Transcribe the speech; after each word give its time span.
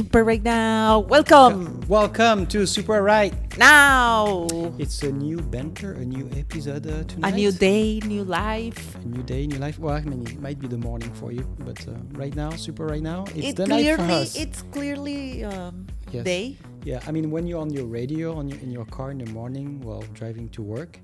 Super 0.00 0.24
Right 0.24 0.42
Now. 0.42 1.00
Welcome. 1.00 1.84
Welcome 1.86 2.46
to 2.46 2.66
Super 2.66 3.02
Right. 3.02 3.34
Now. 3.58 4.48
It's 4.78 5.02
a 5.02 5.12
new 5.12 5.36
banter, 5.36 5.92
a 5.92 6.06
new 6.06 6.24
episode 6.34 6.86
uh, 6.86 7.04
tonight. 7.04 7.34
A 7.34 7.36
new 7.36 7.52
day, 7.52 8.00
new 8.06 8.24
life. 8.24 8.96
A 8.96 9.04
new 9.04 9.22
day, 9.22 9.46
new 9.46 9.58
life. 9.58 9.78
Well, 9.78 9.94
I 9.94 10.00
mean, 10.00 10.22
it 10.26 10.40
might 10.40 10.58
be 10.58 10.68
the 10.68 10.78
morning 10.78 11.12
for 11.12 11.32
you, 11.32 11.44
but 11.58 11.86
uh, 11.86 11.92
right 12.12 12.34
now, 12.34 12.48
Super 12.56 12.86
Right 12.86 13.02
Now, 13.02 13.26
it's 13.36 13.48
It 13.48 13.56
the 13.56 13.66
night 13.66 13.84
for 13.90 13.96
clearly, 13.96 14.22
us. 14.22 14.36
it's 14.36 14.62
clearly 14.72 15.44
um, 15.44 15.86
Yes. 16.10 16.24
day. 16.24 16.56
Yeah, 16.82 17.00
I 17.06 17.10
mean, 17.12 17.30
when 17.30 17.46
you're 17.46 17.60
on 17.60 17.68
your 17.68 17.84
radio, 17.84 18.32
on 18.38 18.48
your, 18.48 18.58
in 18.60 18.70
your 18.70 18.86
car 18.86 19.10
in 19.10 19.18
the 19.18 19.30
morning 19.30 19.82
while 19.82 20.00
driving 20.14 20.48
to 20.56 20.62
work, 20.62 20.98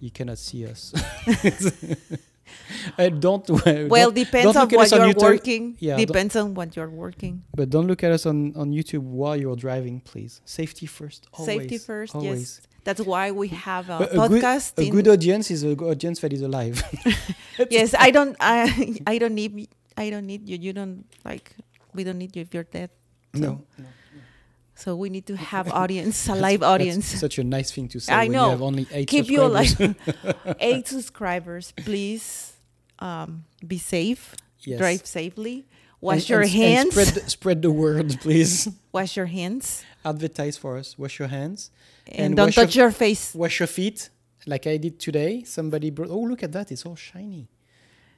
you 0.00 0.10
cannot 0.10 0.38
see 0.38 0.64
us. 0.66 0.94
uh, 2.98 3.08
don't. 3.08 3.48
Well, 3.94 4.10
don't- 4.10 4.14
depends 4.14 4.52
don't 4.52 4.56
on 4.56 4.78
what 4.78 4.90
you're 4.90 5.14
working. 5.30 5.76
Yeah, 5.78 5.96
depends 5.96 6.36
on 6.36 6.54
what 6.54 6.76
you're 6.76 6.90
working. 6.90 7.42
But 7.54 7.70
don't 7.70 7.86
look 7.86 8.02
at 8.04 8.12
us 8.12 8.26
on, 8.26 8.54
on 8.56 8.70
YouTube 8.72 9.02
while 9.02 9.36
you're 9.36 9.56
driving, 9.56 10.00
please. 10.00 10.40
Safety 10.44 10.86
first. 10.86 11.26
Always. 11.32 11.46
Safety 11.56 11.78
first. 11.78 12.14
Always. 12.14 12.60
Yes. 12.60 12.66
That's 12.84 13.00
why 13.02 13.30
we 13.30 13.48
have 13.48 13.90
a, 13.90 13.92
A- 13.92 13.96
a 14.24 14.28
good- 14.28 14.42
podcast. 14.42 14.72
A 14.78 14.88
good 14.90 15.08
audience 15.08 15.50
is 15.50 15.62
a 15.64 15.74
good 15.74 15.90
audience 15.90 16.20
that 16.20 16.32
is 16.32 16.42
alive. 16.42 16.82
yes, 17.70 17.94
I 17.98 18.10
don't. 18.10 18.36
I 18.40 18.96
I 19.06 19.18
don't 19.18 19.34
need. 19.34 19.68
I 19.96 20.08
don't 20.10 20.26
need 20.26 20.48
you. 20.48 20.56
You 20.56 20.72
don't 20.72 21.04
like. 21.24 21.52
We 21.94 22.04
don't 22.04 22.18
need 22.18 22.34
you 22.36 22.42
if 22.42 22.54
you're 22.54 22.64
dead. 22.64 22.90
no. 23.34 23.62
So 24.82 24.96
we 24.96 25.08
need 25.10 25.26
to 25.26 25.36
have 25.36 25.66
audience, 25.82 26.28
a 26.28 26.34
live 26.34 26.62
audience. 26.62 27.06
such 27.06 27.38
a 27.38 27.44
nice 27.44 27.70
thing 27.74 27.86
to 27.88 27.98
say 28.00 28.12
I 28.12 28.24
when 28.24 28.32
know. 28.32 28.44
you 28.46 28.50
have 28.56 28.62
only 28.70 28.86
eight 28.92 29.08
Keep 29.08 29.26
subscribers. 29.26 29.80
like 29.80 30.56
eight 30.70 30.86
subscribers. 30.88 31.72
Please 31.86 32.24
um, 32.98 33.44
be 33.72 33.78
safe. 33.78 34.34
yes. 34.60 34.78
Drive 34.78 35.04
safely. 35.06 35.66
Wash 36.00 36.20
And- 36.22 36.28
your 36.30 36.40
and- 36.40 36.50
and 36.50 36.62
hands. 36.62 36.90
spread, 36.94 37.08
the, 37.08 37.30
spread 37.30 37.58
the 37.62 37.70
word, 37.70 38.08
please. 38.24 38.68
wash 38.92 39.16
your 39.18 39.26
hands. 39.26 39.84
Advertise 40.02 40.56
for 40.56 40.78
us. 40.78 40.88
Wash 40.98 41.18
your 41.18 41.28
hands. 41.28 41.70
And, 42.06 42.18
And 42.22 42.36
don't 42.36 42.46
wash 42.46 42.56
your- 42.56 42.64
touch 42.66 42.76
your 42.76 42.90
face. 42.90 43.34
Wash 43.34 43.60
your 43.60 43.66
feet, 43.78 44.08
like 44.46 44.66
I 44.66 44.78
did 44.78 44.98
today. 44.98 45.32
Somebody 45.44 45.90
brought. 45.90 46.10
Oh, 46.10 46.20
look 46.30 46.42
at 46.42 46.52
that! 46.52 46.72
It's 46.72 46.84
all 46.86 46.96
shiny. 46.96 47.44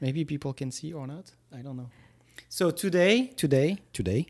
Maybe 0.00 0.24
people 0.24 0.52
can 0.60 0.70
see 0.70 0.92
or 0.92 1.06
not. 1.08 1.26
I 1.52 1.60
don't 1.66 1.76
know. 1.76 1.90
So 2.48 2.70
today, 2.70 3.32
today, 3.44 3.78
today, 3.92 4.26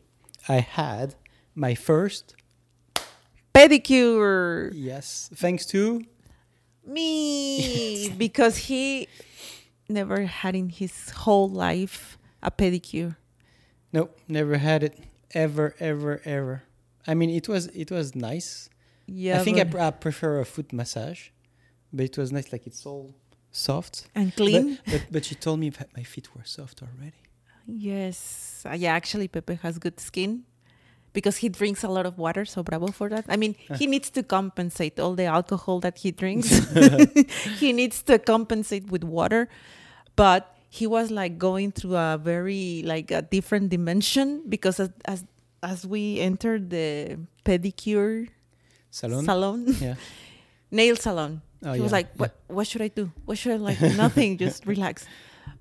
I 0.49 0.59
had 0.79 1.15
my 1.55 1.75
first. 1.75 2.35
Pedicure. 3.53 4.71
Yes, 4.73 5.29
thanks 5.35 5.65
to. 5.67 6.03
Me. 6.85 8.09
because 8.17 8.57
he 8.57 9.07
never 9.87 10.25
had 10.25 10.55
in 10.55 10.69
his 10.69 11.11
whole 11.11 11.49
life 11.49 12.17
a 12.41 12.51
pedicure. 12.51 13.15
Nope, 13.93 14.19
never 14.27 14.57
had 14.57 14.83
it. 14.83 14.99
Ever, 15.33 15.75
ever, 15.79 16.21
ever. 16.25 16.63
I 17.07 17.13
mean, 17.13 17.29
it 17.29 17.47
was 17.47 17.67
it 17.67 17.89
was 17.91 18.15
nice. 18.15 18.69
Yeah. 19.05 19.39
I 19.39 19.43
think 19.43 19.59
I, 19.59 19.63
pr- 19.65 19.79
I 19.79 19.91
prefer 19.91 20.39
a 20.39 20.45
foot 20.45 20.71
massage, 20.73 21.29
but 21.91 22.05
it 22.05 22.17
was 22.17 22.31
nice. 22.31 22.51
Like 22.51 22.67
it's 22.67 22.85
all 22.85 23.15
soft. 23.51 24.07
and 24.15 24.35
clean. 24.35 24.79
But, 24.85 24.91
but 24.91 25.05
but 25.11 25.25
she 25.25 25.35
told 25.35 25.59
me 25.59 25.69
that 25.69 25.89
my 25.95 26.03
feet 26.03 26.35
were 26.35 26.43
soft 26.45 26.81
already. 26.81 27.21
Yes. 27.65 28.63
Uh, 28.65 28.73
yeah, 28.73 28.93
actually, 28.93 29.27
Pepe 29.27 29.55
has 29.63 29.79
good 29.79 29.99
skin 29.99 30.43
because 31.13 31.37
he 31.37 31.49
drinks 31.49 31.83
a 31.83 31.87
lot 31.87 32.05
of 32.05 32.17
water. 32.17 32.45
So 32.45 32.63
bravo 32.63 32.87
for 32.87 33.09
that. 33.09 33.25
I 33.29 33.37
mean, 33.37 33.55
he 33.77 33.87
needs 33.87 34.09
to 34.11 34.23
compensate 34.23 34.99
all 34.99 35.13
the 35.15 35.25
alcohol 35.25 35.79
that 35.81 35.99
he 35.99 36.11
drinks. 36.11 36.49
he 37.59 37.71
needs 37.73 38.01
to 38.03 38.19
compensate 38.19 38.89
with 38.89 39.03
water. 39.03 39.47
But 40.15 40.53
he 40.69 40.87
was 40.87 41.11
like 41.11 41.37
going 41.37 41.71
through 41.71 41.95
a 41.95 42.17
very 42.17 42.81
like 42.85 43.11
a 43.11 43.21
different 43.21 43.69
dimension 43.69 44.43
because 44.49 44.79
as 44.79 44.89
as, 45.05 45.23
as 45.61 45.85
we 45.85 46.19
entered 46.19 46.69
the 46.69 47.17
pedicure 47.45 48.29
Salon. 48.89 49.25
salon, 49.25 49.75
yeah. 49.79 49.95
nail 50.71 50.95
salon, 50.95 51.41
Oh, 51.65 51.73
he 51.73 51.81
was 51.81 51.91
like, 51.91 52.13
"What? 52.17 52.35
What 52.47 52.67
should 52.67 52.81
I 52.81 52.89
do? 52.89 53.11
What 53.25 53.37
should 53.37 53.53
I 53.53 53.57
like? 53.57 53.79
Nothing. 53.81 54.37
Just 54.37 54.65
relax." 54.65 55.05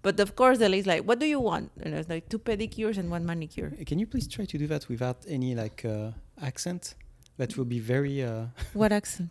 But 0.02 0.18
of 0.20 0.34
course, 0.34 0.58
the 0.58 0.68
lady's 0.68 0.86
like, 0.86 1.02
"What 1.08 1.18
do 1.18 1.26
you 1.26 1.40
want?" 1.40 1.70
And 1.82 1.94
I 1.94 1.98
was 1.98 2.08
like, 2.08 2.28
two 2.28 2.38
pedicures 2.38 2.98
and 2.98 3.10
one 3.10 3.24
manicure." 3.24 3.70
Can 3.86 3.98
you 3.98 4.06
please 4.06 4.26
try 4.26 4.44
to 4.44 4.58
do 4.58 4.66
that 4.66 4.88
without 4.88 5.18
any 5.28 5.54
like 5.54 5.84
uh, 5.84 6.10
accent? 6.40 6.94
That 7.38 7.56
will 7.56 7.64
be 7.64 7.78
very. 7.80 8.22
Uh, 8.22 8.46
What 8.74 8.92
accent? 8.92 9.30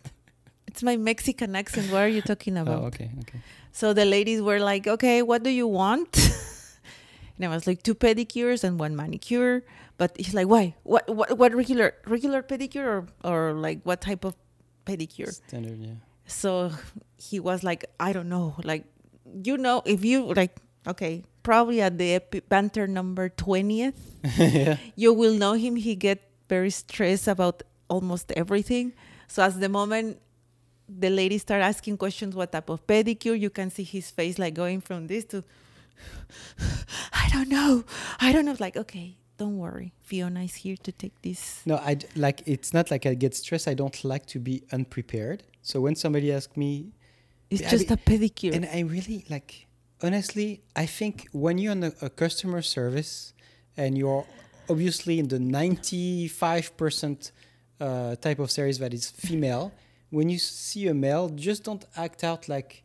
It's 0.66 0.82
my 0.82 0.96
Mexican 0.96 1.54
accent. 1.56 1.90
What 1.92 2.02
are 2.02 2.08
you 2.08 2.22
talking 2.22 2.56
about? 2.56 2.82
oh, 2.82 2.86
okay, 2.86 3.10
okay. 3.20 3.40
So 3.72 3.92
the 3.92 4.04
ladies 4.04 4.40
were 4.40 4.58
like, 4.60 4.86
"Okay, 4.86 5.22
what 5.22 5.42
do 5.42 5.50
you 5.50 5.68
want?" 5.68 6.16
and 7.36 7.44
I 7.44 7.48
was 7.48 7.66
like, 7.66 7.82
two 7.82 7.94
pedicures 7.94 8.64
and 8.64 8.78
one 8.80 8.96
manicure. 8.96 9.64
But 9.98 10.16
he's 10.16 10.34
like, 10.34 10.48
"Why? 10.48 10.74
What? 10.84 11.04
What? 11.08 11.36
What 11.38 11.54
regular 11.54 11.94
regular 12.06 12.42
pedicure 12.42 12.86
or 12.86 13.06
or 13.24 13.52
like 13.52 13.78
what 13.84 14.00
type 14.00 14.24
of 14.24 14.34
pedicure?" 14.86 15.32
Standard, 15.48 15.78
yeah. 15.78 15.98
So 16.26 16.70
he 17.18 17.38
was 17.40 17.62
like, 17.62 17.84
I 18.00 18.12
don't 18.12 18.28
know, 18.28 18.54
like, 18.64 18.84
you 19.44 19.56
know, 19.56 19.82
if 19.84 20.04
you 20.04 20.32
like, 20.34 20.56
okay, 20.86 21.24
probably 21.42 21.80
at 21.80 21.98
the 21.98 22.14
epi- 22.14 22.40
banter 22.40 22.86
number 22.86 23.28
20th, 23.28 23.94
yeah. 24.38 24.76
you 24.96 25.12
will 25.12 25.34
know 25.34 25.54
him. 25.54 25.76
He 25.76 25.94
get 25.94 26.30
very 26.48 26.70
stressed 26.70 27.28
about 27.28 27.62
almost 27.88 28.32
everything. 28.32 28.92
So 29.28 29.42
as 29.42 29.58
the 29.58 29.68
moment 29.68 30.18
the 30.88 31.10
lady 31.10 31.38
start 31.38 31.62
asking 31.62 31.96
questions, 31.96 32.34
what 32.34 32.52
type 32.52 32.68
of 32.68 32.86
pedicure, 32.86 33.38
you 33.38 33.50
can 33.50 33.70
see 33.70 33.84
his 33.84 34.10
face 34.10 34.38
like 34.38 34.54
going 34.54 34.80
from 34.80 35.06
this 35.06 35.24
to, 35.26 35.42
I 37.12 37.28
don't 37.32 37.48
know, 37.48 37.84
I 38.20 38.32
don't 38.32 38.44
know. 38.44 38.56
Like, 38.58 38.76
okay, 38.76 39.16
don't 39.38 39.58
worry, 39.58 39.92
Fiona 40.00 40.42
is 40.42 40.56
here 40.56 40.76
to 40.82 40.92
take 40.92 41.20
this. 41.22 41.62
No, 41.64 41.76
I 41.76 41.98
like. 42.16 42.42
It's 42.46 42.74
not 42.74 42.90
like 42.90 43.06
I 43.06 43.14
get 43.14 43.34
stressed. 43.34 43.68
I 43.68 43.74
don't 43.74 44.04
like 44.04 44.26
to 44.26 44.38
be 44.38 44.62
unprepared. 44.72 45.44
So 45.62 45.80
when 45.80 45.94
somebody 45.94 46.32
asks 46.32 46.56
me, 46.56 46.92
It's 47.52 47.70
just 47.70 47.90
a 47.90 47.96
pedicure. 47.96 48.54
and 48.54 48.64
I 48.66 48.80
really 48.80 49.24
like. 49.28 49.66
Honestly, 50.02 50.62
I 50.74 50.86
think 50.86 51.28
when 51.32 51.58
you're 51.58 51.70
on 51.72 51.84
a, 51.84 51.92
a 52.02 52.10
customer 52.10 52.60
service 52.62 53.34
and 53.76 53.96
you're 53.96 54.24
obviously 54.68 55.18
in 55.20 55.28
the 55.28 55.38
95% 55.38 57.32
uh, 57.80 58.16
type 58.16 58.38
of 58.38 58.50
service 58.50 58.78
that 58.78 58.92
is 58.94 59.10
female, 59.10 59.72
when 60.10 60.28
you 60.28 60.38
see 60.38 60.88
a 60.88 60.94
male, 60.94 61.28
just 61.30 61.64
don't 61.64 61.84
act 61.96 62.24
out 62.24 62.48
like, 62.48 62.82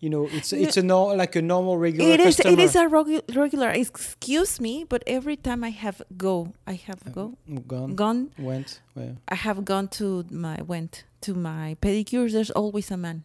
you 0.00 0.10
know, 0.10 0.26
it's 0.32 0.52
it's 0.52 0.76
a 0.76 0.82
no, 0.82 1.04
like 1.06 1.36
a 1.36 1.42
normal 1.42 1.76
regular 1.78 2.10
It 2.14 2.20
is. 2.20 2.36
customer. 2.36 2.52
It 2.54 2.58
is 2.58 2.74
a 2.74 2.86
regu- 2.86 3.36
regular. 3.36 3.70
Excuse 3.70 4.60
me, 4.60 4.84
but 4.88 5.02
every 5.06 5.36
time 5.36 5.62
I 5.62 5.70
have 5.70 6.02
go, 6.16 6.52
I 6.66 6.74
have 6.88 7.12
go 7.12 7.36
gone, 7.68 7.94
gone. 7.94 8.30
went. 8.38 8.80
I 9.28 9.34
have 9.34 9.64
gone 9.64 9.86
to 9.98 10.24
my 10.30 10.60
went 10.62 11.04
to 11.20 11.34
my 11.34 11.76
pedicures. 11.80 12.32
There's 12.32 12.50
always 12.50 12.90
a 12.90 12.96
man. 12.96 13.22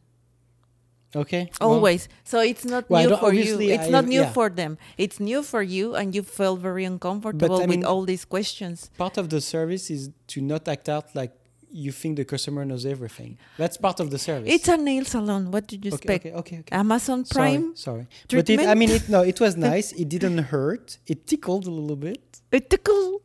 Okay. 1.16 1.50
well, 1.59 1.73
Always. 1.73 2.07
So 2.23 2.40
it's 2.40 2.66
not 2.66 2.90
Well, 2.90 3.09
new 3.09 3.18
for 3.18 3.34
you. 3.34 3.59
It's 3.59 3.88
I- 3.88 3.90
not 3.90 4.06
new 4.06 4.22
yeah. 4.22 4.31
for 4.34 4.50
them. 4.50 4.78
It's 4.97 5.19
new 5.19 5.44
for 5.44 5.62
you, 5.62 5.95
and 5.95 6.13
you 6.16 6.23
felt 6.23 6.59
very 6.59 6.85
uncomfortable 6.85 7.59
with 7.59 7.69
mean- 7.69 7.85
all 7.85 8.03
these 8.03 8.25
questions. 8.25 8.90
part 8.97 9.17
of 9.17 9.29
the 9.29 9.41
service 9.41 9.90
is 9.90 10.09
to 10.28 10.41
not 10.41 10.67
act 10.67 10.90
out 10.90 11.16
like 11.16 11.31
you 11.69 11.91
think 11.91 12.16
the 12.16 12.23
customer 12.25 12.63
knows 12.66 12.85
everything. 12.85 13.38
That's 13.57 13.78
part 13.78 14.00
of 14.00 14.09
the 14.09 14.17
service. 14.17 14.50
It's 14.51 14.67
a 14.69 14.78
nail 14.78 15.03
salon. 15.06 15.51
What 15.51 15.67
did 15.67 15.84
you 15.85 15.91
okay, 15.91 15.97
expect? 16.16 16.25
okay, 16.25 16.35
okay, 16.40 16.59
okay. 16.59 16.75
Amazon 16.75 17.25
Sorry, 17.25 17.51
Prime. 17.57 17.75
Sorry, 17.75 18.07
but 18.29 18.50
it, 18.50 18.59
I 18.62 18.73
mean, 18.73 18.90
it, 18.90 19.09
no, 19.09 19.22
it 19.22 19.40
was 19.40 19.57
nice. 19.72 19.91
It 19.91 20.07
didn't 20.09 20.38
hurt. 20.38 20.97
It 21.07 21.28
tickled 21.28 21.67
a 21.67 21.72
little 21.72 21.97
bit. 21.97 22.23
It 22.51 22.69
tickled. 22.69 23.22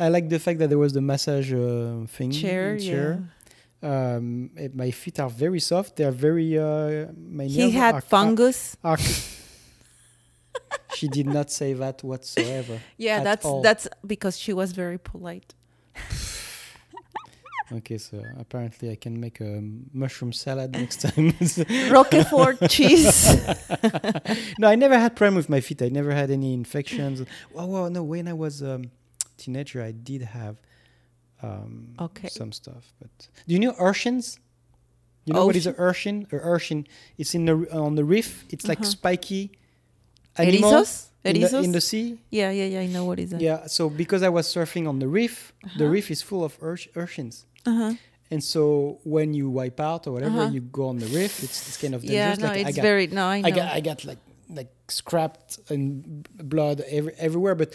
I 0.00 0.08
like 0.08 0.28
the 0.28 0.38
fact 0.38 0.58
that 0.60 0.68
there 0.70 0.78
was 0.78 0.92
the 0.94 1.02
massage 1.02 1.52
uh, 1.52 2.06
thing. 2.06 2.30
chair. 2.30 2.78
chair. 2.78 3.18
Yeah. 3.20 3.26
Um, 3.86 4.50
it- 4.56 4.74
my 4.74 4.90
feet 4.90 5.20
are 5.20 5.30
very 5.30 5.60
soft. 5.60 5.96
They 5.96 6.04
are 6.04 6.18
very. 6.28 6.58
Uh, 6.58 7.12
my 7.16 7.44
He 7.44 7.70
had 7.70 7.94
are, 7.94 8.00
fungus. 8.00 8.76
Are, 8.84 8.92
are- 8.94 8.98
she 10.96 11.08
did 11.08 11.26
not 11.26 11.50
say 11.50 11.72
that 11.74 12.02
whatsoever. 12.02 12.80
yeah, 12.96 13.22
that's 13.22 13.44
all. 13.44 13.62
that's 13.62 13.86
because 14.06 14.38
she 14.38 14.52
was 14.52 14.72
very 14.72 14.98
polite. 14.98 15.54
Okay, 17.72 17.98
so 17.98 18.22
apparently 18.38 18.90
I 18.92 18.94
can 18.94 19.18
make 19.18 19.40
a 19.40 19.60
mushroom 19.92 20.32
salad 20.32 20.72
next 20.72 21.00
time. 21.00 21.34
Roquefort 21.90 22.70
cheese. 22.70 23.34
no, 24.60 24.68
I 24.68 24.76
never 24.76 24.96
had 24.96 25.16
problem 25.16 25.34
with 25.34 25.48
my 25.48 25.60
feet. 25.60 25.82
I 25.82 25.88
never 25.88 26.12
had 26.12 26.30
any 26.30 26.54
infections. 26.54 27.24
Well, 27.52 27.68
well 27.68 27.90
no, 27.90 28.04
when 28.04 28.28
I 28.28 28.34
was 28.34 28.62
a 28.62 28.76
um, 28.76 28.90
teenager, 29.36 29.82
I 29.82 29.90
did 29.90 30.22
have 30.22 30.60
um, 31.42 31.94
Okay. 32.00 32.28
some 32.28 32.52
stuff. 32.52 32.84
But 33.00 33.10
do 33.46 33.54
you 33.54 33.60
know 33.60 33.74
urchins? 33.78 34.38
You 35.24 35.34
know 35.34 35.46
what 35.46 35.56
is 35.56 35.66
an 35.66 35.74
urchin? 35.78 36.26
A 36.32 36.36
urchin. 36.36 36.86
It's 37.18 37.34
in 37.34 37.46
the 37.46 37.54
on 37.72 37.96
the 37.96 38.04
reef. 38.04 38.44
It's 38.50 38.66
like 38.68 38.78
Uh-huh. 38.80 38.90
spiky 38.90 39.50
animal 40.38 40.70
Erizos? 40.72 41.06
in 41.24 41.40
the, 41.40 41.60
in 41.64 41.72
the 41.72 41.80
sea. 41.80 42.18
Yeah, 42.30 42.50
yeah, 42.52 42.66
yeah. 42.66 42.80
I 42.80 42.86
know 42.86 43.04
what 43.04 43.18
is 43.18 43.30
that. 43.30 43.40
Yeah. 43.40 43.66
So 43.66 43.90
because 43.90 44.22
I 44.22 44.28
was 44.28 44.46
surfing 44.46 44.88
on 44.88 44.98
the 45.00 45.08
reef, 45.08 45.52
the 45.62 45.84
Uh-huh. 45.84 45.94
reef 45.94 46.10
is 46.10 46.22
full 46.22 46.44
of 46.44 46.52
urch- 46.60 46.88
urchins. 46.94 47.44
Uh-huh. 47.66 47.94
And 48.30 48.42
so 48.42 48.98
when 49.04 49.34
you 49.34 49.50
wipe 49.50 49.80
out 49.80 50.06
or 50.06 50.12
whatever, 50.12 50.40
Uh-huh. 50.42 50.52
you 50.54 50.60
go 50.60 50.84
on 50.88 50.98
the 50.98 51.06
reef. 51.06 51.42
It's, 51.42 51.58
it's 51.68 51.76
kind 51.82 51.94
of 51.94 52.04
Yeah, 52.04 52.10
dangerous. 52.12 52.38
no, 52.38 52.48
like 52.58 52.66
I 52.68 52.72
got 52.72 52.82
very 52.82 53.06
no. 53.08 53.24
I 53.26 53.40
know. 53.40 53.48
I 53.48 53.50
got 53.50 53.66
I 53.78 53.80
got 53.80 54.04
like 54.04 54.22
like 54.58 54.70
scrapped 54.88 55.58
and 55.70 55.90
blood 56.54 56.80
every, 56.98 57.14
everywhere. 57.18 57.56
But 57.56 57.74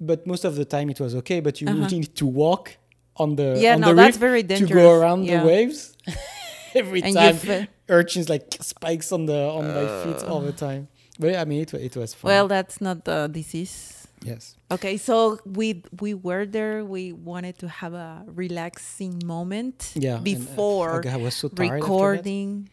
but 0.00 0.26
most 0.26 0.44
of 0.44 0.54
the 0.56 0.64
time 0.64 0.90
it 0.90 0.98
was 0.98 1.14
okay. 1.20 1.38
But 1.46 1.60
you 1.60 1.68
Uh-huh. 1.68 1.78
really 1.82 1.98
need 2.04 2.14
to 2.22 2.26
walk 2.26 2.76
on 3.18 3.36
the 3.36 3.56
yeah, 3.58 3.74
on 3.74 3.80
no, 3.80 3.88
the 3.88 3.94
that's 3.94 4.16
very 4.16 4.42
very 4.42 4.66
to 4.66 4.66
go 4.72 4.92
around 4.92 5.24
yeah. 5.24 5.40
the 5.40 5.46
waves. 5.46 5.96
Every 6.74 7.02
And 7.02 7.14
time, 7.14 7.38
uh, 7.48 7.64
urchins 7.88 8.28
like 8.28 8.56
spikes 8.60 9.10
on 9.12 9.26
the 9.26 9.48
on 9.48 9.66
my 9.68 9.86
feet 10.04 10.22
all 10.28 10.40
the 10.40 10.52
time. 10.52 10.88
But 11.18 11.36
I 11.36 11.44
mean, 11.44 11.62
it 11.62 11.74
it 11.74 11.96
was 11.96 12.14
fun. 12.14 12.28
well, 12.28 12.48
that's 12.48 12.80
not 12.80 13.04
the 13.04 13.28
disease. 13.32 14.06
yes, 14.22 14.56
Okay, 14.70 14.96
so 14.96 15.38
we 15.44 15.82
we 16.00 16.14
were 16.14 16.44
there. 16.44 16.84
We 16.84 17.12
wanted 17.12 17.58
to 17.58 17.68
have 17.68 17.94
a 17.94 18.22
relaxing 18.26 19.22
moment 19.24 19.92
yeah. 19.94 20.18
and, 20.18 20.20
uh, 20.20 20.22
before 20.22 21.02
was 21.18 21.34
so 21.34 21.48
tired 21.48 21.72
recording 21.72 22.68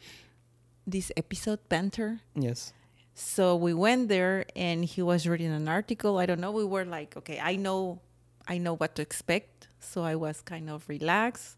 this 0.86 1.12
episode 1.16 1.60
banter. 1.70 2.20
Yes. 2.36 2.74
So 3.14 3.56
we 3.56 3.74
went 3.74 4.10
there 4.10 4.46
and 4.56 4.84
he 4.84 5.02
was 5.02 5.26
reading 5.26 5.52
an 5.52 5.68
article. 5.68 6.18
I 6.18 6.26
don't 6.26 6.42
know. 6.42 6.52
We 6.52 6.66
were 6.66 6.86
like, 6.86 7.16
okay, 7.18 7.40
I 7.40 7.56
know 7.56 8.02
I 8.48 8.58
know 8.58 8.76
what 8.76 8.96
to 8.96 9.02
expect. 9.02 9.68
So 9.86 10.04
I 10.04 10.16
was 10.16 10.42
kind 10.42 10.70
of 10.70 10.88
relaxed. 10.88 11.58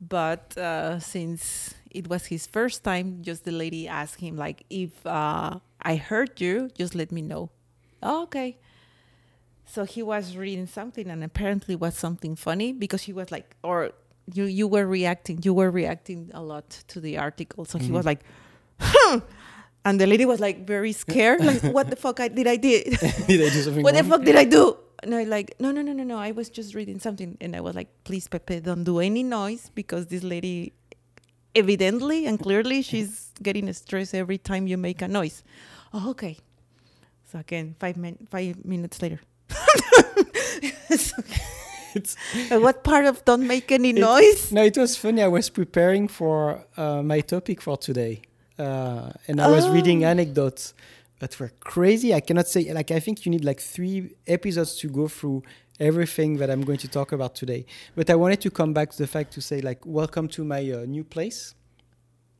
But 0.00 0.58
uh, 0.58 0.98
since 0.98 1.74
it 1.90 2.08
was 2.08 2.26
his 2.26 2.46
first 2.46 2.82
time, 2.82 3.22
just 3.22 3.44
the 3.44 3.52
lady 3.52 3.86
asked 3.86 4.20
him 4.20 4.36
like, 4.36 4.64
if 4.68 5.06
uh, 5.06 5.60
I 5.80 5.96
hurt 5.96 6.40
you, 6.40 6.70
just 6.76 6.94
let 6.94 7.12
me 7.12 7.22
know. 7.22 7.50
Oh, 8.02 8.24
okay. 8.24 8.58
So 9.64 9.84
he 9.84 10.02
was 10.02 10.36
reading 10.36 10.66
something 10.66 11.08
and 11.08 11.22
apparently 11.22 11.76
was 11.76 11.96
something 11.96 12.34
funny 12.34 12.72
because 12.72 13.02
he 13.02 13.12
was 13.12 13.30
like, 13.30 13.56
or 13.62 13.92
you 14.32 14.44
you 14.44 14.66
were 14.68 14.86
reacting, 14.86 15.40
you 15.42 15.54
were 15.54 15.70
reacting 15.70 16.30
a 16.34 16.42
lot 16.42 16.68
to 16.88 17.00
the 17.00 17.18
article. 17.18 17.64
So 17.64 17.78
he 17.78 17.90
was 17.90 18.04
like, 18.04 18.20
"Huh." 18.80 19.20
and 19.84 20.00
the 20.00 20.06
lady 20.06 20.24
was 20.24 20.40
like 20.40 20.66
very 20.66 20.92
scared, 20.92 21.44
like, 21.44 21.62
what 21.76 21.90
the 21.90 21.96
fuck 21.96 22.20
I, 22.20 22.28
did 22.28 22.46
I 22.46 22.56
did? 22.56 22.84
did 23.26 23.40
I 23.40 23.48
do 23.48 23.62
something 23.62 23.82
what 23.82 23.94
the 23.94 24.04
fuck 24.04 24.22
did 24.24 24.36
I 24.36 24.44
do? 24.44 24.76
I 25.14 25.24
like, 25.24 25.54
no, 25.58 25.72
no, 25.72 25.82
no, 25.82 25.92
no, 25.92 26.04
no. 26.04 26.18
I 26.18 26.30
was 26.32 26.48
just 26.48 26.74
reading 26.74 27.00
something, 27.00 27.36
and 27.40 27.56
I 27.56 27.60
was 27.60 27.74
like, 27.74 27.88
please, 28.04 28.28
Pepe, 28.28 28.60
don't 28.60 28.84
do 28.84 29.00
any 29.00 29.22
noise 29.22 29.70
because 29.74 30.06
this 30.06 30.22
lady, 30.22 30.72
evidently 31.54 32.26
and 32.26 32.38
clearly, 32.38 32.82
she's 32.82 33.32
getting 33.42 33.70
stressed 33.72 34.14
every 34.14 34.38
time 34.38 34.66
you 34.68 34.78
make 34.78 35.02
a 35.02 35.08
noise. 35.08 35.42
Oh, 35.92 36.10
okay. 36.10 36.38
So 37.30 37.38
again, 37.40 37.74
five 37.80 37.96
min- 37.96 38.26
five 38.30 38.64
minutes 38.64 39.02
later. 39.02 39.20
What 42.50 42.84
part 42.84 43.04
of 43.04 43.24
don't 43.24 43.46
make 43.46 43.70
any 43.70 43.90
It- 43.90 43.98
noise? 44.00 44.50
No, 44.52 44.62
it 44.64 44.76
was 44.78 44.96
funny. 44.96 45.22
I 45.22 45.28
was 45.28 45.50
preparing 45.50 46.08
for 46.08 46.64
uh, 46.76 47.02
my 47.02 47.20
topic 47.20 47.60
for 47.60 47.76
today, 47.76 48.22
uh, 48.58 49.10
and 49.28 49.40
I 49.40 49.48
was 49.48 49.68
reading 49.68 50.04
Oh. 50.04 50.08
anecdotes 50.08 50.72
that 51.22 51.38
were 51.40 51.52
crazy. 51.72 52.08
I 52.12 52.20
cannot 52.28 52.48
say 52.48 52.62
like 52.78 52.90
I 52.90 53.00
think 53.04 53.24
you 53.24 53.30
need 53.34 53.44
like 53.44 53.60
three 53.60 53.98
episodes 54.26 54.72
to 54.80 54.86
go 54.88 55.06
through 55.08 55.38
everything 55.78 56.30
that 56.40 56.48
I'm 56.50 56.62
going 56.68 56.78
to 56.86 56.88
talk 56.98 57.12
about 57.12 57.32
today. 57.42 57.64
But 57.96 58.10
I 58.10 58.16
wanted 58.22 58.40
to 58.46 58.50
come 58.50 58.72
back 58.78 58.90
to 58.92 58.98
the 58.98 59.06
fact 59.06 59.32
to 59.36 59.40
say 59.40 59.60
like 59.60 59.80
welcome 59.86 60.26
to 60.36 60.44
my 60.44 60.62
uh, 60.70 60.84
new 60.96 61.04
place, 61.04 61.54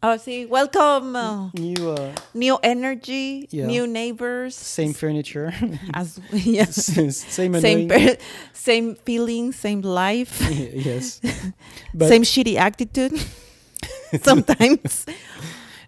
Oh, 0.04 0.16
see, 0.16 0.46
welcome. 0.46 1.12
New 1.54 1.90
uh, 1.90 2.10
new 2.34 2.58
energy, 2.74 3.46
Yeah. 3.50 3.66
new 3.74 3.86
neighbors. 3.86 4.56
same 4.56 4.92
furniture, 4.94 5.48
As 5.94 6.18
yes. 6.32 6.74
same 6.86 7.12
same 7.12 7.54
annoying. 7.54 7.88
per- 7.88 8.16
same 8.52 8.96
feeling, 9.06 9.52
same 9.52 9.80
life, 9.82 10.34
yes, 10.90 11.20
same 12.12 12.24
shitty 12.32 12.56
attitude. 12.68 13.14
Sometimes. 14.22 15.06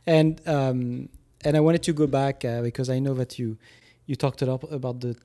and 0.07 0.41
um, 0.47 1.09
and 1.45 1.57
I 1.57 1.61
wanted 1.61 1.83
to 1.85 1.93
go 1.93 2.07
back 2.07 2.45
uh, 2.45 2.63
because 2.63 2.89
I 2.91 2.99
know 2.99 3.15
that 3.15 3.39
you 3.39 3.57
you 4.07 4.17
talked 4.17 4.43
a 4.43 4.47
lot 4.47 4.63
about 4.73 5.01
the 5.01 5.17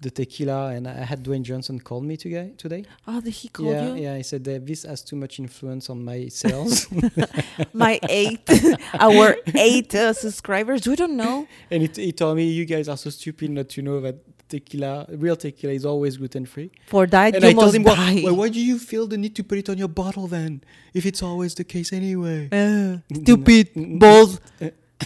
the 0.00 0.10
tequila, 0.10 0.68
and 0.76 0.86
I 0.86 1.04
had 1.04 1.24
Dwayne 1.24 1.42
Johnson 1.42 1.80
call 1.80 2.00
me 2.00 2.16
today. 2.16 2.52
Today, 2.56 2.84
Oh, 3.08 3.20
did 3.20 3.32
he 3.32 3.48
call 3.48 3.66
yeah, 3.66 3.86
you? 3.88 4.02
yeah. 4.02 4.16
He 4.16 4.22
said 4.22 4.44
that 4.44 4.64
this 4.64 4.84
has 4.84 5.02
too 5.02 5.16
much 5.16 5.40
influence 5.40 5.90
on 5.90 6.04
my 6.04 6.28
sales, 6.28 6.86
My 7.72 7.98
eight, 8.08 8.48
our 9.06 9.36
eight 9.54 9.92
uh, 9.96 10.12
subscribers. 10.12 10.86
We 10.86 10.94
don't 10.94 11.16
know. 11.16 11.48
and 11.72 11.82
he, 11.82 11.88
he 12.06 12.12
told 12.12 12.36
me 12.36 12.44
you 12.44 12.64
guys 12.64 12.88
are 12.88 12.96
so 12.96 13.10
stupid 13.10 13.50
not 13.50 13.68
to 13.70 13.82
know 13.82 14.00
that 14.00 14.16
tequila, 14.48 15.06
real 15.10 15.34
tequila, 15.36 15.74
is 15.74 15.84
always 15.84 16.16
gluten 16.16 16.46
free. 16.46 16.70
For 16.86 17.04
that, 17.08 17.34
And 17.34 17.42
you 17.42 17.50
I 17.50 17.52
told 17.54 17.64
must 17.64 17.76
him, 17.76 17.82
well, 17.82 18.22
well, 18.22 18.36
why 18.36 18.48
do 18.50 18.60
you 18.60 18.78
feel 18.78 19.08
the 19.08 19.18
need 19.18 19.34
to 19.34 19.42
put 19.42 19.58
it 19.58 19.68
on 19.68 19.78
your 19.78 19.88
bottle 19.88 20.28
then, 20.28 20.62
if 20.94 21.04
it's 21.06 21.22
always 21.24 21.56
the 21.56 21.64
case 21.64 21.92
anyway? 21.92 22.48
Uh, 22.52 22.98
stupid, 23.22 23.70
bald 23.98 24.40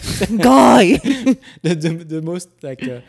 guy. 0.37 0.97
the, 1.61 1.75
the, 1.75 1.89
the 2.13 2.21
most 2.21 2.49
like 2.63 2.83
uh, 2.83 3.01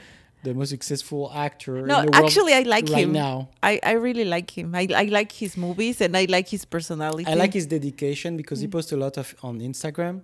the 0.42 0.54
most 0.54 0.70
successful 0.70 1.30
actor. 1.34 1.86
no, 1.86 2.00
in 2.00 2.06
the 2.06 2.12
world 2.12 2.24
actually, 2.26 2.52
I 2.54 2.60
like 2.62 2.88
right 2.90 3.04
him. 3.04 3.12
now. 3.12 3.48
I, 3.62 3.80
I 3.82 3.92
really 3.92 4.24
like 4.24 4.50
him. 4.56 4.74
I, 4.74 4.86
I 4.94 5.04
like 5.04 5.32
his 5.32 5.56
movies 5.56 6.00
and 6.00 6.16
I 6.16 6.26
like 6.28 6.48
his 6.48 6.64
personality. 6.64 7.26
I 7.26 7.34
like 7.34 7.54
his 7.54 7.66
dedication 7.66 8.36
because 8.36 8.58
Mm. 8.58 8.62
he 8.62 8.68
posts 8.68 8.92
a 8.92 8.96
lot 8.96 9.16
of 9.16 9.34
on 9.42 9.60
Instagram, 9.60 10.20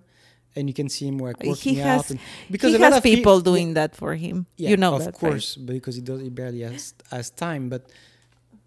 and 0.54 0.68
you 0.68 0.74
can 0.74 0.88
see 0.88 1.06
him 1.08 1.18
like 1.18 1.40
He 1.42 1.48
working 1.48 1.76
has- 1.76 2.00
out. 2.00 2.10
And, 2.10 2.20
because 2.50 2.72
he 2.72 2.76
a 2.76 2.80
lot 2.80 2.92
has 2.92 2.98
of 2.98 3.02
peo- 3.04 3.16
people 3.16 3.40
doing 3.40 3.74
that 3.74 3.96
for 3.96 4.14
him. 4.14 4.46
Yeah, 4.56 4.70
you 4.70 4.76
know 4.76 4.94
of 4.94 5.00
that, 5.04 5.14
right? 5.22 5.30
course, 5.32 5.56
because 5.56 5.94
he 5.96 6.02
does 6.02 6.20
he 6.20 6.28
barely 6.28 6.60
has 6.60 6.94
has 7.10 7.30
time. 7.30 7.68
But 7.70 7.82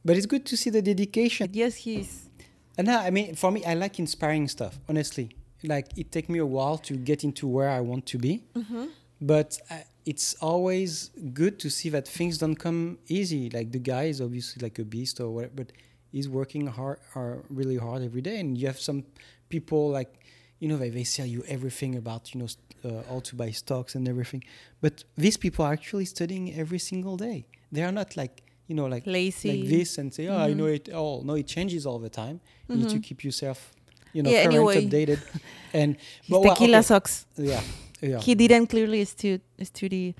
but 0.05 0.17
it's 0.17 0.25
good 0.25 0.45
to 0.47 0.57
see 0.57 0.69
the 0.71 0.81
dedication. 0.81 1.49
Yes, 1.53 1.75
he 1.75 1.97
is. 2.01 2.29
And 2.77 2.87
now, 2.87 2.99
I 3.01 3.11
mean, 3.11 3.35
for 3.35 3.51
me, 3.51 3.63
I 3.63 3.75
like 3.75 3.99
inspiring 3.99 4.47
stuff. 4.47 4.79
Honestly, 4.89 5.29
like 5.63 5.87
it 5.97 6.11
take 6.11 6.27
me 6.29 6.39
a 6.39 6.45
while 6.45 6.77
to 6.79 6.93
get 6.95 7.23
into 7.23 7.47
where 7.47 7.69
I 7.69 7.79
want 7.81 8.05
to 8.07 8.17
be, 8.17 8.43
Mm-hmm. 8.55 8.85
but 9.21 9.59
uh, 9.71 9.77
it's 10.05 10.35
always 10.41 11.09
good 11.33 11.59
to 11.59 11.69
see 11.69 11.89
that 11.89 12.07
things 12.07 12.37
don't 12.37 12.55
come 12.57 12.97
easy. 13.07 13.49
Like 13.49 13.71
the 13.71 13.79
guy 13.79 14.03
is 14.05 14.19
obviously 14.21 14.61
like 14.61 14.77
a 14.79 14.83
beast 14.83 15.19
or 15.21 15.29
whatever, 15.31 15.53
but 15.55 15.71
he's 16.11 16.27
working 16.27 16.67
hard, 16.67 16.99
uh, 17.15 17.35
really 17.49 17.77
hard 17.77 18.01
every 18.03 18.21
day. 18.21 18.39
And 18.39 18.57
you 18.57 18.67
have 18.67 18.79
some 18.79 19.03
people 19.49 19.89
like, 19.89 20.11
you 20.59 20.67
know, 20.67 20.77
they, 20.77 20.89
they 20.89 21.03
sell 21.05 21.25
you 21.25 21.43
everything 21.47 21.95
about, 21.95 22.33
you 22.33 22.41
know, 22.41 22.47
uh, 22.83 23.01
how 23.09 23.19
to 23.21 23.35
buy 23.35 23.51
stocks 23.51 23.95
and 23.95 24.07
everything. 24.09 24.43
But 24.81 25.05
these 25.17 25.37
people 25.37 25.63
are 25.65 25.71
actually 25.71 26.05
studying 26.05 26.53
every 26.53 26.79
single 26.79 27.15
day. 27.15 27.45
They 27.71 27.83
are 27.83 27.91
not 27.93 28.17
like, 28.17 28.43
you 28.67 28.75
know, 28.75 28.85
like 28.87 29.03
Lazy. 29.07 29.49
like 29.49 29.69
this 29.69 29.97
and 29.97 30.13
say, 30.13 30.27
oh, 30.27 30.37
I 30.37 30.49
Mhm. 30.51 30.57
know 30.57 30.65
it 30.65 30.89
all. 30.89 31.23
No, 31.23 31.35
it 31.35 31.47
changes 31.47 31.85
all 31.85 31.99
the 31.99 32.09
time. 32.09 32.41
You 32.67 32.75
need 32.77 32.89
to 32.89 32.97
Mhm. 32.99 33.03
keep 33.03 33.23
yourself, 33.23 33.71
you 34.13 34.21
know, 34.23 34.29
Yeah, 34.29 34.43
current, 34.43 34.55
anyway. 34.55 34.85
updated. 34.85 35.19
And 35.73 35.97
but 36.29 36.41
well, 36.41 36.53
tequila 36.53 36.77
okay, 36.79 36.85
sucks. 36.85 37.25
yeah, 37.35 37.61
yeah. 38.01 38.19
He 38.19 38.35
didn't 38.35 38.67
clearly 38.67 39.03
stu- 39.05 39.39
study 39.63 40.13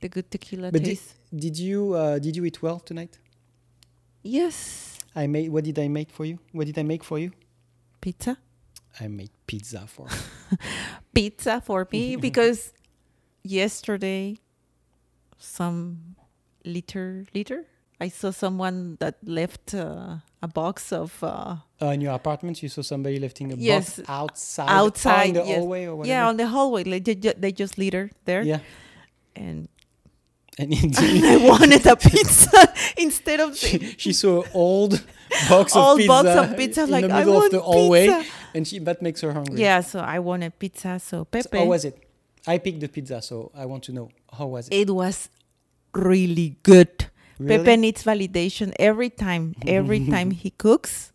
the 0.00 0.08
good 0.08 0.30
tequila 0.30 0.70
But 0.70 0.84
taste. 0.84 1.14
Did 1.34 1.58
you 1.58 1.94
uh, 1.94 2.18
did 2.18 2.36
you 2.36 2.44
eat 2.44 2.60
well 2.62 2.78
tonight? 2.78 3.18
yes. 4.22 4.98
I 5.16 5.26
made. 5.26 5.48
What 5.50 5.64
did 5.64 5.78
I 5.78 5.88
make 5.88 6.10
for 6.10 6.24
you? 6.26 6.38
What 6.52 6.66
did 6.66 6.78
I 6.78 6.82
make 6.82 7.02
for 7.02 7.18
you? 7.18 7.32
Pizza? 8.00 8.36
I 9.00 9.08
made 9.08 9.30
pizza 9.46 9.86
for. 9.86 10.06
Pizza 11.14 11.60
for 11.64 11.88
me 11.90 12.16
because 12.16 12.72
yesterday, 13.42 14.36
some 15.38 16.14
liter, 16.64 17.24
liter? 17.34 17.64
I 18.00 18.08
saw 18.08 18.30
someone 18.30 18.96
that 19.00 19.16
left 19.24 19.74
uh, 19.74 20.16
a 20.42 20.48
box 20.48 20.92
of. 20.92 21.12
Uh, 21.22 21.56
uh, 21.80 21.86
in 21.86 22.00
your 22.00 22.14
apartment, 22.14 22.62
you 22.62 22.68
saw 22.68 22.82
somebody 22.82 23.18
lifting 23.18 23.52
a 23.52 23.56
Yes. 23.56 23.96
box 23.96 24.08
outside, 24.08 24.68
Outside, 24.68 25.28
in 25.28 25.34
the 25.34 25.44
yes. 25.44 25.58
hallway 25.58 25.84
or 25.84 25.96
whatever. 25.96 26.12
yeah, 26.14 26.28
on 26.28 26.36
the 26.36 26.46
hallway. 26.46 26.84
Like, 26.84 27.04
they, 27.04 27.14
they 27.14 27.52
just 27.52 27.78
litter 27.78 28.10
there. 28.24 28.42
yeah. 28.42 28.60
And, 29.36 29.68
And 30.60 30.72
indeed, 30.82 31.22
I 31.24 31.36
wanted 31.36 31.86
a 31.86 31.94
pizza 31.94 32.74
instead 32.98 33.38
of 33.38 33.56
she, 33.56 33.78
she 33.96 34.12
saw 34.12 34.42
an 34.42 34.50
old 34.54 35.04
box 35.48 35.76
of 35.76 35.82
old 35.84 35.98
pizza, 35.98 36.08
box 36.08 36.28
of 36.50 36.56
pizza. 36.56 36.82
in 36.82 36.90
Like, 36.90 37.06
the 37.06 37.12
I 37.14 37.18
middle 37.20 37.34
want 37.34 37.46
of 37.46 37.52
the 37.52 37.60
hallway, 37.60 38.08
pizza. 38.08 38.30
and 38.54 38.66
she 38.66 38.78
that 38.80 39.00
makes 39.00 39.20
her 39.20 39.32
hungry. 39.32 39.60
Yeah, 39.60 39.82
so 39.82 40.00
I 40.00 40.18
wanted 40.18 40.58
pizza. 40.58 40.98
So 40.98 41.18
So 41.18 41.24
Pepe. 41.26 41.58
how 41.58 41.64
was 41.66 41.84
it? 41.84 41.96
I 42.44 42.58
picked 42.58 42.80
the 42.80 42.88
pizza, 42.88 43.22
so 43.22 43.52
I 43.54 43.66
want 43.66 43.84
to 43.84 43.92
know 43.92 44.10
how 44.36 44.46
was 44.46 44.66
it. 44.68 44.74
it 44.74 44.90
was 44.90 45.28
really 45.94 46.56
good. 46.64 47.06
Really? 47.38 47.64
Pepe 47.64 47.76
needs 47.76 48.04
validation 48.04 48.72
every 48.78 49.10
time. 49.10 49.54
Every 49.66 50.06
time 50.06 50.30
he 50.32 50.50
cooks, 50.50 51.12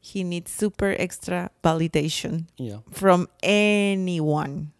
he 0.00 0.22
needs 0.24 0.50
super 0.52 0.94
extra 0.98 1.50
validation 1.64 2.46
Yeah. 2.56 2.78
from 2.90 3.28
anyone. 3.42 4.72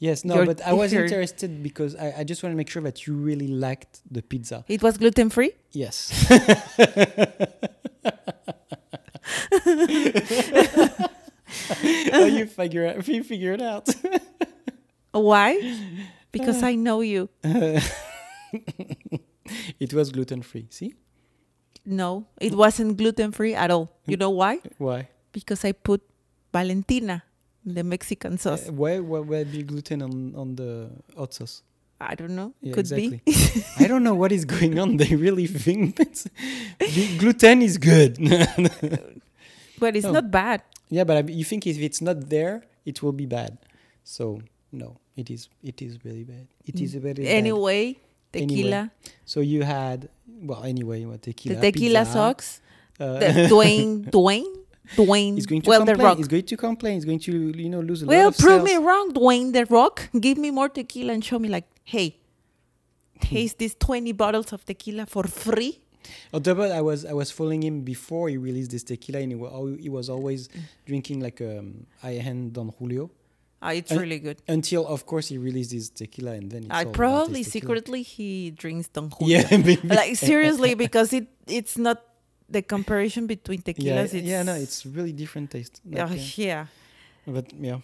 Yes. 0.00 0.24
No, 0.24 0.36
Your 0.36 0.46
but 0.46 0.60
I 0.62 0.72
was 0.72 0.92
interested 0.92 1.62
because 1.62 1.94
I, 1.96 2.14
I 2.18 2.24
just 2.24 2.42
want 2.42 2.52
to 2.52 2.56
make 2.56 2.70
sure 2.70 2.82
that 2.82 3.06
you 3.06 3.14
really 3.14 3.48
liked 3.48 4.00
the 4.10 4.22
pizza. 4.22 4.64
It 4.68 4.82
was 4.82 4.96
gluten 4.96 5.28
free. 5.30 5.52
Yes. 5.72 6.12
oh, 12.12 12.24
you 12.26 12.46
figure 12.46 12.84
it, 12.84 13.08
you 13.08 13.24
figure 13.24 13.52
it 13.54 13.62
out. 13.62 13.88
Why? 15.12 15.76
Because 16.32 16.62
I 16.62 16.74
know 16.74 17.00
you. 17.00 17.28
it 19.80 19.92
was 19.94 20.10
gluten 20.10 20.42
free. 20.42 20.66
See 20.70 20.94
No, 21.84 22.26
it 22.40 22.52
wasn't 22.54 22.96
gluten 22.98 23.32
free 23.32 23.54
at 23.54 23.70
all. 23.70 23.88
You 24.06 24.16
know 24.16 24.30
why? 24.30 24.60
why? 24.78 25.08
Because 25.32 25.64
I 25.64 25.72
put 25.72 26.00
Valentina, 26.52 27.22
the 27.64 27.82
Mexican 27.84 28.36
sauce. 28.38 28.68
Uh, 28.68 28.72
why 28.72 28.98
why 29.00 29.20
would 29.20 29.50
be 29.52 29.62
gluten 29.62 30.02
on 30.02 30.34
on 30.36 30.56
the 30.56 30.90
hot 31.16 31.32
sauce? 31.34 31.62
I 32.00 32.14
don't 32.14 32.36
know. 32.36 32.52
Yeah, 32.62 32.74
Could 32.74 32.86
exactly. 32.86 33.22
be. 33.26 33.32
I 33.84 33.88
don't 33.88 34.04
know 34.04 34.14
what 34.14 34.30
is 34.32 34.44
going 34.44 34.78
on. 34.78 34.96
They 35.02 35.16
really 35.16 35.46
think 35.48 35.96
that 35.96 36.14
the 36.78 37.04
gluten 37.18 37.60
is 37.62 37.76
good. 37.78 38.18
but 39.78 39.96
it's 39.96 40.06
Oh. 40.06 40.12
not 40.12 40.30
bad. 40.30 40.62
yeah, 40.90 41.04
but 41.04 41.16
I, 41.16 41.20
you 41.30 41.44
think 41.44 41.66
if 41.66 41.78
it's 41.78 42.00
not 42.00 42.28
there, 42.30 42.62
it 42.84 43.02
will 43.02 43.12
be 43.12 43.26
bad. 43.26 43.58
So 44.04 44.40
no, 44.72 44.96
it 45.16 45.28
is. 45.30 45.48
It 45.62 45.82
is 45.82 45.98
really 46.04 46.24
bad. 46.24 46.46
It 46.66 46.80
is 46.80 46.94
very 46.94 47.14
bad. 47.24 47.96
Anyway, 48.34 48.42
Anyway, 48.44 48.56
tequila. 48.62 48.90
So 49.24 49.40
you 49.40 49.62
had 49.62 50.08
well 50.42 50.64
anyway 50.64 51.04
what 51.04 51.22
tequila. 51.22 51.56
the 51.60 51.72
tequila 51.72 52.00
pizza, 52.00 52.12
socks. 52.12 52.60
Uh, 53.00 53.18
The 53.18 53.26
Dwayne, 53.54 54.10
Dwayne, 54.10 54.54
Dwayne. 54.96 55.34
he's 55.36 55.46
going 55.46 55.62
to 55.62 55.68
well, 55.70 55.80
the 55.84 55.92
complain. 55.92 56.06
rock. 56.06 56.16
He's 56.18 56.28
going 56.28 56.44
to 56.44 56.56
complain. 56.56 56.94
He's 56.94 57.04
going 57.04 57.20
to 57.20 57.32
you 57.56 57.68
know 57.70 57.80
lose 57.80 58.02
a 58.02 58.06
Well, 58.06 58.24
lot 58.24 58.34
of 58.34 58.38
prove 58.38 58.66
sales. 58.66 58.80
me 58.80 58.86
wrong, 58.86 59.12
Dwayne 59.12 59.52
the 59.52 59.64
Rock. 59.66 60.08
Give 60.18 60.36
me 60.38 60.50
more 60.50 60.68
tequila 60.68 61.12
and 61.14 61.24
show 61.24 61.38
me 61.38 61.48
like, 61.48 61.66
hey, 61.84 62.16
taste 63.20 63.58
these 63.58 63.74
twenty 63.74 64.12
bottles 64.12 64.52
of 64.52 64.64
tequila 64.64 65.06
for 65.06 65.24
free. 65.24 65.80
Although 66.32 66.54
but 66.54 66.70
I 66.72 66.80
was 66.80 67.04
I 67.04 67.12
was 67.12 67.30
following 67.30 67.62
him 67.62 67.82
before 67.82 68.28
he 68.28 68.36
released 68.36 68.70
this 68.70 68.82
tequila, 68.82 69.20
and 69.20 69.30
he 69.32 69.36
was, 69.36 69.78
he 69.80 69.88
was 69.88 70.08
always 70.08 70.48
Mm. 70.48 70.60
drinking 70.86 71.20
like 71.20 71.40
um 71.40 71.86
high 72.00 72.14
end 72.16 72.52
Don 72.54 72.72
Julio 72.78 73.10
Ah, 73.60 73.72
it's 73.72 73.90
really 73.90 74.20
good. 74.20 74.40
until 74.46 74.86
of 74.86 75.04
course 75.04 75.28
he 75.28 75.36
releases 75.38 75.90
tequila, 75.90 76.32
and 76.32 76.50
then 76.50 76.62
it's 76.64 76.70
I 76.72 76.84
probably 76.84 77.42
secretly 77.42 78.02
he 78.02 78.50
drinks 78.52 78.88
Don 78.88 79.10
Julio. 79.10 79.38
Yeah, 79.40 79.56
maybe. 79.56 79.76
like 79.82 80.14
seriously, 80.16 80.74
because 80.86 81.12
it 81.12 81.26
it's 81.48 81.76
not 81.76 81.98
the 82.48 82.62
comparison 82.62 83.26
between 83.26 83.62
yeah, 83.66 83.72
tequilas. 83.74 84.14
it's, 84.14 84.28
yeah, 84.28 84.42
no, 84.44 84.54
it's 84.54 84.86
really 84.86 85.12
different 85.12 85.50
taste. 85.50 85.80
Like, 85.84 86.02
uh, 86.10 86.14
uh, 86.14 86.18
yeah. 86.36 86.66
but 87.26 87.52
yeah, 87.58 87.78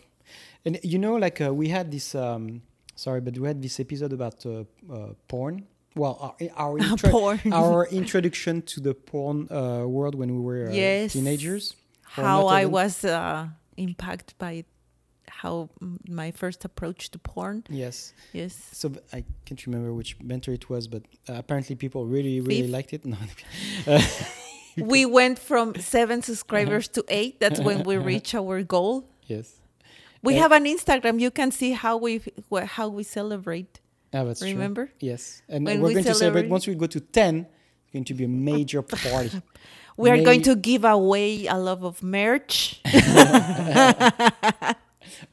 and 0.65 0.79
you 0.85 0.99
know, 0.99 1.17
like 1.17 1.41
uh, 1.41 1.53
we 1.53 1.69
had 1.69 1.91
this. 1.91 2.15
Um, 2.15 2.63
sorry, 2.95 3.21
but 3.21 3.37
we 3.37 3.49
had 3.49 3.61
this 3.61 3.81
episode 3.81 4.13
about 4.13 4.47
uh, 4.47 4.63
uh, 4.93 5.15
porn. 5.27 5.67
Well, 5.97 6.15
our 6.21 6.35
our, 6.57 6.79
intro- 6.79 7.39
our 7.53 7.87
introduction 7.87 8.63
to 8.63 8.81
the 8.81 8.95
porn 8.95 9.49
uh, 9.51 9.87
world 9.87 10.15
when 10.15 10.31
we 10.35 10.41
were 10.41 10.69
uh, 10.69 10.73
Yes. 10.73 11.13
teenagers. 11.13 11.75
how 12.03 12.47
I 12.47 12.61
even. 12.63 12.73
was 12.73 13.05
uh, 13.05 13.49
impacted 13.77 14.35
by 14.39 14.65
how 15.29 15.69
my 16.09 16.31
first 16.31 16.65
approach 16.65 17.11
to 17.13 17.19
porn. 17.19 17.65
Yes. 17.69 18.13
Yes. 18.33 18.55
So 18.73 18.93
I 19.13 19.25
can't 19.45 19.65
remember 19.67 19.93
which 19.93 20.17
mentor 20.21 20.53
it 20.53 20.69
was, 20.71 20.87
but 20.89 21.03
uh, 21.29 21.35
apparently 21.35 21.77
people 21.77 22.07
really, 22.07 22.41
really 22.41 22.69
liked 22.69 22.93
it. 22.93 23.03
No, 23.15 23.17
we 24.77 25.07
went 25.07 25.39
from 25.39 25.75
seven 25.77 26.23
subscribers 26.23 26.89
to 26.89 27.05
eight. 27.09 27.39
That's 27.41 27.61
when 27.61 27.85
we 27.85 27.97
reach 28.13 28.35
our 28.35 28.63
goal. 28.63 29.05
yes. 29.27 29.61
We 30.23 30.39
Uh, 30.39 30.43
have 30.43 30.53
an 30.53 30.65
Instagram. 30.65 31.21
You 31.21 31.31
can 31.31 31.51
see 31.51 31.73
how 31.73 31.99
we 31.99 32.13
how 32.77 32.89
we 32.89 33.03
celebrate. 33.05 33.81
Ah, 34.15 34.25
that's 34.25 34.41
true. 34.41 34.49
Remember? 34.49 34.91
Yes. 34.99 35.43
And 35.49 35.67
When 35.67 35.81
we're 35.83 35.89
we 35.89 35.95
going 35.95 36.05
to 36.07 36.15
celebrate 36.15 36.49
celebrate- 36.49 36.51
once 36.57 36.67
we 36.67 36.75
go 36.75 36.87
to 36.87 37.01
10, 37.01 37.47
it's 37.85 37.93
going 37.93 38.05
to 38.07 38.15
be 38.15 38.25
a 38.25 38.29
major 38.29 38.81
party. 38.83 39.43
We 39.97 40.11
are 40.11 40.23
going 40.25 40.43
to 40.43 40.57
give 40.57 40.85
away 40.85 41.47
a 41.47 41.59
lot 41.59 41.83
of 41.83 42.03
merch. 42.03 42.81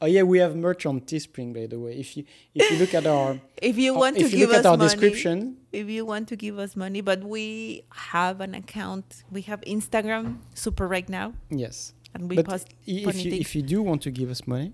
Oh 0.00 0.06
yeah, 0.06 0.22
we 0.22 0.38
have 0.38 0.56
merch 0.56 0.86
on 0.86 1.00
Teespring 1.00 1.54
by 1.54 1.66
the 1.66 1.78
way. 1.78 1.94
If 1.98 2.16
you 2.16 2.24
if 2.54 2.70
you 2.70 2.78
look 2.78 2.94
at 2.94 3.06
our 3.06 3.40
if 3.62 3.78
you 3.78 3.94
uh, 3.94 3.98
want 3.98 4.16
to 4.18 4.24
if 4.24 4.32
you 4.32 4.38
give 4.38 4.50
look 4.50 4.58
us 4.58 4.66
at 4.66 4.70
our 4.70 4.76
money, 4.76 4.90
description, 4.90 5.56
if 5.72 5.88
you 5.88 6.04
want 6.04 6.28
to 6.28 6.36
give 6.36 6.58
us 6.58 6.76
money, 6.76 7.00
but 7.00 7.24
we 7.24 7.84
have 7.90 8.40
an 8.40 8.54
account. 8.54 9.24
We 9.30 9.42
have 9.42 9.60
Instagram, 9.62 10.38
super 10.54 10.86
right 10.86 11.08
now, 11.08 11.34
yes. 11.50 11.92
and 12.14 12.28
we 12.28 12.36
but 12.36 12.46
post. 12.46 12.68
if 12.86 13.24
you 13.24 13.32
if 13.32 13.54
you 13.54 13.62
do 13.62 13.82
want 13.82 14.02
to 14.02 14.10
give 14.10 14.30
us 14.30 14.46
money, 14.46 14.72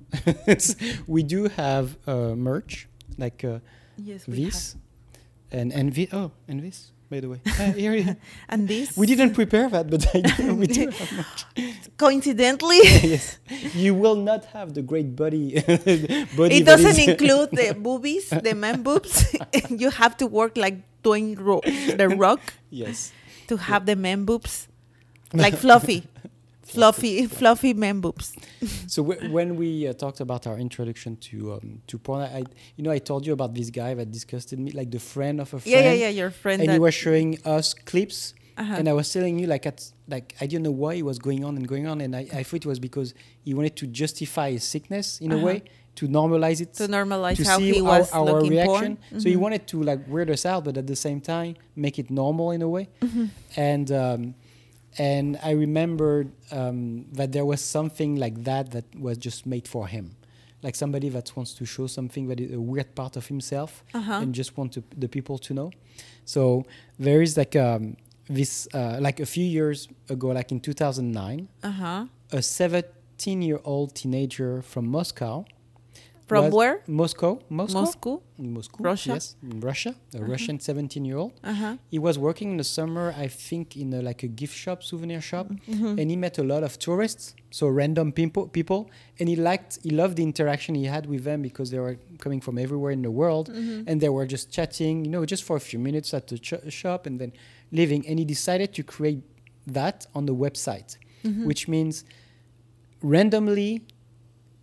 we 1.07 1.23
do 1.23 1.49
have 1.49 1.97
uh, 2.07 2.35
merch 2.35 2.89
like 3.17 3.45
uh, 3.45 3.59
Yes, 3.97 4.25
this 4.27 4.77
and 5.51 5.73
and 5.73 5.93
vi- 5.93 6.09
oh 6.13 6.31
and 6.47 6.63
this 6.63 6.93
by 7.11 7.21
the 7.21 7.29
way. 7.29 7.41
Uh, 7.47 7.73
here 7.73 8.17
And 8.49 8.69
this, 8.69 8.97
we 8.97 9.07
didn't 9.07 9.35
prepare 9.35 9.69
that, 9.69 9.91
but 9.91 10.07
I 10.15 10.21
do, 10.21 10.55
we 10.55 10.67
do 10.67 10.89
have 10.89 11.13
merch. 11.13 11.45
coincidentally, 11.97 12.79
yes, 12.85 13.39
you 13.75 13.95
will 13.95 14.17
not 14.17 14.45
have 14.47 14.75
the 14.75 14.83
great 14.83 15.17
body. 15.17 15.61
body 16.37 16.57
it 16.57 16.67
doesn't 16.67 16.99
include 16.99 17.51
the 17.53 17.75
boobies, 17.75 18.29
the 18.31 18.55
man 18.55 18.83
boobs. 18.83 19.35
you 19.71 19.91
have 19.91 20.17
to 20.19 20.27
work 20.27 20.57
like 20.57 20.77
doing 21.03 21.35
ro- 21.37 21.63
the 21.65 22.09
rock 22.17 22.41
yes. 22.71 23.13
to 23.49 23.57
have 23.57 23.87
the 23.87 23.97
man 23.97 24.25
boobs, 24.25 24.69
like 25.33 25.57
fluffy, 25.57 26.05
fluffy, 26.73 27.27
fluffy 27.27 27.75
man 27.75 28.01
boobs. 28.01 28.35
So 28.87 29.03
w- 29.05 29.33
when 29.33 29.57
we 29.57 29.87
uh, 29.87 29.93
talked 29.93 30.21
about 30.21 30.47
our 30.47 30.59
introduction 30.59 31.17
to 31.29 31.37
um, 31.55 31.83
to 31.87 31.99
porn, 31.99 32.23
I, 32.23 32.43
you 32.77 32.83
know, 32.85 32.91
I 32.91 33.01
told 33.01 33.27
you 33.27 33.33
about 33.33 33.55
this 33.55 33.71
guy 33.71 33.95
that 33.95 34.11
disgusted 34.11 34.59
me, 34.59 34.71
like 34.73 34.91
the 34.91 34.99
friend 35.01 35.41
of 35.41 35.49
a 35.55 35.61
friend. 35.61 35.67
Yeah, 35.67 35.93
yeah, 35.93 36.05
yeah. 36.05 36.09
Your 36.23 36.31
friend. 36.31 36.63
And 36.63 36.71
he 36.73 36.79
was 36.79 36.95
showing 36.95 37.39
us 37.45 37.75
clips, 37.75 38.35
uh-huh. 38.57 38.77
and 38.79 38.89
I 38.89 38.93
was 38.93 39.13
telling 39.13 39.39
you 39.41 39.47
like 39.47 39.67
at 39.67 39.79
like 40.09 40.35
I 40.41 40.47
didn't 40.47 40.65
know 40.65 40.77
why 40.85 40.95
it 40.95 41.05
was 41.05 41.19
going 41.19 41.43
on 41.45 41.57
and 41.59 41.67
going 41.69 41.87
on, 41.87 42.01
and 42.01 42.15
I, 42.17 42.27
I 42.41 42.43
thought 42.43 42.65
it 42.65 42.71
was 42.75 42.79
because 42.89 43.15
he 43.45 43.53
wanted 43.55 43.75
to 43.77 43.87
justify 43.87 44.49
his 44.53 44.65
sickness 44.65 45.21
in 45.21 45.33
a 45.33 45.37
Uh-huh. 45.37 45.47
way 45.47 45.63
to 45.99 46.07
normalize 46.07 46.61
it 46.65 46.71
to 46.75 46.87
normalize 46.87 47.37
to 47.37 47.45
how 47.45 47.59
see 47.59 47.73
he 47.73 47.81
our, 47.81 47.99
was 47.99 48.13
our 48.13 48.25
looking 48.25 48.53
reaction. 48.53 48.97
porn. 48.97 49.21
So 49.21 49.29
he 49.29 49.35
Mhm. 49.37 49.41
wanted 49.45 49.63
to 49.73 49.77
like 49.91 50.01
weird 50.13 50.31
us 50.31 50.45
out, 50.47 50.63
but 50.65 50.77
at 50.83 50.87
the 50.87 50.97
same 51.07 51.21
time 51.21 51.57
make 51.75 51.99
it 52.03 52.09
normal 52.11 52.53
in 52.57 52.63
a 52.63 52.69
way. 52.77 52.85
Mm-hmm. 53.03 53.27
And 53.57 53.91
um, 54.03 54.21
and 54.99 55.39
I 55.43 55.53
remembered 55.53 56.31
um, 56.51 57.05
that 57.13 57.33
there 57.33 57.45
was 57.45 57.61
something 57.61 58.17
like 58.17 58.45
that 58.45 58.71
that 58.73 58.85
was 58.99 59.17
just 59.19 59.47
made 59.47 59.67
for 59.69 59.87
him, 59.89 60.17
like 60.63 60.75
somebody 60.75 61.09
that 61.11 61.33
wants 61.37 61.55
to 61.55 61.65
show 61.65 61.87
something 61.87 62.29
that 62.29 62.41
is 62.41 62.53
a 62.55 62.61
weird 62.61 62.95
part 62.95 63.17
of 63.17 63.27
himself 63.29 63.85
Uh-huh. 63.95 64.21
and 64.23 64.35
just 64.35 64.57
want 64.57 64.73
to, 64.73 64.83
the 64.97 65.09
people 65.09 65.39
to 65.39 65.55
know. 65.55 65.71
So 66.25 66.65
there 66.99 67.23
is 67.23 67.37
like 67.37 67.55
um, 67.57 67.97
this 68.29 68.69
uh, 68.75 68.99
like 69.01 69.21
a 69.21 69.27
few 69.27 69.45
years 69.45 69.89
ago, 70.09 70.29
like 70.29 70.51
in 70.53 70.61
2009, 70.61 71.49
Uh 71.63 71.71
huh. 71.71 72.05
a 72.33 72.43
17 72.43 73.43
year 73.43 73.61
old 73.65 73.95
teenager 73.95 74.63
from 74.63 74.87
Moscow. 74.89 75.45
From 76.29 76.45
was- 76.45 76.55
where? 76.55 76.83
Moscow, 76.87 77.33
Moscow, 77.49 77.81
Moscow. 77.81 78.23
Moscow, 78.57 78.79
Russia? 78.91 79.13
Yes, 79.15 79.37
Russia, 79.71 79.93
a 80.15 80.23
Russian 80.33 80.61
17 80.61 81.05
year 81.05 81.17
old. 81.17 81.33
Uh 81.43 81.55
huh. 81.63 81.77
He 81.91 81.99
was 81.99 82.19
working 82.19 82.49
in 82.53 82.57
the 82.59 82.65
summer, 82.79 83.15
I 83.25 83.29
think, 83.29 83.77
in 83.77 83.93
a, 83.95 84.01
like 84.03 84.23
a 84.23 84.29
gift 84.29 84.55
shop, 84.63 84.83
souvenir 84.83 85.21
shop, 85.31 85.47
Mm-hmm. 85.49 85.99
and 85.99 86.11
he 86.13 86.17
met 86.17 86.39
a 86.39 86.43
lot 86.53 86.63
of 86.69 86.79
tourists, 86.79 87.35
so 87.51 87.67
random 87.67 88.13
people, 88.13 88.47
people, 88.49 88.81
and 89.19 89.29
he 89.29 89.37
liked, 89.37 89.79
he 89.83 89.91
loved 89.91 90.15
the 90.17 90.23
interaction 90.23 90.75
he 90.75 90.85
had 90.85 91.05
with 91.07 91.25
them 91.25 91.41
because 91.49 91.71
they 91.73 91.79
were 91.87 91.97
coming 92.25 92.41
from 92.47 92.59
everywhere 92.59 92.93
in 92.93 93.03
the 93.03 93.11
world, 93.11 93.47
Mm-hmm. 93.51 93.89
and 93.89 94.01
they 94.03 94.11
were 94.11 94.27
just 94.27 94.53
chatting, 94.57 95.05
you 95.07 95.11
know, 95.11 95.25
just 95.25 95.43
for 95.49 95.57
a 95.57 95.61
few 95.71 95.79
minutes 95.89 96.09
at 96.19 96.25
the 96.29 96.39
ch- 96.39 96.71
shop, 96.81 97.07
and 97.07 97.19
then 97.21 97.33
leaving. 97.73 98.07
And 98.09 98.19
he 98.19 98.25
decided 98.25 98.69
to 98.75 98.83
create 98.95 99.23
that 99.79 100.07
on 100.15 100.27
the 100.27 100.35
website, 100.45 100.91
Mm-hmm. 101.25 101.47
which 101.49 101.67
means 101.75 102.05
randomly 103.03 103.83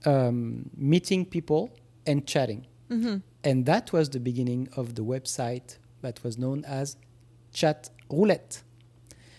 um, 0.06 0.70
meeting 0.76 1.26
people 1.26 1.70
and 2.06 2.26
chatting. 2.26 2.66
Mm-hmm. 2.90 3.18
And 3.44 3.66
that 3.66 3.92
was 3.92 4.10
the 4.10 4.20
beginning 4.20 4.70
of 4.76 4.96
the 4.96 5.04
website 5.04 5.78
that 6.02 6.24
was 6.24 6.38
known 6.38 6.64
as 6.66 6.98
Chat 7.54 7.90
Roulette. 8.10 8.62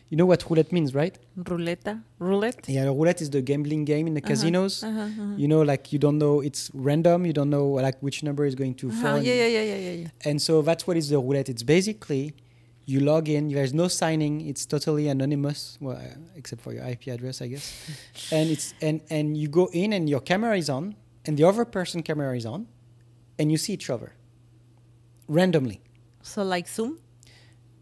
You 0.09 0.17
know 0.17 0.27
what 0.27 0.49
roulette 0.49 0.71
means, 0.71 0.95
right? 0.95 1.19
Roulette. 1.37 1.97
Roulette. 2.21 2.69
Yeah, 2.69 2.85
roulette 2.85 3.21
is 3.21 3.31
the 3.31 3.43
gambling 3.43 3.85
game 3.85 4.07
in 4.07 4.15
the 4.15 4.21
casinos. 4.21 4.85
Uh-huh, 4.85 5.01
uh-huh. 5.01 5.23
You 5.37 5.49
know, 5.49 5.63
like 5.63 5.93
you 5.93 5.99
don't 5.99 6.19
know, 6.19 6.41
it's 6.41 6.71
random. 6.73 7.27
You 7.27 7.33
don't 7.33 7.51
know 7.51 7.67
like 7.67 7.99
which 8.01 8.23
number 8.23 8.47
is 8.47 8.55
going 8.55 8.75
to 8.77 8.89
Uh-huh. 8.89 9.03
fall. 9.03 9.19
Yeah, 9.19 9.35
yeah, 9.35 9.47
yeah, 9.63 9.75
yeah, 9.77 9.91
yeah. 10.03 10.09
And 10.25 10.41
so 10.41 10.63
that's 10.63 10.87
what 10.87 10.97
is 10.97 11.09
the 11.09 11.19
roulette. 11.19 11.49
It's 11.49 11.65
basically 11.65 12.35
you 12.89 13.01
log 13.01 13.29
in. 13.29 13.49
There's 13.49 13.75
no 13.75 13.89
signing. 13.89 14.47
It's 14.47 14.65
totally 14.65 15.09
anonymous, 15.09 15.77
well, 15.81 15.97
uh, 15.97 16.17
except 16.37 16.63
for 16.63 16.73
your 16.73 16.85
IP 16.85 17.09
address, 17.09 17.43
I 17.43 17.49
guess. 17.49 17.67
and 18.33 18.49
it's 18.51 18.75
and 18.81 19.01
and 19.11 19.37
you 19.37 19.49
go 19.49 19.69
in 19.73 19.93
and 19.93 20.09
your 20.09 20.21
camera 20.21 20.57
is 20.57 20.71
on, 20.71 20.95
and 21.27 21.37
the 21.37 21.45
other 21.45 21.65
person 21.65 22.03
camera 22.03 22.37
is 22.37 22.47
on, 22.47 22.67
and 23.39 23.51
you 23.51 23.59
see 23.59 23.73
each 23.75 23.91
other 23.91 24.13
randomly. 25.29 25.81
So 26.23 26.43
like 26.43 26.69
Zoom. 26.69 26.99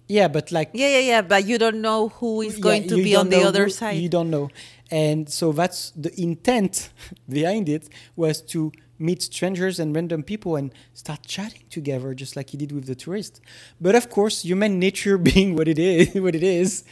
Yeah, 0.07 0.29
but 0.29 0.53
like 0.53 0.71
Yeah, 0.75 0.89
yeah, 0.89 0.99
yeah. 0.99 1.23
But 1.23 1.47
you 1.47 1.59
don't 1.59 1.81
know 1.81 2.09
who 2.09 2.43
is 2.43 2.57
Yeah, 2.57 2.63
going 2.63 2.89
to 2.89 2.97
be 2.97 3.17
on 3.17 3.29
the 3.31 3.43
other 3.43 3.65
who- 3.65 3.71
side. 3.71 3.97
You 3.97 4.09
don't 4.09 4.31
know. 4.31 4.51
And 4.91 5.29
so 5.31 5.53
that's 5.53 5.91
the 5.97 6.13
intent 6.21 6.91
behind 7.29 7.69
it 7.69 7.89
was 8.17 8.43
to 8.53 8.71
meet 8.99 9.23
strangers 9.23 9.79
and 9.81 9.95
random 9.95 10.23
people 10.23 10.57
and 10.57 10.73
start 10.95 11.21
chatting 11.27 11.63
together 11.71 12.15
just 12.15 12.37
like 12.37 12.51
he 12.51 12.57
did 12.57 12.73
with 12.73 12.87
the 12.87 12.95
tourist. 12.95 13.41
But 13.81 13.95
of 13.95 14.09
course, 14.11 14.43
human 14.43 14.79
nature 14.79 15.19
being 15.33 15.57
what 15.57 15.69
it 15.69 15.79
is, 15.79 16.15
what 16.27 16.35
it 16.35 16.43
is, 16.43 16.85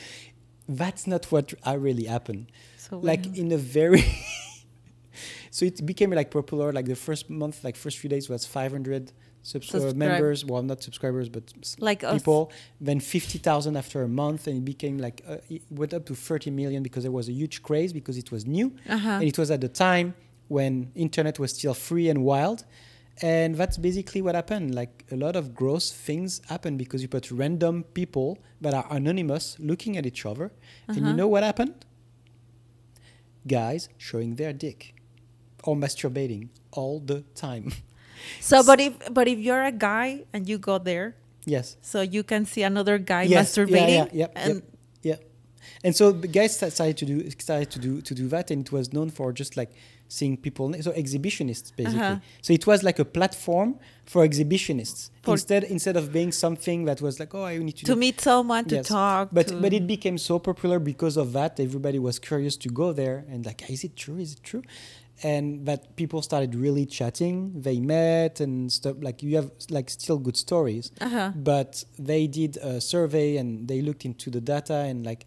that's 0.69 1.07
not 1.07 1.27
what 1.33 1.53
really 1.77 2.05
happened. 2.05 2.51
So 2.77 2.99
Like 2.99 3.37
in 3.37 3.53
a 3.53 3.57
very 3.59 4.05
So 5.51 5.67
it 5.67 5.85
became 5.85 6.11
like 6.11 6.31
popular 6.31 6.73
like 6.73 6.87
the 6.87 6.97
first 6.97 7.29
month 7.29 7.63
like 7.63 7.77
first 7.77 7.99
few 7.99 8.09
days 8.09 8.29
was 8.31 8.47
500 8.47 9.13
subs- 9.43 9.69
uh, 9.69 9.81
Subscribe- 9.81 9.97
members, 9.97 10.45
well 10.47 10.63
not 10.63 10.83
subscribers 10.83 11.29
but 11.29 11.53
like 11.79 12.03
us. 12.05 12.15
people 12.15 12.51
then 12.81 13.01
50,000 13.01 13.77
after 13.77 14.03
a 14.03 14.09
month 14.09 14.47
and 14.47 14.57
it 14.57 14.65
became 14.65 14.97
like 14.99 15.21
uh, 15.29 15.37
it 15.51 15.63
went 15.71 15.93
up 15.93 16.07
to 16.07 16.15
30 16.15 16.51
million 16.51 16.83
because 16.83 17.03
there 17.03 17.13
was 17.13 17.29
a 17.29 17.33
huge 17.33 17.63
craze 17.63 17.93
because 17.93 18.17
it 18.17 18.33
was 18.33 18.47
new 18.47 18.73
Uh-huh. 18.89 19.09
and 19.11 19.25
it 19.25 19.37
was 19.39 19.51
at 19.51 19.61
the 19.61 19.69
time 19.69 20.15
when 20.49 20.91
internet 20.95 21.39
was 21.39 21.53
still 21.53 21.75
free 21.75 22.09
and 22.09 22.25
wild 22.25 22.65
and 23.21 23.55
that's 23.57 23.77
basically 23.77 24.23
what 24.23 24.35
happened. 24.35 24.75
Like 24.75 25.05
a 25.11 25.17
lot 25.17 25.37
of 25.37 25.55
gross 25.55 25.93
things 25.93 26.41
happen 26.49 26.77
because 26.77 27.03
you 27.03 27.09
put 27.09 27.31
random 27.31 27.85
people 27.95 28.39
that 28.61 28.75
are 28.75 28.87
anonymous 28.91 29.57
looking 29.59 29.97
at 29.97 30.07
each 30.07 30.25
other, 30.25 30.53
and 30.95 31.07
you 31.07 31.13
Uh-huh. 31.13 31.17
know 31.17 31.29
what 31.29 31.43
happened? 31.43 31.85
Guys 33.47 33.89
showing 33.99 34.37
their 34.37 34.53
dick 34.53 34.95
or 35.65 35.77
masturbating 35.77 36.49
all 36.73 37.01
the 37.01 37.23
time. 37.35 37.73
So, 38.41 38.63
but 38.63 38.81
if 38.81 38.95
but 39.13 39.29
if 39.29 39.39
you're 39.39 39.65
a 39.65 39.73
guy 39.73 40.25
and 40.33 40.49
you 40.49 40.59
go 40.59 40.79
there, 40.79 41.17
yes. 41.45 41.77
so 41.83 42.01
you 42.03 42.23
can 42.23 42.45
see 42.47 42.63
another 42.63 42.99
guy 42.99 43.23
Yes, 43.23 43.61
yeah, 43.65 43.87
masturbating, 43.87 43.89
yeah, 43.89 44.07
yep, 44.13 44.33
and 44.37 44.55
yep. 44.55 44.63
Yeah, 45.03 45.17
and 45.85 45.95
so 45.97 46.13
the 46.13 46.29
guys 46.29 46.57
started 46.57 46.97
to 46.99 47.05
do 47.07 47.31
started 47.31 47.71
to 47.73 47.79
do 47.79 48.01
to 48.03 48.15
do 48.15 48.29
that, 48.29 48.51
and 48.51 48.67
it 48.67 48.73
was 48.73 48.93
known 48.93 49.11
for 49.11 49.33
just 49.33 49.57
like 49.57 49.71
seeing 50.13 50.37
people. 50.37 50.67
So 50.81 50.93
exhibitionists 50.93 51.75
basically. 51.75 52.01
Uh-huh. 52.01 52.43
So 52.43 52.53
it 52.53 52.67
was 52.67 52.83
like 52.83 52.99
a 52.99 53.05
platform 53.05 53.79
for 54.05 54.27
exhibitionists 54.29 55.11
For- 55.23 55.33
instead 55.33 55.65
instead 55.65 55.97
of 55.97 56.13
being 56.13 56.33
something 56.33 56.85
that 56.85 57.01
was 57.01 57.19
like, 57.21 57.35
oh, 57.35 57.45
I 57.45 57.59
need 57.59 57.77
to. 57.79 57.87
to 57.87 57.97
meet 57.97 58.21
someone 58.21 58.65
to 58.67 58.83
talk. 58.83 59.31
But 59.33 59.49
to, 59.49 59.55
but 59.57 59.73
it 59.73 59.87
became 59.87 60.19
so 60.19 60.39
popular 60.39 60.79
because 60.79 61.17
of 61.17 61.33
that. 61.33 61.59
Everybody 61.59 61.99
was 61.99 62.19
curious 62.19 62.57
to 62.59 62.69
go 62.69 62.93
there 62.93 63.25
and 63.31 63.45
like, 63.47 63.69
is 63.71 63.85
it 63.85 63.97
true? 63.97 64.19
Is 64.19 64.35
it 64.35 64.43
true? 64.43 64.63
And 65.25 65.67
that 65.67 65.95
people 65.97 66.21
started 66.21 66.55
really 66.55 66.85
chatting. 66.85 67.63
They 67.69 67.79
met 67.79 68.41
and 68.41 68.73
stuff. 68.73 68.97
Like 69.01 69.23
you 69.23 69.37
have 69.37 69.51
like 69.71 69.89
still 69.89 70.19
good 70.19 70.37
stories 70.37 70.91
uh-huh. 71.01 71.33
but 71.37 71.85
they 71.99 72.27
did 72.27 72.57
a 72.59 72.81
survey 72.81 73.37
and 73.37 73.69
they 73.69 73.81
looked 73.81 74.05
into 74.05 74.31
the 74.31 74.41
data 74.41 74.75
and 74.75 75.05
like 75.05 75.27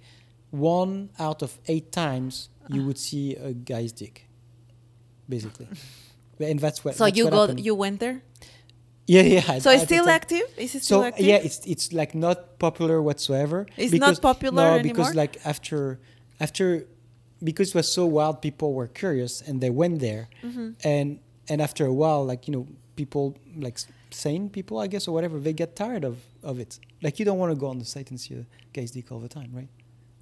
one 0.52 1.10
out 1.20 1.42
of 1.42 1.60
eight 1.68 1.92
times 1.92 2.50
you 2.70 2.86
would 2.86 2.98
see 2.98 3.36
a 3.36 3.54
guy's 3.54 3.92
dick 3.92 4.25
basically 5.30 5.68
and 6.40 6.60
that's 6.60 6.84
what 6.84 6.96
so 6.96 7.06
that's 7.06 7.18
you 7.18 7.26
what 7.26 7.32
go, 7.32 7.42
happened. 7.42 7.60
you 7.66 7.76
went 7.76 8.00
there. 8.00 8.22
yeah 9.08 9.22
yeah 9.22 9.60
So 9.60 9.70
I 9.72 9.76
it's 9.76 9.84
still 9.84 10.06
did 10.06 10.12
active. 10.20 10.46
Is 10.58 10.76
it 10.76 10.84
still 10.84 11.02
so 11.02 11.08
active? 11.08 11.26
yeah 11.26 11.36
it's 11.48 11.60
it's 11.66 11.94
like 11.94 12.14
not 12.16 12.60
popular 12.60 13.02
whatsoever 13.02 13.66
It's 13.78 13.92
because- 13.92 14.18
not 14.18 14.22
popular 14.22 14.78
no 14.78 14.84
because 14.84 15.08
anymore? 15.10 15.24
like 15.24 15.34
after 15.46 16.00
after 16.40 16.86
because 17.44 17.70
it 17.70 17.76
was 17.76 17.92
so 17.92 18.06
wild 18.18 18.42
people 18.42 18.74
were 18.74 18.88
curious 18.88 19.42
and 19.48 19.62
they 19.62 19.70
went 19.70 20.00
there 20.00 20.28
Mm-hmm. 20.44 20.70
and 20.84 21.20
and 21.50 21.62
after 21.62 21.86
a 21.86 21.94
while 22.02 22.22
like 22.26 22.42
you 22.48 22.54
know 22.56 22.66
people 22.96 23.36
like 23.66 23.78
sane 24.12 24.50
people 24.50 24.76
i 24.80 24.88
guess 24.88 25.08
or 25.08 25.14
whatever 25.18 25.38
they 25.40 25.54
get 25.54 25.76
tired 25.76 26.04
of 26.12 26.16
of 26.44 26.60
it 26.60 26.80
like 27.06 27.20
you 27.20 27.26
don't 27.26 27.38
want 27.38 27.52
to 27.54 27.60
go 27.64 27.68
on 27.68 27.78
the 27.80 27.86
site 27.94 28.10
and 28.12 28.20
see 28.20 28.34
a 28.36 28.46
guy's 28.74 28.92
dick 28.92 29.12
all 29.12 29.20
the 29.20 29.34
time 29.40 29.50
right 29.60 29.68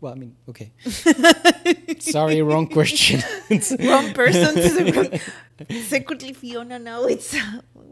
well 0.04 0.12
i 0.12 0.16
mean 0.24 0.34
okay 0.52 0.70
sorry 2.00 2.42
wrong 2.42 2.68
question 2.68 3.20
Wrong 3.90 4.08
person. 4.22 4.52
to 4.56 4.70
the 4.78 4.92
wrong- 4.96 5.82
Secretly, 5.94 6.34
Fiona. 6.34 6.78
Now 6.80 7.06
it's 7.14 7.30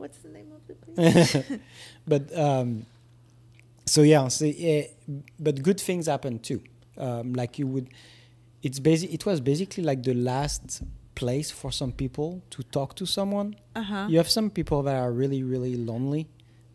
what's 0.02 0.18
the 0.26 0.30
name 0.38 0.50
of 0.58 0.62
the 0.70 0.76
place? 0.84 1.60
but 2.12 2.24
um 2.48 2.86
so 3.94 4.02
yeah 4.02 4.28
so 4.28 4.46
but 5.40 5.56
good 5.68 5.80
things 5.88 6.08
happen 6.08 6.40
too 6.40 6.60
um 6.98 7.28
like 7.42 7.58
you 7.60 7.68
would 7.74 7.88
it's 8.68 8.80
basic 8.80 9.14
it 9.18 9.24
was 9.26 9.40
basically 9.52 9.84
like 9.84 10.02
the 10.04 10.14
last 10.32 10.82
place 11.16 11.50
for 11.52 11.72
some 11.72 11.92
people 12.04 12.30
to 12.50 12.60
talk 12.78 12.90
to 12.96 13.06
someone 13.06 13.56
Uh 13.76 13.84
huh. 13.92 14.06
you 14.10 14.18
have 14.18 14.30
some 14.30 14.50
people 14.50 14.80
that 14.88 14.98
are 15.06 15.12
really 15.22 15.42
really 15.54 15.76
lonely 15.92 16.24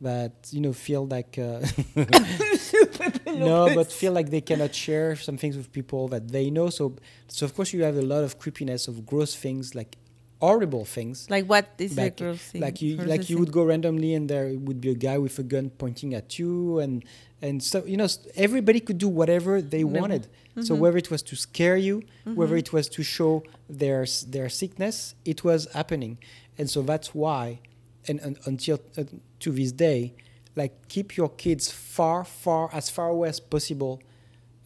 that 0.01 0.33
you 0.53 0.61
know 0.61 0.73
feel 0.73 1.07
like 1.07 1.39
uh, 1.39 1.61
no 3.27 3.75
but 3.75 3.91
feel 3.93 4.13
like 4.13 4.31
they 4.31 4.41
cannot 4.41 4.75
share 4.75 5.17
some 5.17 5.37
things 5.37 5.57
with 5.57 5.73
people 5.73 6.09
that 6.09 6.29
they 6.29 6.51
know 6.51 6.69
so 6.71 6.95
so 7.29 7.45
of 7.47 7.55
course 7.55 7.73
you 7.73 7.83
have 7.83 7.97
a 7.97 8.03
lot 8.03 8.23
of 8.25 8.39
creepiness 8.39 8.89
of 8.89 9.07
gross 9.07 9.35
things 9.35 9.75
like 9.75 9.97
horrible 10.41 10.85
things 10.85 11.31
Like 11.31 11.47
what 11.47 11.67
is 11.79 11.97
like, 11.97 12.17
the 12.19 12.25
gross 12.25 12.41
thing? 12.43 12.61
like 12.61 12.83
you 12.83 12.97
like 12.99 13.31
you 13.31 13.37
thing? 13.37 13.41
would 13.41 13.53
go 13.53 13.65
randomly 13.65 14.15
and 14.15 14.29
there 14.29 14.53
would 14.67 14.81
be 14.81 14.91
a 14.91 14.95
guy 14.95 15.17
with 15.19 15.39
a 15.39 15.43
gun 15.43 15.71
pointing 15.71 16.15
at 16.15 16.39
you 16.39 16.79
and 16.79 17.05
and 17.41 17.63
so 17.63 17.85
you 17.87 17.97
know 17.97 18.07
everybody 18.35 18.81
could 18.81 18.99
do 18.99 19.09
whatever 19.09 19.63
they 19.63 19.85
wanted 19.85 20.29
so 20.63 20.75
Mhm. 20.75 20.79
whether 20.79 20.99
it 20.99 21.11
was 21.11 21.23
to 21.31 21.37
scare 21.37 21.77
you 21.77 22.03
whether 22.35 22.55
Mhm. 22.57 22.59
it 22.65 22.73
was 22.73 22.89
to 22.97 23.03
show 23.03 23.43
their 23.69 24.05
their 24.35 24.49
sickness 24.51 25.15
it 25.25 25.43
was 25.45 25.69
happening 25.73 26.19
and 26.59 26.69
so 26.71 26.83
that's 26.83 27.15
why 27.15 27.61
and, 28.09 28.21
and 28.21 28.39
until 28.47 28.79
uh, 28.97 29.05
to 29.41 29.51
this 29.53 29.73
day 29.73 30.15
like 30.55 30.73
keep 30.89 31.17
your 31.17 31.29
kids 31.29 31.71
far 31.71 32.25
far 32.25 32.71
as 32.73 32.89
far 32.91 33.09
away 33.09 33.29
as 33.29 33.41
possible 33.41 34.01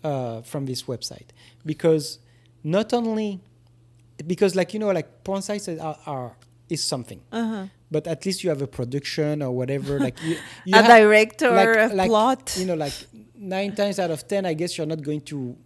uh, 0.05 0.41
from 0.43 0.67
this 0.67 0.85
website 0.85 1.29
because 1.67 2.19
not 2.63 2.93
only 2.93 3.41
because 4.27 4.55
like 4.55 4.73
you 4.75 4.81
know 4.81 4.91
like 4.91 5.25
porn 5.25 5.43
sites 5.43 5.69
are, 5.69 5.99
are 6.07 6.37
is 6.69 6.83
something 6.83 7.21
Uh-huh. 7.33 7.67
but 7.91 8.07
at 8.07 8.25
least 8.25 8.45
you 8.45 8.51
have 8.51 8.63
a 8.63 8.67
production 8.67 9.43
or 9.43 9.51
whatever 9.51 9.99
like 9.99 10.23
you, 10.23 10.37
you 10.65 10.79
a 10.79 10.83
director, 10.83 11.51
like- 11.51 11.91
a 11.93 11.95
like, 11.95 12.09
plot. 12.09 12.57
you 12.59 12.67
know 12.67 12.75
like 12.75 12.93
nine 13.35 13.75
times 13.75 13.99
out 13.99 14.11
of 14.11 14.27
ten 14.29 14.47
i 14.47 14.55
guess 14.55 14.77
you're 14.79 14.87
not 14.87 15.03
going 15.03 15.21
to 15.23 15.57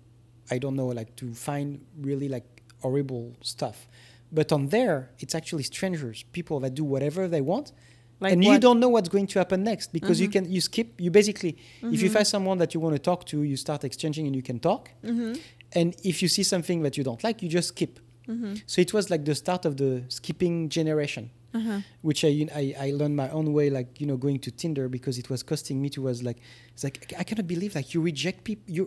i 0.51 0.57
don't 0.59 0.77
know 0.77 0.87
like 0.87 1.15
to 1.17 1.35
find 1.35 1.81
really 2.01 2.29
like 2.29 2.45
horrible 2.81 3.35
stuff 3.43 3.89
but 4.33 4.51
on 4.53 4.69
there 4.69 5.11
it's 5.19 5.35
actually 5.35 5.63
strangers 5.63 6.25
people 6.33 6.61
that 6.61 6.75
do 6.75 6.85
whatever 6.85 7.29
they 7.29 7.41
want 7.41 7.73
like 8.21 8.33
and 8.33 8.45
you 8.45 8.59
don't 8.59 8.81
know 8.81 8.89
what's 8.89 9.09
going 9.09 9.27
to 9.27 9.39
happen 9.39 9.65
next 9.65 9.93
because 9.93 10.21
you 10.21 10.29
Mhm. 10.29 10.33
can 10.33 10.45
you 10.57 10.61
skip 10.61 10.89
you 11.05 11.11
basically 11.11 11.57
if 11.95 12.01
you 12.03 12.09
Mhm. 12.11 12.13
find 12.17 12.27
someone 12.27 12.59
that 12.59 12.71
you 12.75 12.81
want 12.81 12.95
to 12.95 13.03
talk 13.11 13.25
to 13.27 13.43
you 13.43 13.57
start 13.57 13.85
exchanging 13.85 14.27
and 14.29 14.35
you 14.37 14.43
can 14.43 14.59
talk 14.59 14.83
Mhm. 15.03 15.39
and 15.73 15.95
if 16.05 16.23
you 16.23 16.29
see 16.29 16.43
something 16.55 16.83
that 16.83 16.97
you 16.99 17.05
don't 17.09 17.23
like 17.29 17.43
you 17.43 17.49
just 17.49 17.69
skip 17.75 17.99
Mhm. 18.29 18.63
so 18.67 18.81
it 18.81 18.93
was 18.97 19.05
like 19.11 19.25
the 19.25 19.35
start 19.35 19.63
of 19.69 19.77
the 19.83 19.91
skipping 20.09 20.69
generation 20.69 21.25
Uh-huh. 21.59 21.81
which 22.09 22.21
I, 22.25 22.33
I 22.63 22.65
I 22.87 22.89
learned 22.99 23.17
my 23.25 23.29
own 23.39 23.47
way, 23.59 23.67
like 23.79 23.89
you 24.01 24.07
know, 24.09 24.17
going 24.27 24.39
to 24.47 24.51
Tinder 24.61 24.87
because 24.97 25.17
it 25.23 25.29
was 25.33 25.41
costing 25.51 25.77
me 25.83 25.89
to 25.95 26.01
was 26.09 26.19
like 26.29 26.39
it's 26.75 26.83
like 26.87 26.97
I 27.23 27.25
cannot 27.29 27.47
believe 27.55 27.73
like 27.81 27.89
you 27.95 28.01
reject 28.11 28.39
people. 28.49 28.67
You 28.77 28.83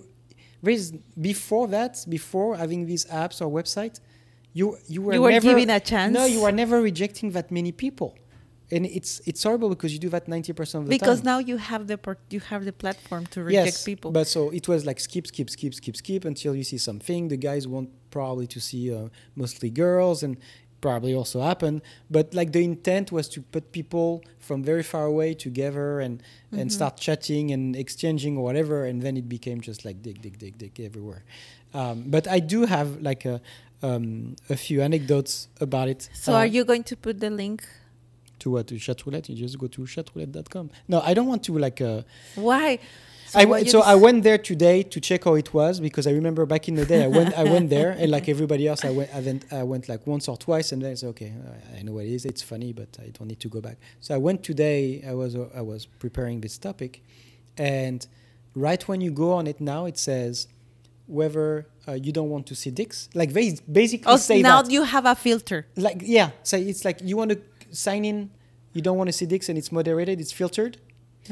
there 0.64 0.74
is 0.80 0.86
before 1.32 1.66
that, 1.78 1.94
before 2.18 2.50
having 2.64 2.82
these 2.92 3.04
apps 3.24 3.38
or 3.44 3.48
website, 3.60 3.96
you 4.60 4.66
you 4.94 5.00
were 5.06 5.14
You 5.16 5.22
were 5.26 5.32
never, 5.38 5.48
given 5.50 5.70
a 5.70 5.80
chance. 5.92 6.12
No, 6.20 6.24
you 6.26 6.40
were 6.46 6.56
never 6.64 6.78
rejecting 6.90 7.28
that 7.38 7.48
many 7.60 7.72
people, 7.86 8.10
and 8.72 8.86
it's 8.86 9.22
it's 9.26 9.42
horrible 9.44 9.70
because 9.70 9.94
you 9.94 10.00
do 10.00 10.10
that 10.10 10.28
ninety 10.28 10.54
percent 10.54 10.84
of 10.84 10.90
the 10.90 10.98
time. 10.98 11.00
because 11.00 11.24
now 11.24 11.40
you 11.40 11.58
have 11.58 11.88
the 11.88 11.98
you 12.30 12.40
have 12.52 12.66
the 12.66 12.74
platform 12.74 13.26
to 13.28 13.44
reject 13.44 13.66
yes, 13.66 13.84
people. 13.84 14.12
but 14.12 14.28
so 14.28 14.50
it 14.50 14.68
was 14.68 14.86
like 14.86 15.00
skip, 15.00 15.26
skip, 15.28 15.50
skip, 15.50 15.74
skip, 15.74 15.96
skip 15.96 16.26
until 16.26 16.54
you 16.56 16.64
see 16.64 16.78
something. 16.78 17.30
The 17.30 17.38
guys 17.38 17.68
want 17.68 17.90
probably 18.12 18.48
to 18.48 18.60
see 18.60 18.94
uh, 18.94 19.08
mostly 19.36 19.70
girls 19.70 20.22
and 20.24 20.38
probably 20.82 21.14
also 21.16 21.42
happen. 21.42 21.82
But 22.12 22.34
like 22.34 22.52
the 22.52 22.64
intent 22.64 23.12
was 23.12 23.28
to 23.30 23.42
put 23.42 23.72
people 23.72 24.22
from 24.40 24.64
very 24.64 24.84
far 24.84 25.06
away 25.06 25.34
together 25.34 26.00
and 26.00 26.22
and 26.52 26.70
Mhm. 26.70 26.74
start 26.80 26.98
chatting 26.98 27.52
and 27.52 27.76
exchanging 27.76 28.38
or 28.38 28.44
whatever, 28.44 28.86
and 28.86 29.02
then 29.02 29.18
it 29.18 29.28
became 29.30 29.60
just 29.62 29.86
like 29.86 30.02
dig 30.04 30.22
dig 30.22 30.38
dig 30.38 30.58
dick 30.58 30.80
everywhere. 30.80 31.24
Um, 31.74 32.04
but 32.08 32.28
I 32.28 32.40
do 32.40 32.66
have 32.66 33.02
like 33.02 33.24
a 33.26 33.42
um, 33.84 34.36
a 34.50 34.56
few 34.56 34.82
anecdotes 34.82 35.48
about 35.62 35.88
it. 35.88 36.10
so 36.14 36.34
Uh, 36.34 36.38
are 36.38 36.48
you 36.48 36.64
going 36.66 36.84
to 36.92 36.96
put 36.96 37.20
the 37.20 37.30
link? 37.30 37.64
To 38.40 38.52
what 38.52 38.68
to 38.68 38.76
chatroulette? 38.76 39.30
You 39.30 39.36
just 39.36 39.58
go 39.58 39.68
to 39.68 39.82
chatroulette.com. 39.82 40.70
No, 40.88 41.02
I 41.02 41.14
don't 41.14 41.28
want 41.28 41.44
to 41.44 41.58
like. 41.58 41.82
Uh, 41.82 42.02
Why? 42.36 42.80
I 43.36 43.44
what 43.44 43.50
went, 43.50 43.70
so 43.70 43.82
I 43.82 43.96
went 43.96 44.24
there 44.24 44.38
today 44.38 44.84
to 44.84 45.02
check 45.02 45.26
how 45.26 45.36
it 45.36 45.54
was 45.54 45.82
because 45.82 46.08
I 46.08 46.12
remember 46.12 46.46
back 46.46 46.70
in 46.70 46.76
the 46.76 46.86
day 46.86 47.04
I 47.04 47.08
went 47.08 47.34
I 47.38 47.44
went 47.44 47.70
there 47.70 47.92
and 47.92 48.10
like 48.10 48.30
everybody 48.30 48.70
else 48.70 48.86
I 48.86 48.90
went 48.92 49.10
I 49.14 49.20
went, 49.20 49.46
I 49.52 49.64
went 49.64 49.90
like 49.90 50.08
once 50.08 50.30
or 50.30 50.38
twice 50.38 50.72
and 50.72 50.82
then 50.82 50.94
it's 50.94 51.04
okay 51.04 51.34
I- 51.76 51.80
I 51.80 51.82
know 51.82 51.92
what 51.92 52.06
it 52.06 52.14
is 52.14 52.24
it's 52.24 52.42
funny 52.42 52.72
but 52.72 52.88
I 53.02 53.08
don't 53.10 53.28
need 53.28 53.42
to 53.42 53.50
go 53.50 53.60
back 53.60 53.80
so 54.00 54.16
I 54.16 54.18
went 54.18 54.44
today 54.44 55.04
I 55.06 55.14
was 55.14 55.36
uh, 55.36 55.50
I 55.54 55.60
was 55.62 55.86
preparing 55.86 56.40
this 56.40 56.58
topic 56.58 57.04
and 57.58 58.08
right 58.56 58.82
when 58.88 59.02
you 59.02 59.12
go 59.12 59.34
on 59.34 59.46
it 59.46 59.60
now 59.60 59.88
it 59.88 59.98
says 59.98 60.48
whether 61.08 61.68
uh, 61.86 61.94
you 61.94 62.14
don't 62.14 62.30
want 62.30 62.48
to 62.48 62.56
see 62.56 62.70
dicks 62.72 63.10
like 63.14 63.34
they 63.34 63.58
basically 63.70 64.12
Oh, 64.12 64.16
say 64.18 64.42
now 64.42 64.62
that 64.62 64.72
you 64.72 64.84
have 64.84 65.06
a 65.06 65.16
filter. 65.16 65.66
like 65.76 65.98
yeah 66.02 66.32
so 66.44 66.56
it's 66.56 66.86
like 66.86 67.00
you 67.04 67.18
want 67.18 67.32
to 67.32 67.42
sign 67.86 68.04
in 68.12 68.18
you 68.76 68.82
don't 68.86 68.98
want 69.02 69.08
to 69.12 69.18
see 69.20 69.26
dicks 69.34 69.48
and 69.50 69.58
it's 69.62 69.72
moderated 69.78 70.16
it's 70.24 70.34
filtered 70.42 70.76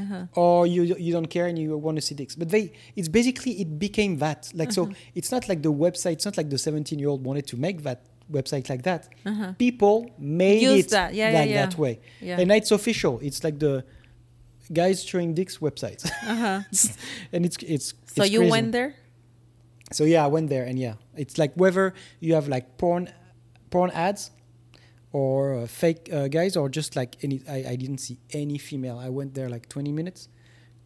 Uh-huh. 0.03 0.25
or 0.43 0.57
you 0.73 0.81
you 1.05 1.11
don't 1.17 1.29
care 1.35 1.47
and 1.51 1.57
you 1.63 1.69
want 1.85 1.95
to 2.01 2.03
see 2.07 2.15
dicks. 2.21 2.35
But 2.41 2.47
they 2.55 2.63
it's 2.99 3.09
basically 3.19 3.53
it 3.63 3.69
became 3.87 4.13
that. 4.25 4.39
Like 4.59 4.71
so 4.77 4.81
it's 5.19 5.31
not 5.35 5.43
like 5.51 5.59
the 5.67 5.71
website, 5.85 6.13
it's 6.17 6.27
not 6.29 6.35
like 6.39 6.49
the 6.55 6.57
17 6.57 6.99
year 7.01 7.09
old 7.13 7.21
wanted 7.29 7.45
to 7.51 7.55
make 7.65 7.77
that 7.87 7.99
website 8.37 8.65
like 8.73 8.83
that. 8.89 9.01
Uh-huh. 9.31 9.53
People 9.65 9.95
made 10.41 10.61
Use 10.71 10.85
it 10.85 10.89
that. 10.97 11.09
Yeah, 11.13 11.31
yeah, 11.31 11.39
like 11.39 11.49
yeah. 11.49 11.65
that 11.65 11.73
way. 11.83 11.93
Yeah. 12.29 12.39
And 12.41 12.47
it's 12.59 12.71
official. 12.79 13.13
It's 13.27 13.41
like 13.47 13.57
the 13.67 13.73
guys 14.81 14.97
showing 15.09 15.33
dicks 15.39 15.55
website. 15.67 16.01
Uh-huh. 16.33 16.59
and 17.33 17.41
it's 17.47 17.57
it's 17.75 17.87
So 18.15 18.23
it's 18.23 18.31
you 18.33 18.39
crazy. 18.39 18.51
went 18.55 18.69
there? 18.77 18.91
So 19.97 20.03
yeah, 20.13 20.25
I 20.27 20.29
went 20.35 20.47
there 20.49 20.65
and 20.69 20.77
yeah, 20.85 20.95
it's 21.23 21.35
like 21.37 21.53
whether 21.63 21.85
you 22.25 22.31
have 22.37 22.47
like 22.55 22.65
porn, 22.81 23.03
porn 23.69 23.91
ads, 24.07 24.31
or 25.19 25.35
uh, 25.55 25.67
fake 25.81 26.03
uh, 26.17 26.27
guys, 26.37 26.53
or 26.59 26.65
just 26.79 26.91
like 27.01 27.11
any. 27.25 27.37
I, 27.55 27.57
I 27.73 27.75
didn't 27.83 28.01
see 28.07 28.17
any 28.43 28.57
female. 28.69 28.97
I 29.07 29.09
went 29.19 29.31
there 29.37 29.49
like 29.55 29.65
20 29.69 29.91
minutes, 29.99 30.21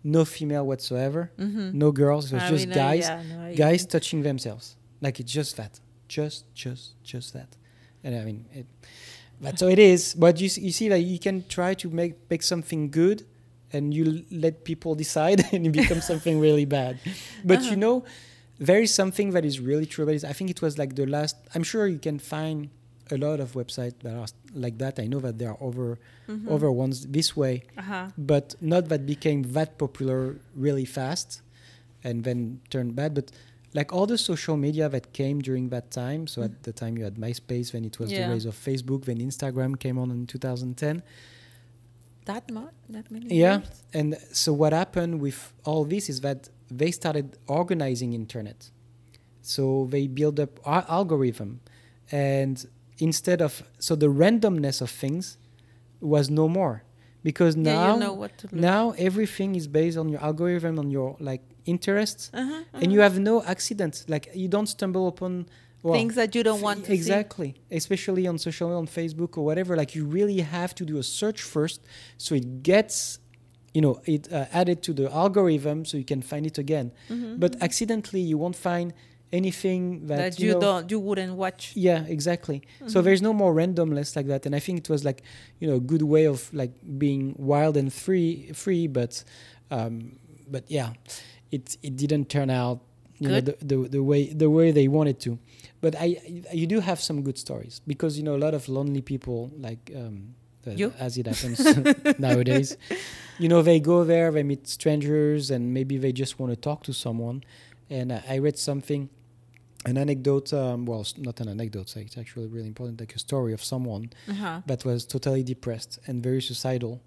no 0.03 0.21
female 0.25 0.65
whatsoever, 0.71 1.21
Mm-hmm. 1.39 1.67
no 1.83 1.89
girls. 1.91 2.23
It 2.31 2.35
was 2.35 2.43
I 2.43 2.49
just 2.55 2.67
mean, 2.67 2.73
uh, 2.77 2.83
guys, 2.85 3.05
yeah, 3.07 3.23
no, 3.49 3.55
guys 3.65 3.81
touching 3.85 4.19
themselves. 4.29 4.65
Like 5.05 5.15
it's 5.21 5.33
just 5.39 5.51
that, 5.59 5.73
just 6.17 6.39
just 6.63 6.83
just 7.11 7.27
that. 7.37 7.49
And 8.03 8.11
I 8.21 8.23
mean, 8.27 8.39
it, 8.59 8.65
That's 9.41 9.61
how 9.61 9.69
it 9.69 9.79
is. 9.93 10.01
But 10.23 10.33
you, 10.43 10.49
you 10.67 10.71
see, 10.79 10.87
like 10.95 11.05
you 11.13 11.19
can 11.27 11.37
try 11.57 11.71
to 11.83 11.87
make 11.99 12.13
make 12.31 12.43
something 12.53 12.81
good, 13.01 13.19
and 13.75 13.83
you 13.97 14.03
l- 14.05 14.25
let 14.45 14.53
people 14.71 14.91
decide, 15.05 15.39
and 15.53 15.61
it 15.67 15.73
becomes 15.81 16.05
something 16.11 16.35
really 16.47 16.65
bad. 16.79 16.93
But 17.49 17.59
Uh-huh. 17.59 17.71
you 17.71 17.77
know, 17.85 17.95
there 18.67 18.81
is 18.87 18.91
something 19.01 19.27
that 19.35 19.43
is 19.45 19.55
really 19.69 19.85
true 19.93 20.03
about 20.05 20.15
it. 20.19 20.25
I 20.31 20.33
think 20.37 20.49
it 20.55 20.61
was 20.65 20.73
like 20.81 20.91
the 20.99 21.05
last. 21.17 21.35
I'm 21.55 21.63
sure 21.71 21.83
you 21.95 21.99
can 22.09 22.19
find 22.19 22.59
a 23.11 23.17
lot 23.17 23.39
of 23.39 23.53
websites 23.53 23.99
that 24.03 24.15
are 24.15 24.27
like 24.53 24.77
that. 24.77 24.99
I 24.99 25.07
know 25.07 25.19
that 25.19 25.37
there 25.39 25.49
are 25.49 25.61
over 25.61 25.97
Mhm. 26.27 26.47
over 26.47 26.71
ones 26.71 27.07
this 27.07 27.35
way, 27.35 27.63
Uh-huh. 27.77 28.09
but 28.17 28.55
not 28.61 28.89
that 28.89 29.05
became 29.05 29.39
that 29.57 29.77
popular 29.77 30.19
really 30.55 30.85
fast, 30.85 31.41
and 32.03 32.23
then 32.23 32.59
turned 32.69 32.95
bad. 32.95 33.13
But 33.13 33.31
like 33.73 33.93
all 33.93 34.07
the 34.07 34.17
social 34.17 34.57
media 34.57 34.89
that 34.89 35.13
came 35.13 35.37
during 35.41 35.69
that 35.69 35.91
time. 35.91 36.25
So 36.27 36.41
at 36.41 36.63
the 36.63 36.73
time 36.73 36.97
you 36.97 37.03
had 37.03 37.15
MySpace, 37.15 37.71
then 37.73 37.85
it 37.85 37.99
was 37.99 38.11
Yeah. 38.11 38.27
the 38.27 38.33
rise 38.33 38.45
of 38.45 38.55
Facebook, 38.55 39.05
then 39.05 39.17
Instagram 39.19 39.77
came 39.79 39.97
on 39.99 40.09
in 40.11 40.25
2010. 40.25 41.03
That 42.25 42.51
much? 42.51 42.73
That 42.89 43.09
many? 43.11 43.27
Yeah. 43.35 43.57
years? 43.59 43.83
And 43.93 44.17
so 44.31 44.53
what 44.53 44.73
happened 44.73 45.19
with 45.21 45.53
all 45.65 45.83
this 45.85 46.09
is 46.09 46.21
that 46.21 46.49
they 46.69 46.91
started 46.91 47.37
organizing 47.47 48.13
internet. 48.13 48.69
So 49.41 49.87
they 49.89 50.05
build 50.07 50.39
up 50.39 50.59
our 50.65 50.85
algorithm, 50.87 51.59
and 52.11 52.65
instead 52.99 53.41
of 53.41 53.63
so 53.79 53.95
the 53.95 54.07
randomness 54.07 54.81
of 54.81 54.89
things 54.89 55.37
was 56.01 56.29
no 56.29 56.47
more 56.47 56.83
because 57.23 57.55
Yeah, 57.55 57.63
now 57.73 57.93
you 57.93 57.99
know 57.99 58.13
what 58.13 58.37
to 58.39 58.47
look. 58.47 58.53
now 58.53 58.91
everything 58.97 59.55
is 59.55 59.67
based 59.67 59.97
on 59.97 60.07
your 60.09 60.21
algorithm 60.29 60.77
on 60.79 60.89
your 60.91 61.15
like 61.19 61.41
interests 61.65 62.29
Uh-huh, 62.33 62.63
and 62.81 62.91
you 62.93 62.99
have 63.01 63.19
no 63.19 63.43
accident 63.43 64.05
like 64.07 64.25
you 64.33 64.47
don't 64.47 64.67
stumble 64.67 65.07
upon 65.07 65.45
well, 65.83 65.93
things 65.93 66.15
that 66.15 66.35
you 66.35 66.43
don't 66.43 66.61
want 66.61 66.83
to 66.85 66.93
exactly 66.93 67.55
especially 67.71 68.27
on 68.27 68.37
social 68.37 68.67
media 68.69 68.79
on 68.83 68.87
facebook 68.87 69.37
or 69.37 69.43
whatever 69.49 69.75
like 69.81 69.91
you 69.95 70.03
really 70.05 70.39
have 70.41 70.73
to 70.75 70.83
do 70.85 70.97
a 70.97 71.03
search 71.19 71.41
first 71.41 71.79
so 72.17 72.35
it 72.35 72.63
gets 72.63 73.19
you 73.73 73.81
know 73.85 74.01
it 74.05 74.23
uh, 74.31 74.45
added 74.61 74.81
to 74.87 74.91
the 74.93 75.05
algorithm 75.23 75.85
so 75.85 75.93
you 75.97 76.05
can 76.13 76.21
find 76.21 76.45
it 76.45 76.57
again 76.57 76.87
see. 77.07 77.13
Mhm. 77.13 77.39
but 77.43 77.51
accidentally 77.67 78.21
you 78.31 78.37
won't 78.37 78.55
find 78.69 78.93
anything 79.31 80.07
that, 80.07 80.17
that 80.17 80.39
you 80.39 80.53
know, 80.53 80.59
don't, 80.59 80.91
you 80.91 80.99
wouldn't 80.99 81.33
watch. 81.35 81.71
yeah 81.75 82.03
exactly 82.05 82.61
so 82.87 82.99
Mhm. 82.99 83.03
there's 83.05 83.21
no 83.21 83.33
more 83.33 83.53
randomness 83.53 84.15
like 84.15 84.27
that 84.27 84.45
and 84.45 84.55
i 84.55 84.59
think 84.59 84.79
it 84.79 84.89
was 84.89 85.03
like 85.05 85.21
you 85.59 85.67
know 85.67 85.75
a 85.75 85.79
good 85.91 86.01
way 86.01 86.25
of 86.25 86.51
like 86.53 86.71
being 86.97 87.35
wild 87.37 87.77
and 87.77 87.93
free 87.93 88.49
free 88.53 88.87
but 88.87 89.23
um 89.71 90.17
but 90.49 90.63
yeah 90.67 90.93
it 91.51 91.77
it 91.83 91.95
didn't 91.95 92.25
turn 92.29 92.49
out 92.49 92.79
you 93.19 93.27
know 93.29 93.41
the, 93.41 93.55
the 93.61 93.77
the 93.97 94.03
way 94.03 94.21
the 94.33 94.49
way 94.49 94.71
they 94.71 94.87
wanted 94.87 95.19
to 95.19 95.37
but 95.81 95.93
i 95.99 96.17
you 96.53 96.65
do 96.65 96.79
have 96.79 96.99
some 96.99 97.21
good 97.21 97.37
stories 97.37 97.81
because 97.85 98.17
you 98.17 98.23
know 98.23 98.35
a 98.35 98.41
lot 98.45 98.53
of 98.53 98.67
lonely 98.67 99.01
people 99.01 99.51
like 99.59 99.91
um 99.95 100.33
uh, 100.67 100.71
You? 100.71 100.91
as 100.99 101.17
it 101.17 101.25
happens 101.27 101.59
nowadays 102.19 102.75
you 103.37 103.47
know 103.51 103.61
they 103.61 103.79
go 103.79 104.03
there 104.03 104.31
they 104.31 104.43
meet 104.43 104.67
strangers 104.67 105.51
and 105.51 105.73
maybe 105.73 105.97
they 105.97 106.11
just 106.11 106.39
want 106.39 106.51
to 106.51 106.59
talk 106.69 106.83
to 106.83 106.93
someone 106.93 107.43
and 107.89 108.11
i 108.33 108.37
read 108.37 108.57
something 108.57 109.09
an 109.85 109.97
anecdote 109.97 110.51
um, 110.53 110.85
well 110.85 111.05
not 111.17 111.39
an 111.39 111.47
anecdote 111.49 111.95
it's 111.97 112.17
actually 112.17 112.47
really 112.47 112.67
important 112.67 112.99
like 112.99 113.15
a 113.15 113.19
story 113.19 113.53
of 113.53 113.63
someone 113.63 114.09
Uh-huh. 114.27 114.61
that 114.65 114.83
was 114.85 115.05
totally 115.05 115.43
depressed 115.43 115.99
and 116.07 116.21
very 116.23 116.41
suicidal 116.41 117.01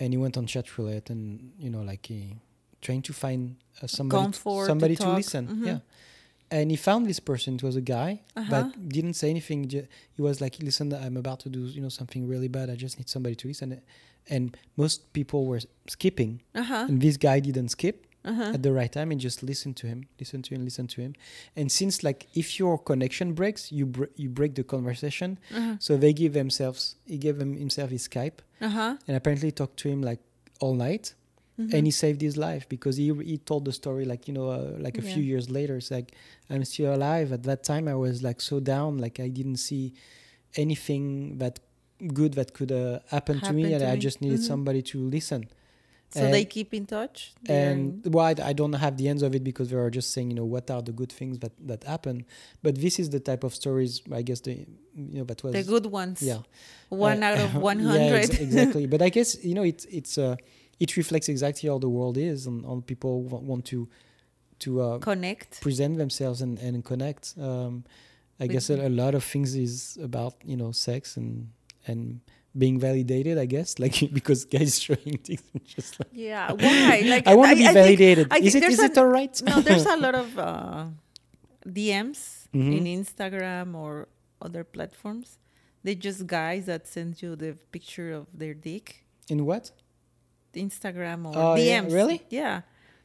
and 0.00 0.12
he 0.12 0.16
went 0.18 0.36
on 0.36 0.46
chat 0.46 0.66
roulette 0.78 1.10
and 1.10 1.52
you 1.58 1.70
know 1.70 1.82
like 1.82 2.06
he 2.06 2.36
trying 2.80 3.02
to 3.02 3.12
find 3.12 3.56
uh, 3.82 3.86
somebody 3.86 4.22
Comfort, 4.24 4.60
to 4.62 4.66
somebody 4.66 4.96
to, 4.96 5.02
talk. 5.02 5.16
listen 5.16 5.46
Mhm. 5.48 5.66
yeah 5.66 5.78
and 6.50 6.70
he 6.70 6.76
found 6.76 7.06
this 7.06 7.20
person 7.20 7.54
it 7.56 7.62
was 7.62 7.76
a 7.76 7.80
guy 7.96 8.20
Uh-huh. 8.36 8.50
but 8.50 8.88
didn't 8.88 9.14
say 9.14 9.28
anything 9.30 9.68
he 10.16 10.22
was 10.22 10.40
like 10.40 10.54
listen 10.62 10.92
i'm 10.92 11.16
about 11.16 11.40
to 11.40 11.48
do 11.48 11.60
you 11.76 11.80
know 11.80 11.88
something 12.00 12.28
really 12.28 12.48
bad 12.48 12.66
i 12.70 12.76
just 12.76 12.98
need 12.98 13.08
somebody 13.08 13.34
to 13.34 13.48
listen 13.48 13.80
and 14.34 14.56
most 14.76 15.12
people 15.12 15.40
were 15.50 15.60
skipping 15.88 16.32
Uh-huh. 16.54 16.86
and 16.88 17.00
this 17.00 17.16
guy 17.16 17.40
didn't 17.40 17.70
skip 17.70 17.96
Uh-huh. 18.24 18.52
at 18.56 18.62
the 18.62 18.72
right 18.72 18.90
time 18.98 19.10
and 19.12 19.20
just 19.20 19.42
listen 19.42 19.74
to 19.74 19.86
him 19.86 20.00
listen 20.18 20.40
to 20.46 20.54
him 20.54 20.64
listen 20.64 20.86
to 20.94 20.98
him. 21.02 21.12
And 21.56 21.70
since 21.70 22.02
like 22.08 22.20
if 22.34 22.58
your 22.58 22.78
connection 22.90 23.34
breaks 23.34 23.70
you 23.78 23.84
br- 23.86 24.12
you 24.22 24.28
break 24.30 24.52
the 24.54 24.64
conversation. 24.64 25.38
Uh-huh. 25.54 25.76
so 25.86 25.90
they 25.96 26.12
give 26.14 26.32
themselves 26.32 26.96
he 27.12 27.18
gave 27.18 27.36
him 27.38 27.52
himself 27.64 27.90
his 27.90 28.08
skype. 28.08 28.38
Uh-huh. 28.60 28.96
and 29.06 29.16
apparently 29.16 29.50
talked 29.60 29.76
to 29.82 29.88
him 29.92 30.00
like 30.10 30.20
all 30.60 30.74
night. 30.88 31.06
Mhm. 31.60 31.72
and 31.74 31.82
he 31.86 31.92
saved 32.04 32.20
his 32.28 32.36
life 32.48 32.64
because 32.74 32.94
he 33.02 33.06
he 33.32 33.36
told 33.50 33.62
the 33.68 33.72
story 33.82 34.04
like 34.12 34.22
you 34.28 34.34
know 34.38 34.48
uh, 34.58 34.72
like 34.86 34.96
a 34.98 35.02
few 35.12 35.22
years 35.32 35.46
later. 35.58 35.74
It's 35.80 35.90
like 35.98 36.08
i'm 36.50 36.64
still 36.64 36.90
alive. 36.98 37.28
At 37.36 37.42
that 37.50 37.60
time 37.72 37.84
i 37.94 37.96
was 38.06 38.16
like 38.28 38.40
so 38.50 38.56
down. 38.74 38.90
Like 39.04 39.16
i 39.26 39.28
didn't 39.38 39.60
see 39.68 39.84
anything 40.56 41.38
that 41.38 41.60
good 42.20 42.34
that 42.34 42.52
could 42.54 42.72
uh, 42.72 42.98
happen, 43.08 43.40
to 43.40 43.52
me. 43.52 43.62
Happen 43.62 43.74
and 43.74 43.82
to 43.82 43.90
i 43.92 43.96
just 43.96 44.20
needed 44.20 44.40
Mhm. 44.40 44.46
somebody 44.52 44.82
to 44.92 44.98
listen 45.16 45.42
so 46.14 46.20
and- 46.24 46.32
they 46.34 46.44
keep 46.56 46.70
in 46.78 46.84
touch. 46.96 47.16
They're 47.42 47.70
and 47.72 47.82
well, 48.14 48.26
I, 48.30 48.34
I 48.50 48.52
don't 48.60 48.72
have 48.84 48.94
the 49.00 49.06
ends 49.12 49.22
of 49.26 49.30
it 49.38 49.42
because 49.50 49.66
they 49.70 49.76
are 49.84 49.90
just 49.98 50.08
saying 50.14 50.28
you 50.30 50.36
know 50.40 50.48
what 50.54 50.66
are 50.74 50.82
the 50.88 50.92
good 51.00 51.12
things 51.18 51.34
that 51.42 51.52
that 51.70 51.82
happen 51.94 52.16
but 52.64 52.72
this 52.84 52.94
is 53.02 53.06
the 53.16 53.20
type 53.30 53.42
of 53.48 53.52
stories 53.62 53.92
i 54.20 54.22
guess 54.28 54.40
the 54.46 54.52
you 55.12 55.18
know 55.18 55.24
that 55.30 55.38
was 55.44 55.52
the 55.58 55.64
good 55.74 55.86
ones. 56.00 56.18
yeah 56.30 56.40
One 56.88 57.20
Uh, 57.22 57.26
out 57.28 57.38
of 57.44 57.50
one 57.70 57.78
yeah, 57.80 57.90
hundred. 57.92 58.22
ex- 58.26 58.38
exactly 58.48 58.84
but 58.92 59.00
i 59.02 59.10
guess 59.16 59.30
you 59.48 59.54
know 59.58 59.66
it's 59.72 59.84
it's 59.98 60.14
uh 60.26 60.36
it 60.84 60.90
reflects 61.00 61.28
exactly 61.34 61.64
how 61.70 61.78
the 61.86 61.92
world 61.98 62.16
is 62.30 62.38
and 62.48 62.58
on 62.72 62.76
people 62.90 63.14
wa- 63.30 63.44
want 63.50 63.64
to 63.72 63.78
to 64.64 64.70
uh, 64.86 64.98
Connect. 65.10 65.60
present 65.66 65.94
themselves 66.02 66.38
and, 66.44 66.54
and 66.66 66.74
connect 66.92 67.22
um 67.48 67.72
i 68.38 68.44
With- 68.44 68.52
guess 68.52 68.66
a, 68.70 68.76
a 68.90 68.92
lot 69.02 69.14
of 69.18 69.22
things 69.32 69.48
is 69.68 69.98
about 70.08 70.34
you 70.50 70.56
know 70.60 70.70
sex 70.88 71.16
and 71.20 71.32
and 71.90 72.20
being 72.56 72.78
validated 72.78 73.36
i 73.38 73.46
guess 73.46 73.78
like 73.84 73.96
because 74.12 74.44
guys 74.44 74.78
showing 74.86 75.18
things 75.26 75.42
and 75.52 75.64
just 75.64 75.98
like 76.00 76.08
Yeah. 76.12 76.52
Why? 76.52 77.02
Like 77.14 77.26
i 77.26 77.34
want 77.34 77.50
to 77.50 77.56
be 77.56 77.64
think- 77.64 77.74
validated 77.82 78.26
I 78.30 78.38
is 78.38 78.52
think 78.52 78.54
it 78.56 78.60
there's 78.68 78.78
is 78.78 78.90
it 78.90 78.98
all 78.98 79.06
right 79.18 79.34
no, 79.42 79.60
there's 79.60 79.86
a 79.86 79.96
lot 79.96 80.14
of 80.14 80.28
uh, 80.38 80.84
DMs 81.66 82.20
Mhm. 82.54 82.72
in 82.78 82.84
Instagram 83.02 83.74
or 83.74 84.06
other 84.40 84.62
platforms. 84.64 85.38
They 85.82 85.94
just 85.96 86.26
guys 86.26 86.66
that 86.66 86.86
send 86.86 87.20
you 87.22 87.34
the 87.36 87.52
picture 87.72 88.12
of 88.12 88.26
their 88.32 88.54
dick. 88.54 89.04
in 89.28 89.44
what 89.44 89.72
Instagram 90.54 91.26
or 91.26 91.32
Oh, 91.36 91.54
yeah, 91.56 91.82
DMs. 91.82 91.92
really? 91.92 92.22
Yeah. 92.30 92.62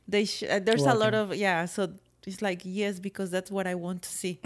They 0.08 0.26
sh- 0.26 0.44
uh, 0.44 0.60
there's 0.60 0.84
Well, 0.84 0.96
a 0.96 1.00
lot 1.04 1.14
of 1.14 1.36
yeah. 1.36 1.66
So 1.66 1.82
it's 2.28 2.42
like 2.42 2.62
yes 2.64 3.00
because 3.00 3.32
that's 3.32 3.50
what 3.50 3.66
I 3.68 3.76
want 3.76 4.04
to 4.04 4.10
see. 4.10 4.40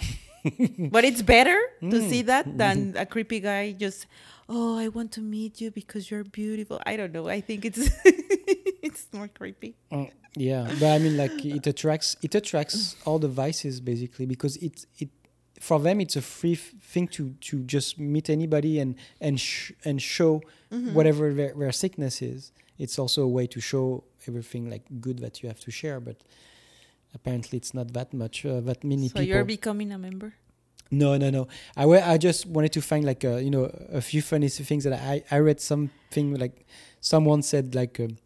but 0.95 1.03
it's 1.03 1.21
better 1.21 1.59
to 1.81 1.97
Mm. 1.99 2.09
see 2.09 2.21
that 2.23 2.45
than 2.57 2.95
a 2.97 3.05
creepy 3.05 3.39
guy 3.39 3.71
just 3.73 4.05
oh 4.49 4.77
I 4.77 4.87
want 4.89 5.11
to 5.13 5.21
meet 5.21 5.61
you 5.61 5.71
because 5.71 6.09
you're 6.11 6.23
beautiful. 6.23 6.79
I 6.85 6.95
don't 6.97 7.11
know. 7.13 7.27
I 7.27 7.41
think 7.41 7.65
it's 7.65 7.89
it's 8.81 9.07
more 9.13 9.27
creepy. 9.27 9.75
Uh, 9.91 10.05
yeah 10.35 10.63
but 10.79 10.89
i 10.95 10.97
mean 10.97 11.15
like 11.15 11.45
it 11.45 11.67
attracts 11.67 12.15
it 12.23 12.33
attracts 12.33 12.95
all 13.05 13.19
the 13.19 13.27
vices 13.27 13.79
basically 13.79 14.25
because 14.25 14.57
it 14.57 14.83
it 14.97 15.09
for 15.59 15.79
them 15.79 16.01
it's 16.01 16.15
a 16.15 16.23
free 16.23 16.53
f- 16.53 16.73
thing 16.81 17.07
to 17.07 17.35
to 17.39 17.61
just 17.65 17.99
meet 17.99 18.31
anybody 18.31 18.79
and 18.79 18.95
and 19.21 19.39
sh- 19.39 19.73
and 19.85 20.01
show 20.01 20.41
Mm-hmm. 20.71 20.95
whatever 20.95 21.31
their, 21.35 21.53
their 21.53 21.71
sickness 21.71 22.19
is 22.23 22.51
it's 22.79 22.97
also 22.97 23.21
a 23.21 23.27
way 23.27 23.45
to 23.45 23.59
show 23.61 24.03
everything 24.27 24.71
like 24.71 24.81
good 24.99 25.19
that 25.19 25.43
you 25.43 25.47
have 25.49 25.59
to 25.59 25.69
share 25.69 25.99
but 25.99 26.17
apparently 27.13 27.57
it's 27.57 27.75
not 27.75 27.93
that 27.93 28.11
much 28.11 28.43
uh, 28.43 28.59
that 28.61 28.83
many 28.83 29.07
So 29.09 29.13
people 29.13 29.23
you're 29.27 29.45
becoming 29.45 29.91
a 29.93 29.99
member. 29.99 30.33
No, 30.93 31.17
no, 31.17 31.29
no. 31.29 31.47
I 31.75 31.85
I 32.13 32.17
just 32.17 32.45
wanted 32.45 32.71
to 32.73 32.81
find 32.81 33.03
like 33.05 33.23
a, 33.23 33.41
you 33.45 33.49
know 33.55 33.65
a 33.91 34.01
few 34.01 34.21
funny 34.21 34.49
things 34.49 34.83
that 34.83 34.93
I 34.93 35.23
I 35.35 35.39
read 35.39 35.59
something 35.61 36.35
like 36.43 36.65
someone 37.01 37.41
said 37.41 37.73
like 37.75 37.99
um, 37.99 38.17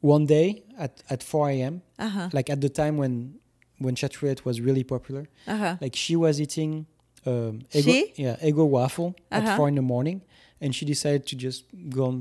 one 0.00 0.26
day 0.26 0.62
at 0.78 1.02
at 1.10 1.22
4 1.22 1.50
a.m. 1.50 1.82
Uh 1.98 2.08
huh. 2.08 2.28
like 2.32 2.48
at 2.50 2.60
the 2.60 2.68
time 2.68 2.96
when 2.96 3.34
when 3.78 3.94
chat 3.94 4.12
roulette 4.22 4.44
was 4.44 4.60
really 4.60 4.84
popular 4.84 5.24
Uh 5.46 5.56
huh. 5.56 5.76
like 5.80 5.94
she 5.96 6.14
was 6.16 6.40
eating 6.40 6.86
um 7.26 7.60
Eggo, 7.72 7.84
She? 7.84 8.12
yeah 8.24 8.36
Eggo 8.48 8.64
waffle 8.76 9.14
at 9.30 9.42
Uh-huh. 9.44 9.56
four 9.56 9.68
in 9.68 9.74
the 9.74 9.82
morning 9.94 10.22
and 10.60 10.74
she 10.74 10.84
decided 10.84 11.26
to 11.26 11.36
just 11.36 11.64
go 11.90 12.04
on 12.06 12.16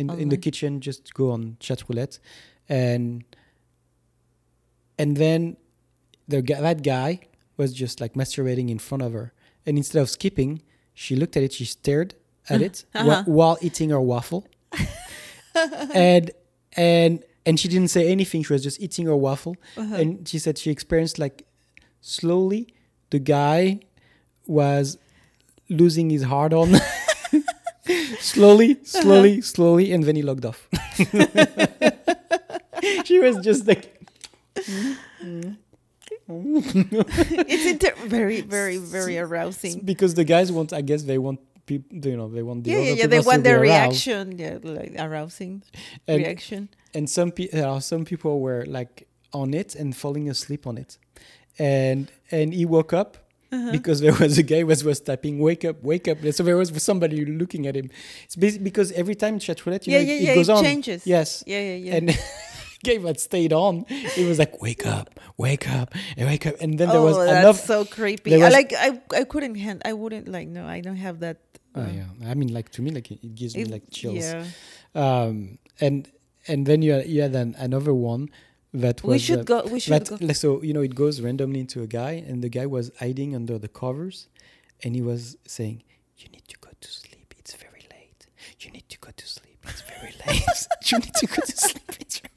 in, 0.00 0.10
in 0.22 0.28
the 0.28 0.36
kitchen 0.36 0.80
just 0.80 1.14
go 1.14 1.30
on 1.30 1.56
chat 1.60 1.82
roulette 1.88 2.18
and 2.68 3.24
and 4.98 5.16
then 5.16 5.56
the 6.28 6.42
that 6.42 6.82
guy 6.82 7.20
was 7.62 7.70
just 7.84 7.96
like 8.02 8.12
masturbating 8.20 8.68
in 8.74 8.78
front 8.88 9.02
of 9.06 9.12
her. 9.18 9.26
And 9.66 9.74
instead 9.80 10.00
of 10.04 10.08
skipping 10.18 10.52
she 11.02 11.12
looked 11.20 11.36
at 11.38 11.42
it 11.46 11.52
she 11.58 11.64
stared 11.78 12.10
at 12.52 12.60
it 12.68 12.76
Uh-huh. 12.94 13.22
while 13.38 13.56
eating 13.66 13.90
her 13.94 14.00
waffle. 14.12 14.42
And 16.08 16.24
and 16.76 17.12
and 17.46 17.54
she 17.60 17.68
didn't 17.74 17.90
say 17.96 18.02
anything. 18.16 18.40
She 18.46 18.52
was 18.56 18.62
just 18.68 18.78
eating 18.86 19.06
her 19.10 19.16
waffle. 19.26 19.54
Uh-huh. 19.80 19.96
and 20.00 20.08
she 20.30 20.38
said 20.44 20.54
she 20.62 20.70
experienced 20.76 21.16
like 21.24 21.36
slowly 22.00 22.62
the 23.14 23.18
guy 23.36 23.80
was 24.60 24.86
losing 25.68 26.06
his 26.16 26.22
heart 26.32 26.52
on. 26.52 26.68
Slowly 28.20 28.70
slowly 28.84 29.34
slowly 29.54 29.86
and 29.92 30.00
then 30.06 30.14
he 30.14 30.22
logged 30.30 30.44
off. 30.50 30.60
She 33.08 33.16
was 33.24 33.36
just 33.48 33.62
like 33.70 33.84
it's 37.52 37.66
inter- 37.66 37.94
very, 38.06 38.40
very, 38.40 38.76
very 38.78 39.18
arousing. 39.18 39.80
because 39.84 40.14
the 40.14 40.24
guys 40.24 40.50
want 40.52 40.72
i 40.72 40.80
guess 40.80 41.02
they 41.02 41.18
want 41.18 41.40
people 41.66 41.96
you 42.10 42.16
know 42.16 42.28
they 42.28 42.42
want 42.42 42.64
the 42.64 42.70
yeah, 42.70 42.78
yeah, 42.78 42.92
yeah. 43.00 43.06
They 43.06 43.20
want 43.20 43.42
their 43.44 43.60
reaction, 43.60 44.38
yeah, 44.38 44.58
like 44.62 44.94
arousing 44.98 45.62
and, 46.08 46.18
reaction. 46.18 46.68
and 46.94 47.08
some 47.08 47.30
pe- 47.30 47.50
some 47.80 48.04
people 48.04 48.40
were 48.40 48.64
like 48.66 49.06
on 49.32 49.54
it 49.54 49.74
and 49.80 49.94
falling 49.94 50.28
asleep 50.28 50.66
on 50.66 50.76
it 50.78 50.98
and 51.58 52.10
and 52.30 52.52
he 52.54 52.64
woke 52.76 52.92
up 53.02 53.16
Uh-huh. 53.52 53.72
because 53.76 53.98
there 54.04 54.14
was 54.24 54.38
a 54.38 54.44
guy 54.52 54.62
was 54.62 54.80
was 54.90 55.00
typing 55.10 55.36
wake 55.48 55.64
up 55.70 55.76
wake 55.82 56.06
up 56.12 56.18
so 56.36 56.42
there 56.48 56.56
was 56.62 56.70
somebody 56.90 57.18
looking 57.40 57.62
at 57.70 57.74
him 57.80 57.88
it's 58.24 58.36
because 58.68 58.88
every 59.02 59.16
time 59.22 59.34
chat 59.44 59.58
roulette 59.66 59.84
you 59.88 59.92
yeah, 59.92 59.98
know, 60.02 60.06
yeah, 60.10 60.14
it, 60.14 60.22
yeah. 60.22 60.34
goes 60.38 60.48
it 60.48 60.54
on 60.56 60.62
changes. 60.68 61.00
yes 61.14 61.28
Yeah, 61.52 61.58
yeah, 61.68 61.78
yeah. 61.86 61.96
and 61.98 62.06
guy 62.84 62.98
that 62.98 63.20
stayed 63.20 63.52
on 63.52 63.84
he 63.88 64.24
was 64.24 64.38
like 64.38 64.60
wake 64.62 64.86
up 64.86 65.20
wake 65.36 65.68
up 65.68 65.94
and 66.16 66.26
wake 66.28 66.46
up 66.46 66.54
and 66.60 66.78
then 66.78 66.88
there 66.88 66.98
oh, 66.98 67.04
was 67.04 67.16
that's 67.16 67.30
another 67.30 67.58
so 67.58 67.84
creepy. 67.84 68.42
I 68.42 68.48
like 68.48 68.72
I 68.72 69.00
I 69.14 69.24
couldn't 69.24 69.56
hand 69.56 69.82
I 69.84 69.92
wouldn't 69.92 70.28
like 70.28 70.48
no 70.48 70.66
I 70.66 70.80
don't 70.80 70.96
have 70.96 71.20
that. 71.20 71.38
Oh, 71.76 71.82
uh, 71.82 71.86
yeah 71.86 72.30
i 72.30 72.34
mean 72.34 72.52
like 72.52 72.68
to 72.70 72.82
me 72.82 72.90
like 72.90 73.12
it, 73.12 73.20
it 73.22 73.32
gives 73.36 73.56
me 73.56 73.64
like 73.64 73.84
chills 73.92 74.24
Yeah. 74.24 74.44
um 74.96 75.58
and 75.80 76.10
and 76.48 76.66
then 76.66 76.82
you 76.82 76.92
had, 76.92 77.06
you 77.06 77.22
had 77.22 77.34
an, 77.34 77.54
another 77.58 77.94
one 77.94 78.28
that 78.72 79.02
was 79.02 79.14
We 79.14 79.18
should 79.18 79.40
uh, 79.40 79.62
go. 79.62 79.62
We 79.66 79.80
should 79.80 79.90
But 79.90 80.08
go. 80.08 80.26
like, 80.26 80.36
so 80.36 80.62
you 80.62 80.72
know, 80.72 80.80
it 80.80 80.94
goes 80.94 81.20
randomly 81.20 81.60
into 81.60 81.82
a 81.82 81.86
guy, 81.86 82.12
and 82.12 82.42
the 82.42 82.48
guy 82.48 82.66
was 82.66 82.90
hiding 82.98 83.34
under 83.34 83.58
the 83.58 83.68
covers, 83.68 84.28
and 84.82 84.94
he 84.94 85.02
was 85.02 85.36
saying, 85.46 85.82
"You 86.16 86.28
need 86.28 86.46
to 86.48 86.56
go 86.58 86.70
to 86.80 86.88
sleep. 86.90 87.34
It's 87.38 87.54
very 87.54 87.84
late. 87.90 88.26
You 88.60 88.70
need 88.70 88.88
to 88.88 88.98
go 88.98 89.10
to 89.14 89.26
sleep. 89.26 89.58
It's 89.64 89.82
very 89.82 90.14
late. 90.26 90.66
you 90.90 90.98
need 90.98 91.14
to 91.14 91.26
go 91.26 91.42
to 91.42 91.56
sleep. 91.56 91.92
It's 92.00 92.18
very 92.20 92.29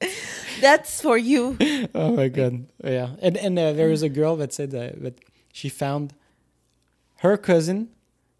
That's 0.60 1.00
for 1.00 1.16
you. 1.18 1.56
Oh 1.94 2.12
my 2.16 2.28
god, 2.28 2.66
yeah. 2.84 3.08
And 3.22 3.36
and 3.36 3.58
uh, 3.58 3.72
there 3.72 3.88
was 3.90 4.02
a 4.02 4.08
girl 4.08 4.36
that 4.36 4.52
said 4.52 4.74
uh, 4.74 4.90
that 5.02 5.18
she 5.52 5.68
found 5.68 6.12
her 7.22 7.36
cousin 7.36 7.88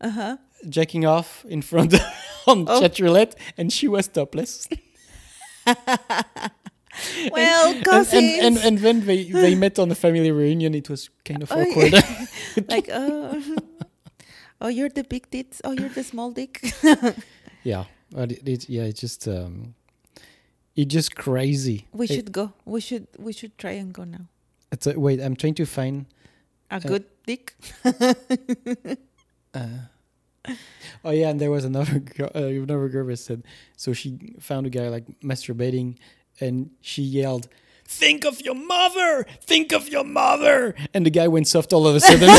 Uh 0.01 0.11
huh. 0.11 0.37
jacking 0.69 1.05
off 1.07 1.45
in 1.49 1.63
front 1.63 1.95
on 2.47 2.65
Oh. 2.69 2.81
chat 2.81 2.99
roulette, 3.01 3.35
and 3.57 3.73
she 3.73 3.89
was 3.89 4.09
topless. 4.09 4.69
Well, 7.31 7.75
and, 7.75 7.85
cousins. 7.85 8.23
and, 8.43 8.57
and 8.57 8.59
and 8.67 8.79
then 8.79 9.07
they 9.07 9.23
they 9.31 9.55
met 9.55 9.79
on 9.79 9.91
a 9.91 9.95
family 9.95 10.33
reunion. 10.33 10.75
It 10.75 10.89
was 10.91 11.11
kind 11.25 11.43
of 11.43 11.53
Oh, 11.53 11.61
yeah. 11.61 11.71
awkward. 11.71 11.93
like 12.69 12.89
oh, 12.93 13.41
oh, 14.61 14.69
you're 14.69 14.89
the 14.89 15.05
big 15.05 15.31
tits. 15.31 15.61
Oh, 15.65 15.73
you're 15.73 15.91
the 15.95 16.03
small 16.03 16.33
dick. 16.33 16.61
Yeah, 17.63 17.85
it, 18.17 18.43
it 18.49 18.69
yeah, 18.69 18.83
it's 18.89 19.01
just 19.01 19.29
um, 19.29 19.75
it's 20.79 20.95
just 20.95 21.17
crazy. 21.17 21.87
we 21.93 22.07
It- 22.07 22.15
should 22.15 22.33
go. 22.33 22.53
We 22.65 22.81
should. 22.81 23.09
We 23.19 23.33
should 23.33 23.59
try 23.59 23.73
and 23.73 23.93
go 23.93 24.05
now. 24.05 24.29
It's 24.71 24.87
a, 24.87 24.99
wait, 24.99 25.21
I'm 25.21 25.35
trying 25.35 25.55
to 25.55 25.67
find. 25.67 26.07
A 26.71 26.81
good 26.81 27.05
dick. 27.27 27.55
Uh, 29.55 29.67
oh 31.07 31.11
yeah, 31.11 31.31
and 31.31 31.41
there 31.41 31.51
was 31.51 31.65
another 31.65 31.99
girl, 32.17 32.31
uh, 32.35 32.45
another 32.45 32.89
girl 32.91 33.07
that 33.07 33.17
said 33.17 33.43
so 33.77 33.95
she 33.95 34.35
found 34.39 34.67
a 34.67 34.71
guy 34.71 34.89
like 34.89 35.05
masturbating, 35.25 35.97
and 36.39 36.71
she 36.83 37.03
yelled, 37.03 37.49
"Think 37.87 38.27
of 38.27 38.43
your 38.43 38.55
mother! 38.55 39.25
Think 39.41 39.73
of 39.73 39.89
your 39.89 40.05
mother!" 40.05 40.75
And 40.93 41.07
the 41.07 41.11
guy 41.11 41.29
went 41.29 41.49
soft 41.49 41.73
all 41.73 41.89
of 41.89 41.97
a 41.97 42.01
sudden. 42.01 42.29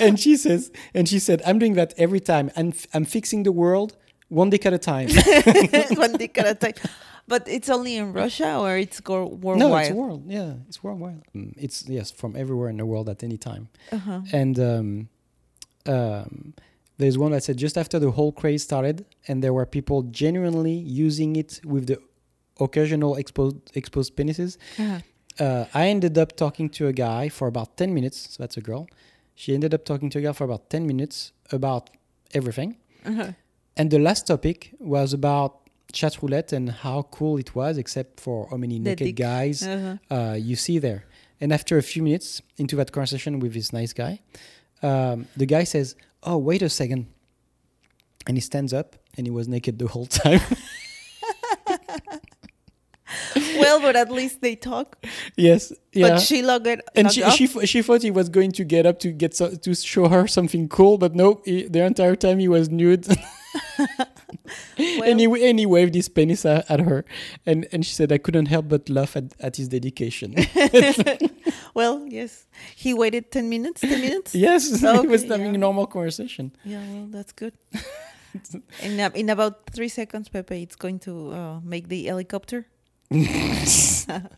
and 0.00 0.20
she 0.20 0.36
says, 0.36 0.70
and 0.94 1.08
she 1.08 1.18
said, 1.18 1.40
"I'm 1.46 1.58
doing 1.58 1.74
that 1.74 1.94
every 1.96 2.20
time. 2.20 2.50
I'm 2.56 2.74
I'm 2.92 3.06
fixing 3.06 3.42
the 3.42 3.52
world 3.52 3.96
one 4.28 4.50
dick 4.50 4.66
at 4.66 4.72
a 4.72 4.78
time." 4.78 5.08
One 5.96 6.12
dick 6.18 6.36
at 6.38 6.46
a 6.46 6.54
time. 6.54 6.74
But 7.28 7.48
it's 7.48 7.68
only 7.68 7.96
in 7.96 8.12
Russia 8.12 8.56
or 8.58 8.76
it's 8.78 9.00
go- 9.00 9.26
worldwide. 9.26 9.58
No, 9.58 9.76
it's 9.76 9.90
world. 9.90 10.22
Yeah, 10.28 10.52
it's 10.68 10.82
worldwide. 10.84 11.22
Mm, 11.34 11.54
It's 11.56 11.88
yes, 11.88 12.12
from 12.12 12.36
everywhere 12.36 12.68
in 12.68 12.76
the 12.76 12.86
world 12.86 13.08
at 13.08 13.22
any 13.24 13.36
time. 13.36 13.68
Uh-huh. 13.90 14.20
And 14.32 14.58
um, 14.60 15.08
um, 15.86 16.54
there's 16.98 17.18
one 17.18 17.32
that 17.32 17.42
said 17.42 17.56
just 17.56 17.76
after 17.76 17.98
the 17.98 18.10
whole 18.12 18.32
craze 18.32 18.62
started, 18.62 19.04
and 19.28 19.42
there 19.42 19.52
were 19.52 19.66
people 19.66 20.02
genuinely 20.02 20.72
using 20.74 21.36
it 21.36 21.60
with 21.64 21.86
the 21.88 21.98
occasional 22.60 23.16
exposed 23.16 23.56
exposed 23.74 24.16
penises. 24.16 24.56
Uh-huh. 24.78 25.00
Uh, 25.38 25.64
I 25.74 25.88
ended 25.88 26.16
up 26.16 26.36
talking 26.36 26.70
to 26.70 26.86
a 26.86 26.92
guy 26.92 27.28
for 27.28 27.46
about 27.48 27.76
ten 27.76 27.92
minutes. 27.92 28.34
So 28.36 28.42
that's 28.42 28.56
a 28.56 28.62
girl. 28.62 28.86
She 29.34 29.52
ended 29.52 29.74
up 29.74 29.84
talking 29.84 30.08
to 30.10 30.18
a 30.18 30.22
guy 30.22 30.32
for 30.32 30.44
about 30.44 30.70
ten 30.70 30.86
minutes 30.86 31.32
about 31.52 31.90
everything. 32.34 32.76
Uh-huh. 33.04 33.32
And 33.76 33.90
the 33.90 33.98
last 33.98 34.26
topic 34.26 34.72
was 34.78 35.12
about 35.12 35.60
chat 35.92 36.20
roulette 36.22 36.52
and 36.52 36.70
how 36.70 37.02
cool 37.10 37.36
it 37.38 37.54
was, 37.54 37.78
except 37.78 38.20
for 38.20 38.48
how 38.50 38.56
many 38.56 38.78
The 38.78 38.90
naked 38.90 39.06
dick. 39.06 39.16
guys 39.16 39.62
Uh-huh. 39.62 39.96
uh, 40.16 40.34
you 40.34 40.56
see 40.56 40.78
there. 40.78 41.04
And 41.40 41.52
after 41.52 41.76
a 41.78 41.82
few 41.82 42.02
minutes 42.02 42.40
into 42.56 42.76
that 42.76 42.90
conversation 42.92 43.38
with 43.40 43.52
this 43.52 43.72
nice 43.72 43.92
guy, 43.92 44.20
um, 44.82 45.26
the 45.36 45.46
guy 45.46 45.64
says, 45.64 45.94
"Oh, 46.22 46.38
wait 46.38 46.62
a 46.62 46.68
second. 46.68 47.06
and 48.28 48.36
he 48.36 48.40
stands 48.40 48.72
up, 48.72 48.96
and 49.16 49.24
he 49.26 49.30
was 49.30 49.46
naked 49.46 49.78
the 49.78 49.86
whole 49.86 50.06
time. 50.24 50.40
well, 53.58 53.80
but 53.80 53.96
at 53.96 54.10
least 54.10 54.40
they 54.40 54.56
talk. 54.56 55.04
yes, 55.36 55.72
yeah. 55.92 56.08
But 56.08 56.20
she 56.20 56.42
logged 56.42 56.66
it. 56.66 56.80
and 56.94 57.12
she 57.12 57.22
she, 57.30 57.46
she 57.66 57.82
thought 57.82 58.02
he 58.02 58.10
was 58.10 58.28
going 58.28 58.52
to 58.52 58.64
get 58.64 58.86
up 58.86 58.98
to 59.00 59.12
get 59.12 59.34
so, 59.34 59.54
to 59.54 59.74
show 59.74 60.08
her 60.08 60.26
something 60.26 60.68
cool, 60.68 60.98
but 60.98 61.14
no, 61.14 61.40
he, 61.44 61.64
the 61.64 61.84
entire 61.84 62.16
time 62.16 62.38
he 62.38 62.48
was 62.48 62.70
nude. 62.70 63.06
and 64.78 65.20
he 65.20 65.48
and 65.48 65.58
he 65.58 65.66
waved 65.66 65.94
his 65.94 66.08
penis 66.08 66.44
at, 66.44 66.70
at 66.70 66.80
her, 66.80 67.04
and 67.44 67.66
and 67.72 67.84
she 67.86 67.94
said 67.94 68.12
I 68.12 68.18
couldn't 68.18 68.46
help 68.46 68.68
but 68.68 68.88
laugh 68.88 69.16
at, 69.16 69.34
at 69.40 69.56
his 69.56 69.68
dedication. 69.68 70.34
well, 71.74 72.06
yes, 72.08 72.46
he 72.74 72.92
waited 72.94 73.30
ten 73.30 73.48
minutes. 73.48 73.80
Ten 73.80 74.00
minutes. 74.00 74.34
yes, 74.34 74.66
he 74.80 74.86
was 75.06 75.24
Okay, 75.24 75.28
having 75.28 75.54
yeah. 75.54 75.60
normal 75.60 75.86
conversation. 75.86 76.52
Yeah, 76.64 76.82
well, 76.92 77.06
that's 77.10 77.32
good. 77.32 77.54
in 78.82 79.00
in 79.00 79.30
about 79.30 79.70
three 79.70 79.88
seconds, 79.88 80.28
Pepe, 80.28 80.62
it's 80.62 80.76
going 80.76 80.98
to 81.00 81.32
uh, 81.32 81.60
make 81.62 81.88
the 81.88 82.04
helicopter. 82.04 82.66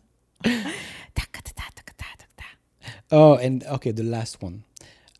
Oh, 3.10 3.36
and 3.36 3.64
okay, 3.64 3.90
the 3.90 4.02
last 4.02 4.42
one. 4.42 4.64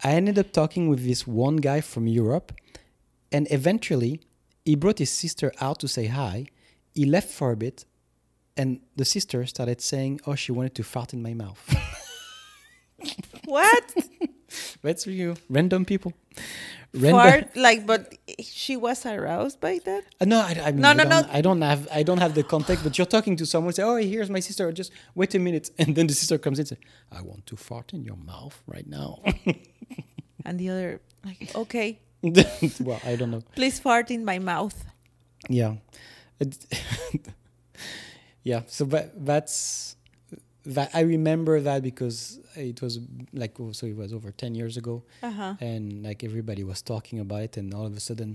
I 0.04 0.12
ended 0.12 0.38
up 0.38 0.52
talking 0.52 0.88
with 0.88 1.04
this 1.04 1.26
one 1.26 1.56
guy 1.56 1.80
from 1.80 2.06
Europe, 2.06 2.52
and 3.32 3.48
eventually 3.50 4.20
he 4.64 4.74
brought 4.74 4.98
his 4.98 5.10
sister 5.10 5.52
out 5.60 5.80
to 5.80 5.88
say 5.88 6.06
hi. 6.06 6.46
He 6.94 7.06
left 7.06 7.30
for 7.30 7.50
a 7.50 7.56
bit, 7.56 7.86
and 8.56 8.80
the 8.96 9.04
sister 9.04 9.46
started 9.46 9.80
saying, 9.80 10.20
"Oh, 10.26 10.34
she 10.34 10.52
wanted 10.52 10.74
to 10.74 10.82
fart 10.82 11.14
in 11.14 11.22
my 11.22 11.34
mouth." 11.34 11.62
What? 13.44 13.94
That's 14.82 15.04
for 15.04 15.10
you, 15.10 15.36
random 15.48 15.84
people. 15.84 16.12
Random. 16.94 17.12
Fart? 17.20 17.56
Like, 17.56 17.86
but 17.86 18.14
she 18.40 18.76
was 18.76 19.04
aroused 19.04 19.60
by 19.60 19.78
that. 19.84 20.04
Uh, 20.20 20.24
no, 20.24 20.40
I, 20.40 20.58
I 20.64 20.72
mean, 20.72 20.80
No, 20.80 20.92
no, 20.94 21.04
don't, 21.04 21.26
no. 21.26 21.32
I 21.32 21.40
don't 21.42 21.60
have, 21.60 21.86
I 21.92 22.02
don't 22.02 22.18
have 22.18 22.34
the 22.34 22.42
context. 22.42 22.82
But 22.82 22.96
you're 22.96 23.06
talking 23.06 23.36
to 23.36 23.44
someone, 23.46 23.72
say, 23.74 23.82
"Oh, 23.82 23.96
here's 23.96 24.30
my 24.30 24.40
sister." 24.40 24.72
Just 24.72 24.90
wait 25.14 25.34
a 25.34 25.38
minute, 25.38 25.70
and 25.78 25.94
then 25.94 26.06
the 26.06 26.14
sister 26.14 26.38
comes 26.38 26.58
in, 26.58 26.62
and 26.62 26.68
say, 26.68 26.78
"I 27.12 27.20
want 27.22 27.44
to 27.46 27.56
fart 27.56 27.92
in 27.92 28.04
your 28.04 28.16
mouth 28.16 28.60
right 28.66 28.86
now." 28.86 29.22
And 30.44 30.58
the 30.58 30.70
other, 30.70 31.00
like, 31.26 31.54
okay, 31.54 31.98
well, 32.80 33.00
I 33.04 33.16
don't 33.16 33.30
know. 33.30 33.42
please 33.54 33.78
fart 33.78 34.10
in 34.10 34.24
my 34.24 34.38
mouth. 34.38 34.82
Yeah. 35.48 35.74
Yeah. 38.44 38.62
So 38.66 38.84
that, 38.86 39.26
that's 39.26 39.96
that. 40.76 40.88
I 40.94 41.00
remember 41.16 41.54
that 41.68 41.80
because 41.82 42.40
it 42.56 42.80
was 42.82 42.98
like 43.42 43.54
oh, 43.60 43.72
so 43.72 43.84
it 43.86 43.96
was 43.96 44.12
over 44.12 44.30
ten 44.42 44.52
years 44.60 44.76
ago, 44.82 45.02
Uh 45.22 45.30
huh. 45.40 45.54
and 45.60 46.02
like 46.08 46.20
everybody 46.30 46.62
was 46.72 46.80
talking 46.92 47.18
about 47.24 47.42
it, 47.48 47.56
and 47.60 47.66
all 47.76 47.86
of 47.90 47.94
a 47.96 48.00
sudden, 48.08 48.30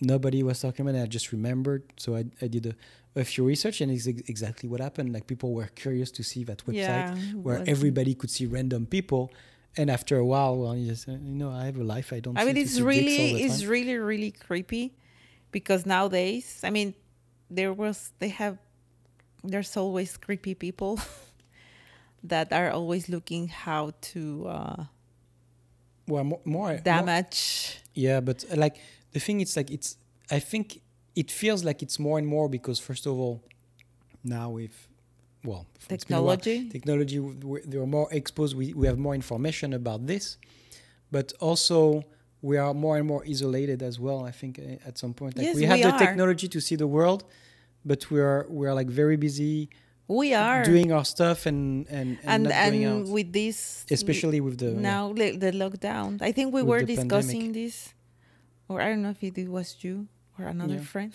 nobody 0.00 0.42
was 0.42 0.60
talking 0.60 0.86
about 0.86 0.98
it. 0.98 1.02
I 1.02 1.06
just 1.06 1.32
remembered, 1.32 1.82
so 1.96 2.16
I, 2.16 2.24
I 2.42 2.46
did 2.48 2.66
a, 2.66 2.74
a 3.20 3.24
few 3.24 3.44
research, 3.44 3.80
and 3.80 3.90
it's 3.92 4.06
ex- 4.06 4.22
exactly 4.28 4.68
what 4.68 4.80
happened. 4.80 5.12
Like 5.12 5.26
people 5.26 5.52
were 5.52 5.66
curious 5.74 6.10
to 6.12 6.22
see 6.22 6.44
that 6.44 6.64
website 6.66 6.74
Yeah. 6.74 7.14
where 7.46 7.62
everybody 7.66 8.14
could 8.14 8.30
see 8.30 8.46
random 8.46 8.86
people. 8.86 9.32
And 9.76 9.88
after 9.88 10.16
a 10.18 10.24
while, 10.24 10.56
well, 10.58 10.74
you 10.76 10.88
just 10.88 11.06
you 11.06 11.16
know, 11.18 11.50
I 11.50 11.66
have 11.66 11.76
a 11.76 11.84
life. 11.84 12.12
I 12.12 12.18
don't. 12.20 12.36
I 12.36 12.44
mean, 12.44 12.56
it's 12.56 12.72
see 12.72 12.78
dicks 12.78 12.82
all 12.82 12.86
really, 12.88 13.42
it's 13.44 13.60
time. 13.60 13.68
really, 13.70 13.96
really 13.98 14.32
creepy, 14.32 14.94
because 15.52 15.86
nowadays, 15.86 16.60
I 16.64 16.70
mean, 16.70 16.94
there 17.48 17.72
was, 17.72 18.12
they 18.18 18.30
have, 18.30 18.58
there's 19.44 19.76
always 19.76 20.16
creepy 20.16 20.54
people 20.54 20.98
that 22.24 22.52
are 22.52 22.70
always 22.70 23.08
looking 23.08 23.48
how 23.48 23.92
to 24.12 24.46
uh, 24.48 24.84
well 26.06 26.24
more, 26.24 26.40
more 26.44 26.68
more- 26.72 26.78
damage. 26.78 27.78
Yeah, 27.94 28.20
but 28.20 28.44
uh, 28.50 28.56
like 28.56 28.76
the 29.12 29.20
thing, 29.20 29.40
it's 29.40 29.56
like 29.56 29.70
it's. 29.70 29.96
I 30.30 30.38
think 30.38 30.80
it 31.16 31.30
feels 31.30 31.64
like 31.64 31.82
it's 31.82 31.98
more 31.98 32.18
and 32.18 32.26
more 32.26 32.48
because 32.48 32.78
first 32.78 33.04
of 33.06 33.18
all, 33.18 33.42
now 34.22 34.50
with, 34.50 34.86
well, 35.44 35.56
a 35.56 35.62
while, 35.62 35.88
Technology. 35.88 36.68
technology, 36.68 37.18
we 37.18 37.60
they 37.62 37.78
are 37.78 37.86
more 37.86 38.08
exposed. 38.12 38.56
We 38.56 38.72
we 38.74 38.86
have 38.86 38.98
more 38.98 39.14
information 39.14 39.72
about 39.72 40.06
this, 40.06 40.36
but 41.10 41.32
also 41.40 42.04
we 42.42 42.56
are 42.58 42.72
more 42.72 42.96
and 42.96 43.06
more 43.06 43.24
isolated 43.28 43.82
as 43.82 43.98
well. 43.98 44.24
I 44.24 44.30
think 44.30 44.58
uh, 44.58 44.88
at 44.88 44.98
some 44.98 45.12
point, 45.14 45.36
like 45.36 45.46
Yes, 45.46 45.56
we 45.56 45.64
have 45.64 45.78
we 45.78 45.82
the 45.82 45.92
are. 45.92 45.98
technology 45.98 46.48
to 46.48 46.60
see 46.60 46.76
the 46.76 46.86
world, 46.86 47.24
but 47.84 48.10
we 48.10 48.20
are 48.20 48.46
we 48.48 48.66
are 48.66 48.74
like 48.74 48.88
very 48.90 49.16
busy 49.16 49.68
We 50.08 50.34
are 50.34 50.64
doing 50.64 50.92
our 50.92 51.04
stuff 51.04 51.46
and 51.46 51.86
and 51.88 52.18
and, 52.26 52.46
and 52.50 52.74
and 52.76 53.08
with 53.08 53.32
this 53.32 53.86
especially 53.90 54.40
with 54.40 54.58
the 54.58 54.70
now 54.74 55.12
the, 55.12 55.36
the 55.36 55.52
lockdown. 55.52 56.20
I 56.20 56.32
think 56.32 56.52
we 56.54 56.62
were 56.62 56.82
discussing 56.82 57.52
this, 57.52 57.94
or 58.68 58.80
I 58.80 58.88
don't 58.90 59.02
know 59.02 59.10
if 59.10 59.22
it 59.22 59.48
was 59.48 59.76
you 59.84 60.08
or 60.38 60.46
another 60.46 60.74
Yeah. 60.74 60.80
friend, 60.92 61.12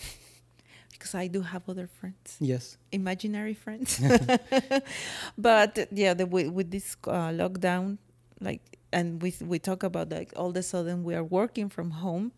because 0.92 1.14
I 1.14 1.26
do 1.28 1.42
have 1.42 1.68
other 1.68 1.86
friends, 1.86 2.36
yes 2.40 2.78
imaginary 2.92 3.54
friends. 3.54 4.00
but 5.38 5.88
yeah, 5.92 6.14
the, 6.14 6.26
with, 6.26 6.48
with 6.48 6.70
this 6.70 6.96
uh, 7.04 7.28
lockdown, 7.30 7.98
like, 8.40 8.62
and 8.92 9.20
we 9.22 9.34
we 9.44 9.58
talk 9.58 9.82
about 9.82 10.10
like 10.10 10.32
all 10.36 10.50
of 10.50 10.56
a 10.56 10.62
sudden 10.62 11.04
we 11.04 11.14
are 11.14 11.24
working 11.24 11.68
from 11.68 11.90
home, 11.90 12.32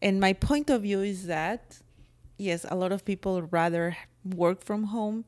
and 0.00 0.20
my 0.20 0.32
point 0.32 0.70
of 0.70 0.82
view 0.82 1.00
is 1.02 1.26
that 1.26 1.78
yes, 2.42 2.66
a 2.68 2.74
lot 2.74 2.92
of 2.92 3.04
people 3.04 3.42
rather 3.42 3.96
work 4.24 4.62
from 4.62 4.84
home. 4.84 5.24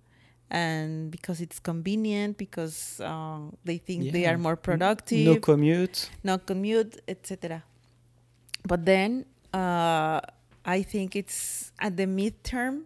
And 0.50 1.11
because 1.11 1.40
it's 1.40 1.59
convenient, 1.59 2.37
because 2.37 3.00
um, 3.00 3.57
they 3.64 3.79
think 3.79 4.12
they 4.12 4.27
are 4.27 4.37
more 4.38 4.57
productive, 4.57 5.24
no 5.24 5.37
commute 5.40 6.11
no 6.22 6.38
commute, 6.38 7.00
etc. 7.09 7.64
But 8.66 8.85
then 8.85 9.24
uh, 9.53 10.20
I 10.64 10.83
think 10.83 11.16
it's 11.16 11.72
at 11.79 11.96
the 11.96 12.07
midterm. 12.07 12.83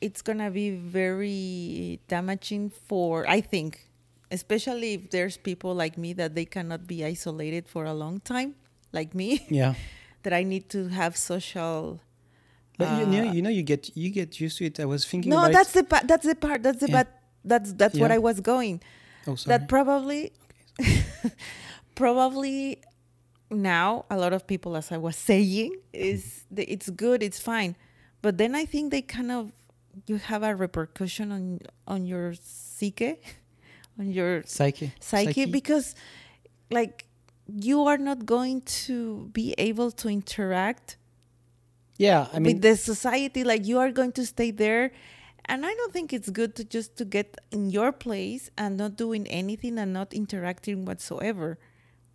It's 0.00 0.20
gonna 0.20 0.50
be 0.50 0.70
very 0.70 2.00
damaging 2.08 2.70
for 2.70 3.24
I 3.28 3.40
think, 3.40 3.88
especially 4.30 4.94
if 4.94 5.10
there's 5.10 5.36
people 5.36 5.74
like 5.74 5.96
me 5.96 6.12
that 6.14 6.34
they 6.34 6.44
cannot 6.44 6.86
be 6.86 7.04
isolated 7.04 7.66
for 7.68 7.84
a 7.86 7.94
long 7.94 8.20
time, 8.20 8.56
like 8.92 9.14
me, 9.14 9.46
yeah 9.48 9.74
that 10.22 10.32
I 10.32 10.42
need 10.42 10.68
to 10.70 10.88
have 10.88 11.16
social. 11.16 12.00
But 12.78 12.88
you, 12.98 13.06
know 13.06 13.20
uh, 13.20 13.32
you 13.34 13.42
know 13.42 13.50
you 13.58 13.62
get 13.62 13.90
you 13.96 14.10
get 14.10 14.40
used 14.40 14.58
to 14.58 14.64
it 14.66 14.78
i 14.80 14.84
was 14.84 15.04
thinking 15.06 15.30
No, 15.30 15.48
that's 15.48 15.70
it. 15.70 15.78
the 15.78 15.84
part. 15.84 16.06
That's 16.08 16.26
the 16.26 16.34
part. 16.34 16.62
That's 16.62 16.80
the 16.80 16.88
Yeah. 16.88 16.96
part. 17.04 17.08
That's 17.44 17.72
that's 17.74 17.96
what 17.98 18.10
I 18.10 18.18
was 18.18 18.40
going. 18.40 18.82
oh 19.28 19.36
sorry 19.36 19.50
that 19.58 19.68
probably 19.68 20.32
okay. 20.80 21.02
probably 21.94 22.82
now 23.50 24.04
a 24.10 24.16
lot 24.16 24.32
of 24.32 24.46
people 24.46 24.76
as 24.76 24.90
i 24.92 24.96
was 24.96 25.16
saying 25.16 25.72
is 25.92 26.44
the, 26.50 26.64
it's 26.74 26.90
good 26.90 27.22
it's 27.22 27.38
fine 27.38 27.76
but 28.22 28.38
then 28.38 28.54
i 28.54 28.64
think 28.64 28.90
they 28.90 29.02
kind 29.02 29.30
of 29.30 29.52
you 30.06 30.16
have 30.16 30.42
a 30.42 30.54
repercussion 30.54 31.30
on 31.32 31.60
on 31.86 32.04
your 32.04 32.34
psyche 32.42 33.14
on 33.98 34.10
your 34.10 34.42
psyche 34.44 34.92
psyche, 35.00 35.46
because 35.46 35.94
like 36.70 37.06
you 37.68 37.84
are 37.84 37.98
not 37.98 38.26
going 38.26 38.60
to 38.62 39.30
be 39.32 39.54
able 39.58 39.90
to 39.92 40.08
interact 40.08 40.96
yeah 41.98 42.26
i 42.32 42.38
mean 42.38 42.54
with 42.56 42.62
the 42.62 42.76
society 42.76 43.44
like 43.44 43.66
you 43.66 43.78
are 43.78 43.90
going 43.90 44.12
to 44.12 44.24
stay 44.26 44.50
there 44.50 44.90
and 45.46 45.64
i 45.64 45.72
don't 45.74 45.92
think 45.92 46.12
it's 46.12 46.30
good 46.30 46.54
to 46.54 46.64
just 46.64 46.96
to 46.96 47.04
get 47.04 47.36
in 47.50 47.70
your 47.70 47.92
place 47.92 48.50
and 48.58 48.76
not 48.76 48.96
doing 48.96 49.26
anything 49.28 49.78
and 49.78 49.92
not 49.92 50.12
interacting 50.12 50.84
whatsoever 50.84 51.58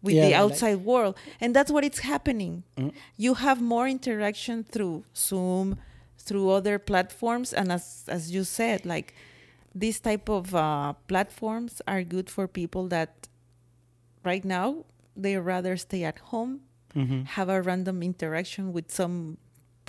with 0.03 0.15
Yeah, 0.15 0.25
the 0.25 0.31
like- 0.31 0.41
outside 0.43 0.77
world 0.85 1.15
and 1.39 1.55
that's 1.55 1.71
what 1.71 1.83
it's 1.83 1.99
happening 1.99 2.63
Mm. 2.77 2.91
you 3.17 3.33
have 3.35 3.61
more 3.61 3.87
interaction 3.87 4.63
through 4.63 5.03
zoom 5.15 5.77
through 6.17 6.49
other 6.51 6.77
platforms 6.79 7.53
and 7.53 7.71
as 7.71 8.03
as 8.07 8.31
you 8.31 8.43
said 8.43 8.85
like 8.85 9.13
these 9.73 9.99
type 10.01 10.27
of 10.29 10.53
uh, 10.53 10.93
platforms 11.07 11.81
are 11.87 12.03
good 12.03 12.29
for 12.29 12.45
people 12.47 12.87
that 12.89 13.27
right 14.23 14.43
now 14.45 14.85
they 15.15 15.37
rather 15.37 15.77
stay 15.77 16.03
at 16.03 16.19
home 16.31 16.61
mhm. 16.95 17.25
have 17.25 17.49
a 17.49 17.61
random 17.61 18.03
interaction 18.03 18.73
with 18.73 18.91
some 18.91 19.37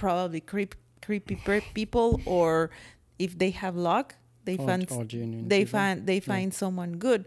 probably 0.05 0.41
creep, 0.53 0.73
creepy 1.07 1.37
people 1.81 2.09
or 2.37 2.71
if 3.19 3.31
they 3.43 3.51
have 3.65 3.75
luck 3.91 4.07
they 4.49 4.57
Or- 4.57 4.67
find 4.69 4.83
or 4.91 5.05
they 5.53 5.63
people. 5.63 5.79
find 5.79 5.97
they 6.11 6.21
find 6.33 6.49
someone 6.63 6.93
good 7.07 7.23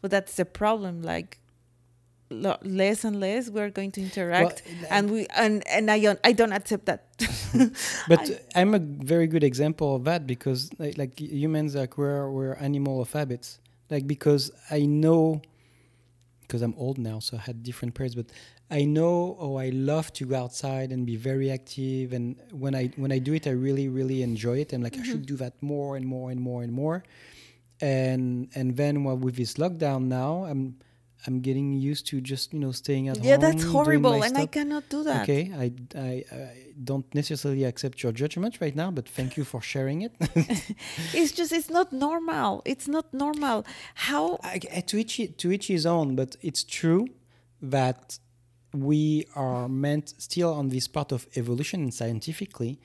but 0.00 0.08
that's 0.14 0.34
the 0.40 0.44
problem 0.44 0.94
like 1.12 1.30
less 2.30 3.04
and 3.08 3.16
less 3.26 3.42
we're 3.50 3.70
going 3.78 3.90
to 3.96 4.00
interact 4.08 4.62
Well, 4.66 4.88
and 4.94 5.04
we 5.10 5.20
and 5.44 5.54
and 5.76 5.90
i 5.90 5.98
don't 6.04 6.20
i 6.30 6.32
don't 6.40 6.52
accept 6.60 6.84
that 6.90 7.00
but 8.12 8.22
I'm 8.54 8.72
a 8.80 8.82
very 9.12 9.26
good 9.34 9.44
example 9.50 9.88
of 9.96 10.02
that 10.10 10.26
because 10.32 10.70
like, 10.78 10.96
like 11.02 11.12
humans 11.18 11.74
like 11.74 11.98
we're 11.98 12.30
we're 12.36 12.54
animal 12.68 12.96
of 13.04 13.12
habits. 13.12 13.48
Like 13.92 14.06
because 14.14 14.42
I 14.70 14.80
know 14.86 15.42
because 16.50 16.62
I'm 16.62 16.74
old 16.76 16.98
now, 16.98 17.20
so 17.20 17.36
I 17.36 17.40
had 17.42 17.62
different 17.62 17.94
periods, 17.94 18.16
but 18.16 18.26
I 18.72 18.84
know 18.84 19.36
oh 19.38 19.54
I 19.56 19.68
love 19.68 20.12
to 20.14 20.26
go 20.26 20.34
outside 20.34 20.90
and 20.90 21.06
be 21.06 21.14
very 21.14 21.48
active 21.48 22.12
and 22.12 22.36
when 22.50 22.74
I 22.74 22.90
when 22.96 23.12
I 23.12 23.18
do 23.18 23.32
it 23.34 23.46
I 23.46 23.50
really, 23.50 23.88
really 23.88 24.22
enjoy 24.22 24.58
it. 24.58 24.72
I'm 24.72 24.82
like 24.82 24.98
I 24.98 25.04
should 25.04 25.26
mm-hmm. 25.26 25.34
do 25.34 25.36
that 25.44 25.54
more 25.62 25.96
and 25.96 26.04
more 26.04 26.32
and 26.32 26.40
more 26.40 26.62
and 26.64 26.72
more. 26.72 27.04
And 27.80 28.48
and 28.56 28.76
then 28.76 29.04
well, 29.04 29.16
with 29.16 29.36
this 29.36 29.54
lockdown 29.54 30.02
now 30.20 30.44
I'm 30.50 30.64
I'm 31.26 31.40
getting 31.40 31.72
used 31.72 32.06
to 32.08 32.20
just, 32.20 32.52
you 32.54 32.60
know, 32.60 32.72
staying 32.72 33.08
at 33.08 33.16
yeah 33.16 33.22
home. 33.22 33.30
Yeah, 33.30 33.36
that's 33.36 33.64
horrible 33.64 34.22
and 34.22 34.36
i 34.38 34.46
cannot 34.46 34.84
do 34.88 35.02
that 35.04 35.22
Okay, 35.22 35.42
I, 35.64 35.66
I, 36.08 36.24
I 36.32 36.56
don't 36.82 37.08
necessarily 37.14 37.64
accept 37.64 38.02
your 38.02 38.12
judgment 38.12 38.58
right 38.60 38.74
now, 38.74 38.90
but 38.90 39.06
thank 39.08 39.36
you 39.36 39.44
for 39.44 39.60
sharing 39.60 40.02
it. 40.02 40.12
it's 41.14 41.32
just 41.32 41.52
it's 41.52 41.70
not 41.70 41.92
normal 41.92 42.62
it's 42.64 42.88
not 42.88 43.06
normal 43.12 43.64
how 43.94 44.38
I, 44.42 44.60
I- 44.76 44.80
to 44.90 44.96
each 44.98 45.20
to 45.40 45.52
each 45.52 45.66
his 45.68 45.84
own, 45.86 46.16
but 46.16 46.36
it's 46.42 46.64
true 46.64 47.06
that 47.62 48.18
we 48.72 49.26
are 49.34 49.68
meant 49.68 50.14
still 50.18 50.52
on 50.54 50.68
this 50.68 50.86
part 50.88 51.10
of 51.12 51.26
evolution 51.36 51.80
and 51.82 51.92
scientifically, 51.92 52.78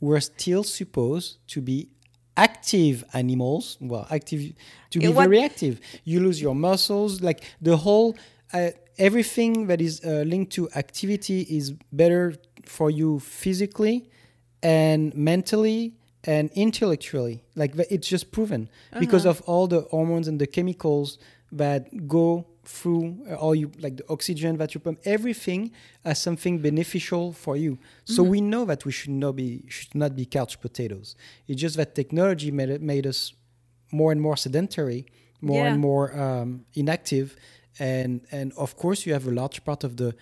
we're 0.00 0.20
still 0.20 0.64
supposed 0.64 1.38
to 1.48 1.60
be 1.60 1.88
active 2.36 3.04
animals. 3.12 3.76
Well, 3.80 4.06
active 4.10 4.52
to 4.90 4.98
be 4.98 5.08
what- 5.08 5.24
very 5.24 5.42
active. 5.42 5.80
You 6.04 6.20
lose 6.20 6.40
your 6.40 6.54
muscles, 6.54 7.20
like 7.20 7.42
the 7.60 7.76
whole. 7.76 8.16
Uh, 8.52 8.70
everything 8.98 9.66
that 9.68 9.80
is 9.80 10.04
uh, 10.04 10.22
linked 10.26 10.52
to 10.52 10.68
activity 10.76 11.40
is 11.42 11.72
better 11.92 12.34
for 12.66 12.90
you 12.90 13.18
physically 13.20 14.10
and 14.62 15.14
mentally 15.14 15.94
and 16.24 16.50
intellectually 16.54 17.42
like 17.56 17.74
it's 17.90 18.06
just 18.06 18.30
proven 18.30 18.68
because 19.00 19.24
of 19.24 19.40
all 19.42 19.66
the 19.66 19.80
hormones 19.90 20.28
and 20.28 20.38
the 20.38 20.46
chemicals 20.46 21.18
that 21.50 22.06
go 22.06 22.46
through 22.64 23.18
uh, 23.28 23.34
all 23.34 23.54
you 23.54 23.70
like 23.80 23.96
the 23.96 24.04
oxygen 24.08 24.56
that 24.58 24.74
you 24.74 24.80
pump 24.80 25.00
everything 25.04 25.72
as 26.04 26.20
something 26.22 26.58
beneficial 26.58 27.32
for 27.32 27.56
you. 27.56 27.78
So 28.04 28.22
we 28.22 28.40
know 28.40 28.64
that 28.64 28.84
we 28.84 28.92
should 28.92 29.10
not 29.10 29.36
be 29.36 29.64
should 29.68 29.94
not 29.94 30.14
be 30.14 30.24
couch 30.26 30.60
potatoes. 30.60 31.16
It's 31.48 31.60
just 31.60 31.76
that 31.76 31.94
technology 31.94 32.50
made 32.50 32.70
it 32.70 32.80
made 32.82 33.06
us 33.06 33.32
more 33.90 34.12
and 34.12 34.20
more 34.20 34.36
sedentary 34.36 35.06
more 35.40 35.64
Yeah. 35.64 35.72
and 35.72 35.80
more 35.80 36.16
um, 36.18 36.64
inactive. 36.74 37.36
And 37.78 38.20
and 38.30 38.52
of 38.56 38.76
course 38.76 39.06
you 39.06 39.12
have 39.12 39.26
a 39.26 39.30
large 39.32 39.64
part 39.64 39.82
of 39.84 39.96
the 39.96 40.14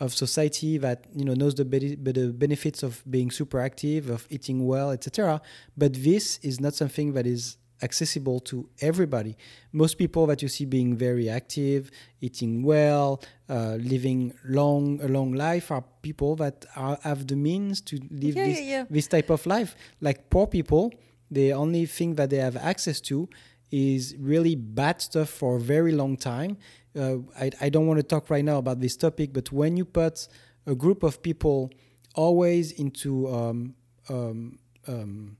of 0.00 0.12
society 0.12 0.76
that 0.78 1.04
you 1.14 1.24
know 1.24 1.34
knows 1.34 1.54
the, 1.54 1.64
be- 1.64 1.94
the 1.94 2.32
benefits 2.32 2.82
of 2.82 3.02
being 3.08 3.30
super 3.30 3.60
active 3.60 4.10
of 4.10 4.26
eating 4.28 4.66
well 4.66 4.90
etc 4.90 5.40
but 5.74 5.94
this 5.94 6.38
is 6.42 6.60
not 6.60 6.74
something 6.74 7.14
that 7.14 7.26
is 7.26 7.56
accessible 7.82 8.40
to 8.40 8.68
everybody 8.80 9.36
most 9.72 9.98
people 9.98 10.26
that 10.26 10.40
you 10.40 10.48
see 10.48 10.64
being 10.64 10.96
very 10.96 11.28
active 11.28 11.90
eating 12.20 12.62
well 12.62 13.20
uh, 13.48 13.76
living 13.80 14.32
long 14.44 15.00
a 15.02 15.08
long 15.08 15.32
life 15.32 15.70
are 15.70 15.84
people 16.02 16.36
that 16.36 16.64
are, 16.74 16.98
have 17.02 17.26
the 17.26 17.36
means 17.36 17.80
to 17.80 17.96
live 18.10 18.34
Yeah, 18.36 18.46
this, 18.46 18.60
yeah, 18.60 18.66
yeah. 18.66 18.84
this 18.88 19.06
type 19.06 19.30
of 19.30 19.44
life 19.46 19.76
like 20.00 20.30
poor 20.30 20.46
people 20.46 20.92
the 21.30 21.52
only 21.52 21.86
thing 21.86 22.14
that 22.14 22.30
they 22.30 22.38
have 22.38 22.56
access 22.56 23.00
to 23.02 23.28
is 23.70 24.14
really 24.18 24.54
bad 24.54 25.00
stuff 25.02 25.28
for 25.28 25.56
a 25.56 25.60
very 25.60 25.92
long 25.92 26.16
time. 26.16 26.56
Uh, 26.96 27.16
I, 27.38 27.50
I 27.60 27.68
don't 27.68 27.86
want 27.86 27.98
to 27.98 28.02
talk 28.04 28.30
right 28.30 28.44
now 28.44 28.58
about 28.58 28.80
this 28.80 28.96
topic, 28.96 29.32
but 29.32 29.50
when 29.52 29.76
you 29.76 29.84
put 29.84 30.28
a 30.66 30.74
group 30.74 31.02
of 31.02 31.22
people 31.22 31.70
always 32.14 32.72
into 32.72 33.28
um, 33.28 33.74
um, 34.08 34.58
um, 34.86 35.36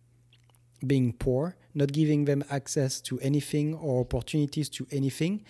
being 0.85 1.13
poor, 1.13 1.57
not 1.75 1.93
giving 1.93 2.25
them 2.25 2.43
access 2.51 3.01
to 3.03 3.19
anything 3.21 3.75
or 3.75 4.01
opportunities 4.01 4.69
to 4.71 4.87
anything, 4.91 5.43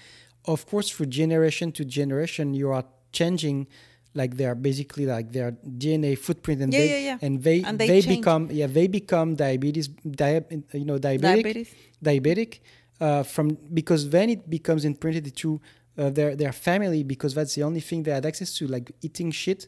of 0.44 0.66
course, 0.66 0.90
through 0.90 1.06
generation 1.06 1.72
to 1.72 1.84
generation, 1.84 2.54
you 2.54 2.70
are 2.70 2.84
changing 3.12 3.66
like 4.14 4.36
they 4.36 4.46
are 4.46 4.54
basically 4.54 5.04
like 5.04 5.32
their 5.32 5.52
DNA 5.82 6.16
footprint, 6.16 6.62
and 6.62 6.72
Yeah, 6.72 6.78
they 6.80 6.88
yeah, 6.90 7.06
yeah. 7.10 7.18
and 7.20 7.42
they 7.42 7.62
And 7.62 7.78
they, 7.78 7.86
they 7.88 8.00
become 8.16 8.48
yeah 8.50 8.66
they 8.66 8.86
become 8.86 9.34
diabetes 9.34 9.88
dia- 9.88 10.44
you 10.72 10.84
know 10.86 10.98
diabetic 10.98 11.20
diabetes. 11.42 11.68
diabetic 12.02 12.60
uh, 13.00 13.22
from 13.24 13.58
because 13.74 14.08
then 14.08 14.30
it 14.30 14.48
becomes 14.48 14.84
imprinted 14.86 15.34
to 15.36 15.60
uh, 15.98 16.08
their 16.10 16.34
their 16.36 16.52
family 16.52 17.02
because 17.02 17.34
that's 17.34 17.54
the 17.56 17.62
only 17.62 17.80
thing 17.80 18.04
they 18.04 18.12
had 18.12 18.24
access 18.24 18.54
to 18.58 18.66
like 18.66 18.90
eating 19.02 19.30
shit 19.30 19.66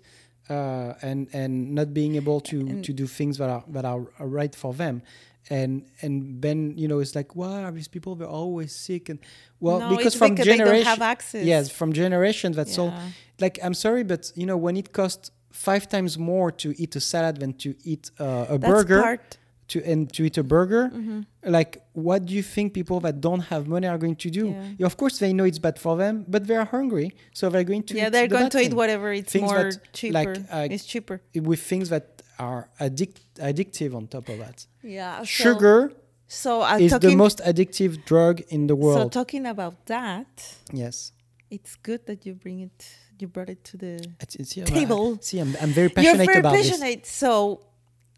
uh, 0.49 0.95
and 1.03 1.29
and 1.35 1.75
not 1.75 1.93
being 1.93 2.15
able 2.17 2.41
to 2.41 2.61
And- 2.61 2.85
to 2.85 2.93
do 2.95 3.07
things 3.07 3.37
that 3.39 3.51
are 3.51 3.65
that 3.69 3.85
are 3.85 4.07
are 4.19 4.29
right 4.29 4.55
for 4.55 4.73
them 4.73 5.03
and 5.51 5.85
and 6.03 6.43
then 6.43 6.75
you 6.77 6.87
know 6.89 6.99
it's 6.99 7.15
like 7.15 7.35
wow 7.35 7.71
these 7.71 7.89
people 7.89 8.15
they're 8.15 8.29
always 8.43 8.71
sick 8.75 9.09
and 9.09 9.19
well 9.61 9.79
no, 9.81 9.97
because 9.97 10.15
from 10.15 10.31
because 10.33 10.47
they 10.47 10.57
don't 10.57 10.67
generation 10.67 10.87
have 10.87 11.03
access 11.03 11.45
yes 11.45 11.71
from 11.71 11.93
generation 11.93 12.53
that's 12.53 12.77
all 12.79 12.93
like 13.41 13.59
i'm 13.63 13.75
sorry 13.75 14.03
but 14.03 14.31
you 14.35 14.47
know 14.47 14.57
when 14.57 14.77
it 14.77 14.93
costs 14.93 15.31
five 15.53 15.89
times 15.89 16.19
more 16.19 16.51
to 16.53 16.69
eat 16.83 16.95
a 16.97 17.01
salad 17.01 17.39
than 17.39 17.53
to 17.55 17.75
eat 17.85 18.11
uh, 18.21 18.47
a 18.51 18.59
That's 18.59 18.73
burger 18.73 19.01
part 19.03 19.39
to 19.69 19.83
and 19.85 20.11
to 20.15 20.25
eat 20.25 20.39
a 20.39 20.43
burger, 20.43 20.91
Mhm. 20.95 21.27
like 21.45 21.83
what 21.93 22.25
do 22.25 22.33
you 22.35 22.43
think 22.43 22.73
people 22.73 23.01
that 23.01 23.21
don't 23.21 23.41
have 23.53 23.67
money 23.69 23.87
are 23.87 23.99
going 23.99 24.17
to 24.17 24.31
do? 24.31 24.47
Yeah. 24.49 24.65
Yeah, 24.79 24.87
of 24.87 24.97
course, 24.97 25.19
they 25.19 25.33
know 25.35 25.45
it's 25.45 25.59
bad 25.59 25.79
for 25.79 25.95
them, 25.97 26.25
but 26.27 26.47
they 26.47 26.57
are 26.57 26.65
hungry, 26.65 27.13
so 27.35 27.51
they're 27.51 27.65
going 27.65 27.83
to 27.83 27.95
yeah, 27.95 28.07
eat 28.07 28.13
they're 28.13 28.29
the 28.29 28.37
going 28.39 28.49
to 28.51 28.61
eat 28.61 28.73
whatever 28.73 29.13
it's 29.13 29.31
Things 29.33 29.51
more 29.51 29.65
that, 29.65 29.93
cheaper. 29.93 30.15
like, 30.15 30.39
uh, 30.51 30.69
it's 30.71 30.87
cheaper. 30.87 31.21
with 31.35 31.61
things 31.61 31.91
that 31.91 32.18
are 32.39 32.69
addict 32.79 33.21
addictive 33.37 33.95
on 33.95 34.07
top 34.07 34.29
of 34.29 34.39
that. 34.39 34.67
Yeah. 34.83 35.23
Sugar 35.25 35.93
So 36.29 36.63
uh, 36.63 36.77
is 36.79 36.93
the 36.93 37.17
most 37.17 37.39
addictive 37.39 38.05
drug 38.05 38.43
in 38.49 38.67
the 38.67 38.77
world. 38.77 39.01
So 39.01 39.09
talking 39.09 39.47
about 39.47 39.87
that, 39.87 40.29
yes. 40.73 41.13
it's 41.51 41.77
good 41.77 42.05
that 42.07 42.27
you 42.27 42.35
bring 42.35 42.61
it. 42.61 42.79
You 43.19 43.27
brought 43.29 43.49
it 43.51 43.65
to 43.65 43.77
the 43.77 43.95
It's, 44.21 44.37
it's, 44.37 44.57
yeah, 44.57 44.65
Table. 44.65 45.17
I- 45.19 45.23
see, 45.23 45.39
I'm, 45.41 45.57
I'm 45.61 45.71
very 45.71 45.89
You're 45.89 45.95
passionate 45.95 46.27
very 46.27 46.39
about 46.41 46.55
passionate. 46.55 47.07
So, 47.07 47.61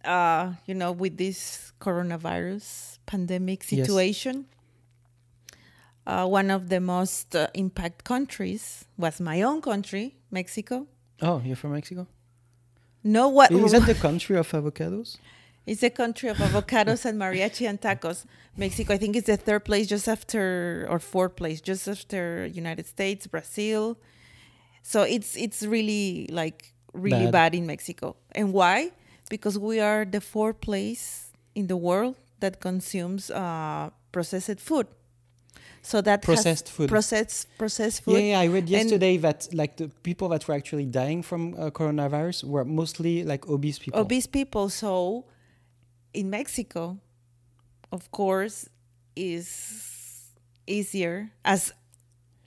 uh, 0.04 0.52
you 0.66 0.74
know, 0.74 0.92
with 0.92 1.16
this 1.16 1.72
coronavirus 1.80 2.98
pandemic 3.06 3.60
Yes. 3.70 3.86
situation, 3.86 4.46
uh, 6.06 6.26
one 6.26 6.50
of 6.50 6.68
the 6.68 6.80
most 6.80 7.36
uh, 7.36 7.46
impact 7.54 8.04
countries 8.04 8.84
was 8.98 9.20
my 9.20 9.42
own 9.42 9.62
country, 9.62 10.16
Mexico. 10.30 10.86
Oh, 11.22 11.40
you're 11.44 11.56
from 11.56 11.72
Mexico? 11.72 12.06
No, 13.02 13.28
what 13.28 13.50
Is 13.50 13.72
that 13.72 13.86
the 13.86 13.94
country 13.94 14.36
of 14.36 14.50
avocados? 14.50 15.18
it's 15.66 15.82
the 15.82 15.90
country 15.90 16.28
of 16.28 16.38
avocados 16.38 17.04
and 17.04 17.18
mariachi 17.20 17.68
and 17.68 17.80
tacos. 17.80 18.24
Mexico, 18.56 18.94
I 18.94 18.98
think, 18.98 19.16
is 19.16 19.24
the 19.24 19.36
third 19.36 19.64
place, 19.64 19.86
just 19.86 20.08
after 20.08 20.86
or 20.90 20.98
fourth 20.98 21.36
place, 21.36 21.60
just 21.60 21.86
after 21.88 22.46
United 22.46 22.86
States, 22.86 23.26
Brazil. 23.26 23.96
So 24.82 25.02
it's 25.02 25.36
it's 25.36 25.62
really 25.62 26.28
like 26.30 26.72
really 26.92 27.26
Bad. 27.26 27.32
bad, 27.32 27.54
in 27.54 27.66
Mexico. 27.66 28.16
And 28.32 28.52
why? 28.52 28.90
Because 29.28 29.58
we 29.58 29.80
are 29.80 30.04
the 30.04 30.20
fourth 30.20 30.60
place 30.60 31.32
in 31.54 31.68
the 31.68 31.76
world 31.76 32.16
that 32.40 32.60
consumes 32.60 33.30
uh, 33.30 33.90
processed 34.12 34.60
food. 34.60 34.86
So 35.82 36.00
that 36.02 36.22
Processed 36.22 36.68
food. 36.70 36.88
processed 36.90 37.46
processed 37.58 38.02
food. 38.04 38.12
yeah, 38.14 38.32
yeah 38.32 38.40
I 38.40 38.46
read 38.46 38.64
And- 38.64 38.70
yesterday 38.70 39.16
that 39.18 39.48
like 39.52 39.76
the 39.76 39.88
people 40.02 40.28
that 40.28 40.46
were 40.46 40.54
actually 40.54 40.84
dying 40.86 41.22
from 41.22 41.54
uh, 41.54 41.70
coronavirus 41.70 42.44
were 42.44 42.64
mostly 42.64 43.24
like 43.24 43.48
obese 43.48 43.78
people. 43.78 43.98
obese 44.00 44.26
people. 44.26 44.68
So 44.68 45.24
in 46.12 46.28
Mexico, 46.30 46.98
of 47.92 48.10
course, 48.10 48.68
is 49.16 49.48
easier 50.66 51.30
as 51.44 51.72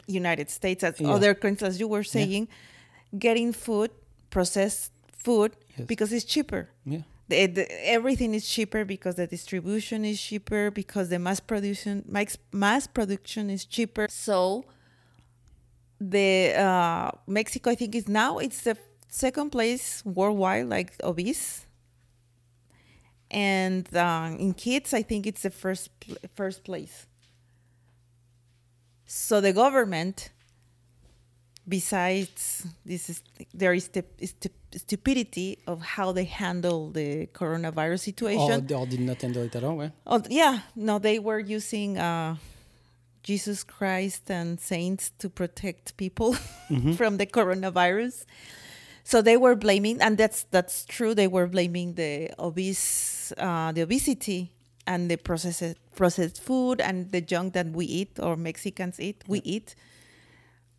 United 0.07 0.49
States 0.49 0.84
as 0.84 0.99
Yeah. 0.99 1.09
other 1.15 1.34
countries, 1.34 1.67
as 1.73 1.79
you 1.79 1.88
were 1.88 2.03
saying, 2.03 2.47
getting 3.17 3.51
food, 3.53 3.89
processed 4.29 4.91
food, 5.25 5.55
Yes. 5.77 5.88
because 5.88 6.13
it's 6.13 6.25
cheaper. 6.25 6.69
Yeah. 6.86 7.01
The, 7.30 7.45
the, 7.47 7.88
everything 7.89 8.34
is 8.34 8.47
cheaper 8.47 8.84
because 8.84 9.15
the 9.15 9.28
distribution 9.28 10.03
is 10.03 10.21
cheaper 10.21 10.71
because 10.71 11.09
the 11.09 11.19
mass 11.19 11.39
production 11.39 12.03
mass, 12.07 12.38
mass 12.51 12.86
production 12.86 13.49
is 13.49 13.63
cheaper. 13.65 14.07
So 14.09 14.65
the 15.99 16.53
uh, 16.55 17.11
Mexico, 17.28 17.71
I 17.71 17.76
think, 17.76 17.95
is 17.95 18.07
now 18.09 18.39
it's 18.39 18.61
the 18.63 18.78
second 19.07 19.51
place 19.51 20.03
worldwide, 20.05 20.67
like 20.67 20.95
obese. 21.03 21.65
And 23.32 23.95
um, 23.95 24.38
in 24.38 24.53
kids, 24.53 24.93
I 24.93 25.01
think 25.01 25.26
it's 25.26 25.41
the 25.43 25.49
first 25.49 25.89
first 26.36 26.63
place. 26.63 27.07
So 29.05 29.41
the 29.41 29.53
government, 29.53 30.30
besides 31.67 32.67
this, 32.86 33.09
is 33.09 33.24
there 33.53 33.74
is 33.74 33.88
the 33.88 34.03
stu- 34.24 34.49
stupidity 34.80 35.57
of 35.67 35.82
how 35.82 36.11
they 36.11 36.24
handle 36.26 36.89
the 36.91 37.28
coronavirus 37.28 37.93
Or, 37.93 37.97
situation. 37.97 38.67
or 38.74 38.86
did 38.86 38.99
not 39.01 39.21
handle 39.21 39.43
it 39.43 39.55
at 39.55 39.63
all. 39.63 39.82
Yeah. 39.84 39.89
Oh, 40.05 40.21
yeah, 40.30 40.59
no, 40.76 40.99
they 40.99 41.19
were 41.19 41.39
using 41.39 41.97
uh, 41.97 42.36
Jesus 43.24 43.63
Christ 43.63 44.30
and 44.30 44.59
saints 44.59 45.11
to 45.19 45.30
protect 45.30 45.95
people 45.97 46.34
from 46.97 47.17
the 47.17 47.26
coronavirus. 47.26 48.26
So 49.05 49.21
they 49.21 49.36
were 49.38 49.55
blaming, 49.55 50.01
and 50.01 50.17
that's 50.17 50.43
that's 50.51 50.86
true. 50.86 51.13
They 51.13 51.28
were 51.28 51.47
blaming 51.47 51.95
the 51.95 52.32
obese, 52.39 53.34
uh, 53.38 53.71
the 53.74 53.82
obesity, 53.82 54.51
and 54.88 55.11
the 55.11 55.17
processed 55.17 55.78
processed 55.95 56.41
food 56.41 56.80
and 56.80 57.11
the 57.11 57.19
junk 57.21 57.53
that 57.53 57.67
we 57.67 57.86
eat 57.86 58.17
or 58.19 58.36
Mexicans 58.38 58.99
eat. 59.01 59.24
We 59.28 59.39
eat, 59.43 59.76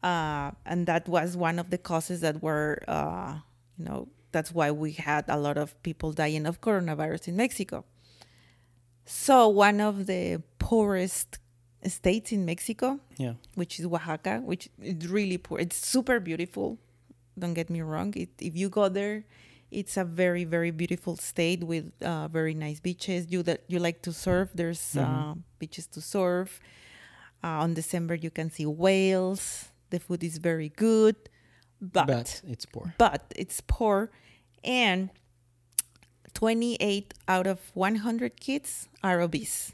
uh, 0.02 0.52
and 0.64 0.86
that 0.86 1.06
was 1.08 1.36
one 1.36 1.58
of 1.58 1.68
the 1.70 1.76
causes 1.78 2.20
that 2.22 2.42
were, 2.42 2.82
uh, 2.88 3.38
you 3.78 3.84
know, 3.84 4.08
that's 4.32 4.52
why 4.52 4.70
we 4.70 4.92
had 4.92 5.24
a 5.28 5.38
lot 5.38 5.56
of 5.56 5.80
people 5.82 6.12
dying 6.12 6.46
of 6.46 6.60
coronavirus 6.60 7.28
in 7.28 7.36
Mexico. 7.36 7.84
So 9.06 9.48
one 9.48 9.80
of 9.80 10.06
the 10.06 10.42
poorest 10.58 11.38
states 11.86 12.32
in 12.32 12.44
Mexico, 12.44 13.00
Yeah. 13.18 13.34
which 13.54 13.78
is 13.78 13.86
Oaxaca, 13.86 14.40
which 14.44 14.68
is 14.80 15.08
really 15.08 15.38
poor. 15.38 15.58
It's 15.58 15.76
super 15.76 16.18
beautiful. 16.20 16.78
Don't 17.38 17.54
get 17.54 17.68
me 17.68 17.82
wrong. 17.82 18.14
It, 18.16 18.30
if 18.40 18.56
you 18.56 18.68
go 18.68 18.88
there, 18.88 19.24
it's 19.70 19.96
a 19.96 20.04
very 20.04 20.44
very 20.44 20.70
beautiful 20.70 21.16
state 21.16 21.64
with 21.64 21.92
uh, 22.00 22.28
very 22.28 22.54
nice 22.54 22.80
beaches. 22.80 23.26
You 23.30 23.42
that 23.42 23.64
you 23.68 23.78
like 23.78 24.02
to 24.02 24.12
surf, 24.12 24.50
there's 24.54 24.96
uh, 24.96 25.34
beaches 25.58 25.86
to 25.88 26.00
surf. 26.00 26.60
Uh, 27.42 27.60
on 27.64 27.74
December, 27.74 28.14
you 28.14 28.30
can 28.30 28.50
see 28.50 28.64
whales. 28.64 29.66
The 29.90 30.00
food 30.00 30.24
is 30.24 30.38
very 30.38 30.70
good, 30.70 31.16
but 31.80 32.06
But 32.06 32.42
it's 32.48 32.66
poor. 32.66 32.94
but 32.98 33.22
it's 33.36 33.60
poor 33.66 34.10
and 34.62 35.10
28 36.34 37.14
out 37.28 37.46
of 37.46 37.58
100 37.74 38.40
kids 38.40 38.88
are 39.02 39.20
obese 39.20 39.72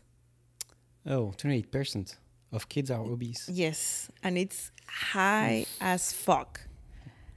Oh, 1.07 1.32
28% 1.38 2.16
of 2.53 2.68
kids 2.68 2.90
are 2.90 3.01
obese. 3.01 3.48
yes 3.53 4.11
and 4.22 4.36
it's 4.36 4.70
high 4.86 5.64
as 5.80 6.12
fuck 6.12 6.61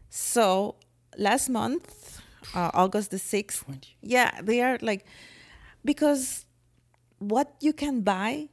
so 0.09 0.76
last 1.18 1.49
month 1.49 2.20
uh, 2.53 2.72
august 2.74 3.11
the 3.11 3.18
6th 3.18 3.64
20. 3.66 3.95
yeah 4.01 4.41
they 4.41 4.61
are 4.61 4.78
like 4.82 5.05
because 5.86 6.45
what 7.20 7.53
you 7.61 7.72
can 7.74 8.01
buy 8.01 8.49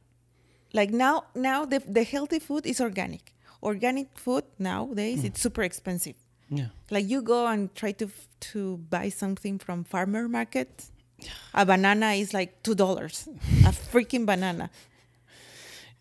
like 0.73 0.91
now 0.91 1.23
now 1.35 1.65
the, 1.65 1.79
the 1.79 2.03
healthy 2.03 2.39
food 2.39 2.65
is 2.65 2.79
organic 2.79 3.30
organic 3.63 4.07
food 4.17 4.43
nowadays 4.59 5.19
mm. 5.21 5.25
it's 5.25 5.41
super 5.41 5.63
expensive 5.63 6.15
Yeah. 6.49 6.69
like 6.89 7.07
you 7.07 7.21
go 7.21 7.47
and 7.47 7.73
try 7.75 7.91
to 7.93 8.07
to 8.51 8.77
buy 8.89 9.09
something 9.09 9.59
from 9.59 9.83
farmer 9.83 10.27
market 10.27 10.69
a 11.53 11.63
banana 11.65 12.09
is 12.13 12.33
like 12.33 12.61
two 12.63 12.75
dollars 12.75 13.27
a 13.69 13.71
freaking 13.71 14.25
banana 14.25 14.69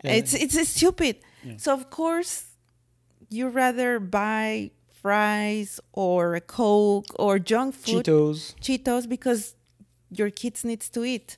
Yeah. 0.04 0.12
it's 0.18 0.32
it's 0.34 0.56
stupid 0.68 1.16
Yeah. 1.44 1.56
so 1.58 1.72
of 1.74 1.90
course 1.90 2.44
you 3.28 3.48
rather 3.48 4.00
buy 4.00 4.70
fries 5.02 5.80
or 5.92 6.34
a 6.34 6.40
coke 6.40 7.06
or 7.18 7.38
junk 7.38 7.74
food 7.74 8.04
Cheetos. 8.06 8.54
cheetos 8.60 9.08
because 9.08 9.54
your 10.10 10.30
kids 10.30 10.64
needs 10.64 10.88
to 10.90 11.04
eat 11.04 11.36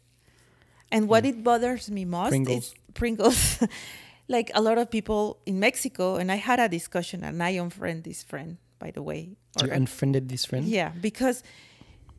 and 0.91 1.09
what 1.09 1.25
it 1.25 1.43
bothers 1.45 1.91
me 1.91 2.05
most 2.05 2.31
Pringles. 2.31 2.65
is 2.65 2.75
pringles 2.95 3.59
like 4.33 4.51
a 4.55 4.63
lot 4.63 4.79
of 4.79 4.91
people 4.91 5.39
in 5.47 5.61
mexico 5.61 6.17
and 6.17 6.33
i 6.33 6.37
had 6.37 6.59
a 6.59 6.69
discussion 6.69 7.23
and 7.23 7.43
i 7.43 7.51
unfriended 7.51 8.05
this 8.05 8.23
friend 8.23 8.57
by 8.79 8.91
the 8.91 9.03
way 9.03 9.21
You 9.61 9.69
or- 9.69 9.73
uh, 9.73 9.77
unfriended 9.77 10.29
this 10.29 10.45
friend? 10.45 10.65
yeah 10.67 10.91
because 11.01 11.43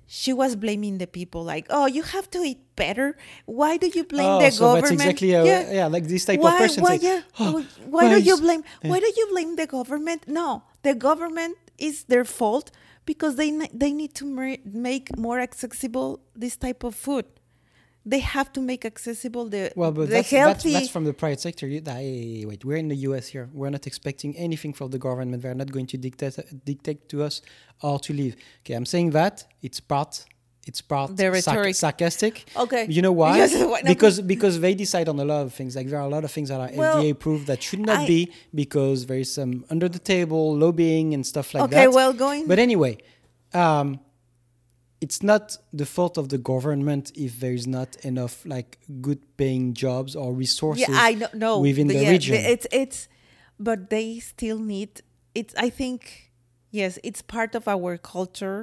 she 0.05 0.31
was 0.33 0.55
blaming 0.55 0.97
the 0.97 1.07
people 1.07 1.43
like 1.43 1.65
oh 1.69 1.85
you 1.85 2.03
have 2.03 2.29
to 2.35 2.39
eat 2.39 2.61
better 2.75 3.15
why 3.45 3.77
do 3.77 3.87
you 3.87 4.03
blame 4.03 4.29
oh, 4.29 4.39
the 4.39 4.51
so 4.51 4.59
government 4.65 4.99
that's 4.99 5.01
exactly 5.01 5.31
a, 5.33 5.73
yeah. 5.73 5.87
like 5.87 6.05
this 6.07 6.25
type 6.25 6.39
why, 6.39 6.53
of 6.53 6.59
person. 6.59 6.83
why, 6.83 6.93
yeah, 7.01 7.21
"Oh, 7.39 7.43
oh 7.57 7.65
why, 7.87 8.03
why 8.03 8.09
do 8.13 8.21
you 8.21 8.37
blame 8.37 8.63
why 8.81 8.99
do 8.99 9.09
you 9.15 9.27
blame 9.31 9.55
the 9.55 9.67
government 9.67 10.27
no 10.27 10.63
the 10.83 10.93
government 10.93 11.57
is 11.77 12.03
their 12.05 12.25
fault 12.25 12.71
because 13.05 13.35
they 13.35 13.49
they 13.73 13.91
need 13.91 14.13
to 14.15 14.25
make 14.25 15.17
more 15.17 15.39
accessible 15.39 16.19
this 16.35 16.55
type 16.55 16.83
of 16.83 16.95
food 16.95 17.25
they 18.05 18.19
have 18.19 18.51
to 18.53 18.61
make 18.61 18.83
accessible 18.85 19.45
the 19.47 19.71
Well, 19.75 19.91
but 19.91 20.01
the 20.09 20.15
that's, 20.15 20.29
that's, 20.29 20.63
healthy 20.63 20.73
that's 20.73 20.89
from 20.89 21.05
the 21.05 21.13
private 21.13 21.39
sector. 21.39 21.67
You, 21.67 21.81
I, 21.87 22.43
wait, 22.47 22.65
we're 22.65 22.77
in 22.77 22.89
the 22.89 22.97
US 23.09 23.27
here. 23.27 23.49
We're 23.53 23.69
not 23.69 23.87
expecting 23.87 24.35
anything 24.35 24.73
from 24.73 24.89
the 24.91 24.99
government. 24.99 25.41
They're 25.41 25.55
not 25.55 25.71
going 25.71 25.87
to 25.87 25.97
dictate 25.97 26.37
dictate 26.65 27.07
to 27.09 27.23
us 27.23 27.41
or 27.81 27.99
to 27.99 28.13
leave. 28.13 28.35
Okay, 28.61 28.73
I'm 28.73 28.85
saying 28.85 29.11
that 29.11 29.45
it's 29.61 29.79
part. 29.79 30.25
It's 30.65 30.79
part 30.79 31.17
The 31.17 31.25
sarc- 31.25 31.75
sarcastic. 31.75 32.45
okay 32.55 32.85
You 32.89 33.01
know 33.01 33.11
why? 33.11 33.35
Yes, 33.37 33.51
why- 33.71 33.81
because 33.83 34.21
because 34.21 34.59
they 34.61 34.73
decide 34.73 35.07
on 35.09 35.19
a 35.19 35.25
lot 35.25 35.41
of 35.45 35.53
things. 35.53 35.75
Like 35.75 35.87
there 35.89 35.99
are 35.99 36.07
a 36.11 36.13
lot 36.17 36.23
of 36.23 36.31
things 36.31 36.47
that 36.49 36.59
are 36.61 36.69
Well, 36.73 36.97
FDA 37.01 37.11
approved 37.11 37.47
that 37.47 37.61
should 37.61 37.81
not 37.91 37.99
I- 38.03 38.07
be 38.07 38.31
because 38.55 39.05
there 39.07 39.17
is 39.25 39.33
some 39.33 39.65
under 39.69 39.89
the 39.89 39.99
table 39.99 40.55
lobbying 40.55 41.13
and 41.13 41.25
stuff 41.33 41.53
like 41.53 41.63
okay 41.63 41.75
that. 41.75 41.87
Okay, 41.89 41.95
well 41.99 42.13
going 42.13 42.47
But 42.47 42.59
anyway, 42.59 42.97
um, 43.53 43.99
it's 45.03 45.19
not 45.31 45.57
the 45.81 45.87
fault 45.95 46.15
of 46.21 46.25
the 46.33 46.37
government 46.51 47.05
if 47.15 47.31
there 47.41 47.55
is 47.59 47.67
not 47.77 47.89
enough 48.11 48.35
like 48.45 48.69
good 49.07 49.21
paying 49.37 49.65
jobs 49.73 50.11
or 50.21 50.27
resources. 50.45 50.87
yeah 50.87 51.09
i 51.09 51.11
know 51.33 51.55
within 51.59 51.87
the 51.87 52.03
yeah, 52.03 52.15
region. 52.15 52.35
it's 52.53 52.67
it's 52.71 52.99
but 53.67 53.79
they 53.89 54.07
still 54.19 54.59
need 54.73 54.91
it's 55.39 55.53
i 55.67 55.69
think 55.69 56.31
yes 56.79 56.91
it's 57.03 57.21
part 57.21 57.51
of 57.59 57.63
our 57.67 57.91
culture 57.97 58.59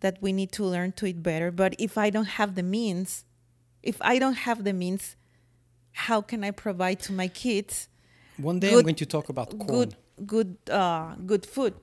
that 0.00 0.14
we 0.24 0.30
need 0.32 0.52
to 0.58 0.62
learn 0.74 0.90
to 0.92 1.02
eat 1.10 1.20
better 1.22 1.50
but 1.62 1.70
if 1.78 1.92
i 1.98 2.08
don't 2.16 2.32
have 2.38 2.50
the 2.54 2.62
means 2.78 3.26
if 3.86 4.02
I 4.02 4.18
don't 4.18 4.40
have 4.48 4.64
the 4.64 4.72
means, 4.72 5.16
how 5.92 6.20
can 6.20 6.42
I 6.44 6.50
provide 6.50 6.98
to 7.06 7.12
my 7.12 7.28
kids 7.28 7.88
One 8.36 8.58
day 8.58 8.74
I'm 8.74 8.82
going 8.82 9.02
to 9.06 9.06
talk 9.06 9.28
about 9.28 9.48
corn. 9.50 9.66
good 9.74 9.90
good 10.34 10.56
uh, 10.70 11.14
good 11.30 11.46
food? 11.46 11.74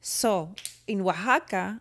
So 0.00 0.54
in 0.86 1.02
Oaxaca, 1.02 1.80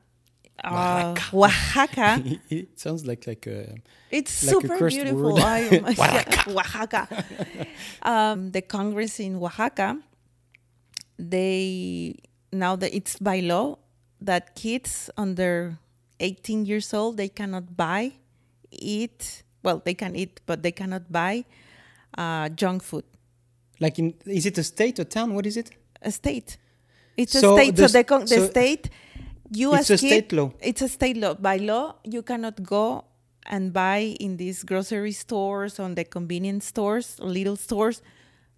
uh, 0.64 1.16
Oaxaca, 1.34 2.24
it 2.50 2.80
sounds 2.80 3.06
like 3.06 3.28
like 3.28 3.46
a 3.48 3.76
it's 4.10 4.44
Like 4.44 4.54
super 4.56 4.78
cursed 4.78 4.96
beautiful. 4.96 5.38
I- 5.40 5.80
Oaxaca. 6.48 7.08
um, 8.02 8.52
the 8.52 8.62
Congress 8.62 9.20
in 9.20 9.36
Oaxaca, 9.38 9.98
they 11.20 12.16
now 12.52 12.76
that 12.76 12.94
it's 12.96 13.18
by 13.20 13.40
law 13.40 13.78
that 14.22 14.56
kids 14.56 15.10
under 15.18 15.78
18 16.20 16.66
years 16.66 16.94
old 16.94 17.18
they 17.18 17.30
cannot 17.30 17.76
buy, 17.78 18.14
eat. 18.72 19.44
Well, 19.64 19.82
they 19.84 19.94
can 19.94 20.16
eat, 20.16 20.42
but 20.46 20.64
they 20.64 20.72
cannot 20.72 21.12
buy 21.12 21.46
uh, 22.18 22.50
junk 22.50 22.84
food. 22.84 23.04
like 23.80 24.00
in 24.00 24.14
is 24.26 24.46
it 24.46 24.58
a 24.58 24.64
state 24.64 25.00
or 25.00 25.04
town? 25.06 25.34
What 25.36 25.46
is 25.46 25.58
it? 25.58 25.72
A 26.02 26.12
state. 26.12 26.58
It's 27.16 27.34
So 27.34 27.56
a 27.58 27.62
state. 27.62 27.76
the 27.76 27.88
so 27.88 28.04
the, 28.04 28.20
the 28.20 28.28
so 28.28 28.48
state, 28.48 28.90
you 29.52 29.74
it's 29.74 29.90
as 29.90 30.00
a 30.00 30.02
kid- 30.02 30.10
state 30.10 30.34
law. 30.34 30.52
It's 30.62 30.82
a 30.82 30.88
state 30.88 31.18
law. 31.18 31.34
By 31.36 31.58
law, 31.58 31.96
you 32.04 32.22
cannot 32.22 32.64
go 32.64 33.06
and 33.46 33.72
buy 33.72 34.16
in 34.20 34.38
these 34.38 34.64
grocery 34.64 35.12
stores, 35.14 35.80
on 35.80 35.96
the 35.96 36.04
convenience 36.04 36.66
stores, 36.66 37.18
little 37.20 37.56
stores. 37.56 38.02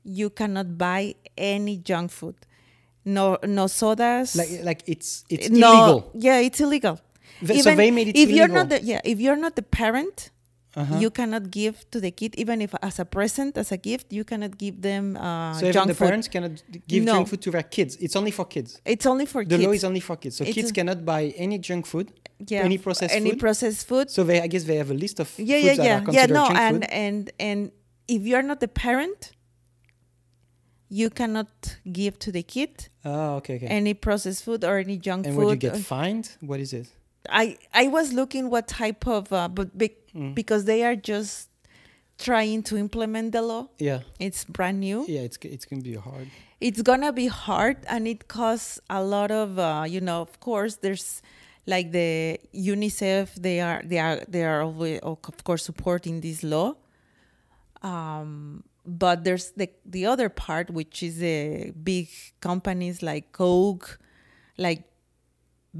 You 0.04 0.30
cannot 0.30 0.78
buy 0.78 1.16
any 1.38 1.78
junk 1.78 2.12
food. 2.12 2.36
No, 3.06 3.38
no 3.44 3.68
sodas. 3.68 4.36
Like 4.36 4.64
like 4.64 4.84
it's 4.88 5.24
it's 5.30 5.50
no, 5.50 5.72
illegal. 5.72 6.12
Yeah, 6.16 6.40
it's 6.40 6.60
illegal. 6.60 7.00
Th- 7.46 7.62
so 7.64 7.76
they 7.76 7.92
made 7.92 8.10
it 8.10 8.16
if 8.18 8.30
you're 8.30 8.48
not 8.48 8.70
the 8.70 8.82
yeah, 8.82 9.02
if 9.04 9.20
you're 9.20 9.38
not 9.38 9.56
the 9.56 9.62
parent, 9.64 10.32
Uh-huh. 10.76 11.00
you 11.00 11.10
cannot 11.10 11.50
give 11.50 11.76
to 11.90 12.00
the 12.00 12.12
kid 12.12 12.36
even 12.38 12.62
if 12.62 12.72
as 12.84 13.00
a 13.00 13.06
present, 13.06 13.58
as 13.58 13.72
a 13.72 13.78
gift, 13.78 14.14
you 14.14 14.24
cannot 14.24 14.56
give 14.58 14.76
them 14.82 15.18
uh, 15.18 15.54
so 15.54 15.72
junk 15.72 15.88
the 15.88 15.96
food. 15.96 16.06
parents 16.08 16.28
cannot 16.28 16.52
give 16.88 17.04
No. 17.04 17.14
junk 17.14 17.28
food 17.30 17.42
to 17.42 17.52
their 17.52 17.64
kids. 17.64 17.96
It's 18.00 18.16
only 18.16 18.32
for 18.32 18.46
kids. 18.46 18.80
It's 18.86 19.06
only 19.08 19.26
for 19.26 19.44
The 19.44 19.50
kids. 19.58 19.64
law 19.66 19.72
is 19.72 19.84
only 19.84 20.00
for 20.00 20.16
kids. 20.16 20.36
So 20.38 20.44
It's 20.44 20.54
kids 20.54 20.72
cannot 20.72 21.04
buy 21.04 21.34
any 21.46 21.58
junk 21.58 21.86
food. 21.88 22.08
yeah, 22.48 22.62
any 22.70 22.78
processed 22.78 23.16
any 23.16 23.32
food? 23.32 23.40
processed 23.40 23.88
food. 23.88 24.10
So 24.12 24.24
they 24.24 24.40
I 24.42 24.48
guess 24.54 24.64
they 24.70 24.78
have 24.78 24.92
a 24.92 25.00
list 25.06 25.20
of 25.20 25.28
yeah, 25.38 25.58
foods 25.58 25.66
yeah, 25.66 25.74
that 25.76 25.84
yeah, 25.86 25.96
are 25.96 26.00
yeah. 26.00 26.06
considered 26.06 26.34
No, 26.40 26.46
and 26.66 26.76
food. 26.84 26.92
and 27.08 27.32
and 27.48 27.60
if 28.16 28.22
you're 28.30 28.44
not 28.52 28.60
the 28.66 28.68
parent, 28.86 29.22
you 30.90 31.10
cannot 31.10 31.78
give 31.92 32.18
to 32.20 32.32
the 32.32 32.44
kid 32.44 32.90
Oh, 33.06 33.36
okay, 33.38 33.56
okay. 33.58 33.68
any 33.68 33.94
processed 33.94 34.44
food 34.44 34.64
or 34.64 34.78
any 34.78 34.98
junk 34.98 35.26
And 35.26 35.36
food. 35.36 35.42
And 35.42 35.50
would 35.50 35.64
you 35.64 35.70
get 35.72 35.78
fined? 35.80 36.26
What 36.42 36.60
is 36.60 36.74
it? 36.74 36.88
I 37.30 37.58
I 37.74 37.88
was 37.88 38.14
looking 38.14 38.50
what 38.50 38.68
type 38.68 39.06
of 39.08 39.32
uh, 39.32 39.48
but 39.48 39.78
be, 39.78 39.88
Mm. 40.16 40.34
because 40.36 40.66
they 40.66 40.84
are 40.84 40.96
just 40.96 41.50
trying 42.18 42.64
to 42.64 42.78
implement 42.78 43.32
the 43.32 43.42
law. 43.42 43.68
Yeah, 43.78 44.02
It's 44.20 44.44
brand 44.44 44.80
new. 44.80 45.06
yeah. 45.08 45.22
It's 45.22 45.38
it's 45.44 45.66
gonna 45.66 45.82
be 45.82 45.96
hard. 45.96 46.28
It's 46.60 46.82
gonna 46.82 47.14
be 47.14 47.28
hard, 47.28 47.78
and 47.88 48.08
it 48.08 48.28
costs 48.28 48.80
a 48.90 49.02
lot 49.04 49.32
of 49.32 49.58
uh, 49.58 49.86
you 49.88 50.02
know. 50.02 50.22
Of 50.22 50.40
course, 50.42 50.76
there's 50.84 51.22
like 51.66 51.92
the 51.94 52.40
UNICEF. 52.54 53.36
They 53.36 53.62
are 53.62 53.82
they 53.86 54.00
are 54.00 54.18
they 54.28 54.44
are 54.44 54.62
always 54.64 55.00
of 55.02 55.44
course 55.46 55.64
supporting 55.64 56.20
this 56.22 56.44
law. 56.44 56.76
Um, 57.82 58.64
but 58.86 59.24
there's 59.24 59.52
the 59.52 59.70
the 59.86 60.06
other 60.06 60.28
part, 60.30 60.70
which 60.70 61.02
is 61.04 61.20
the 61.20 61.72
big 61.72 62.10
companies 62.42 63.02
like 63.02 63.32
Coke, 63.32 64.00
like 64.58 64.84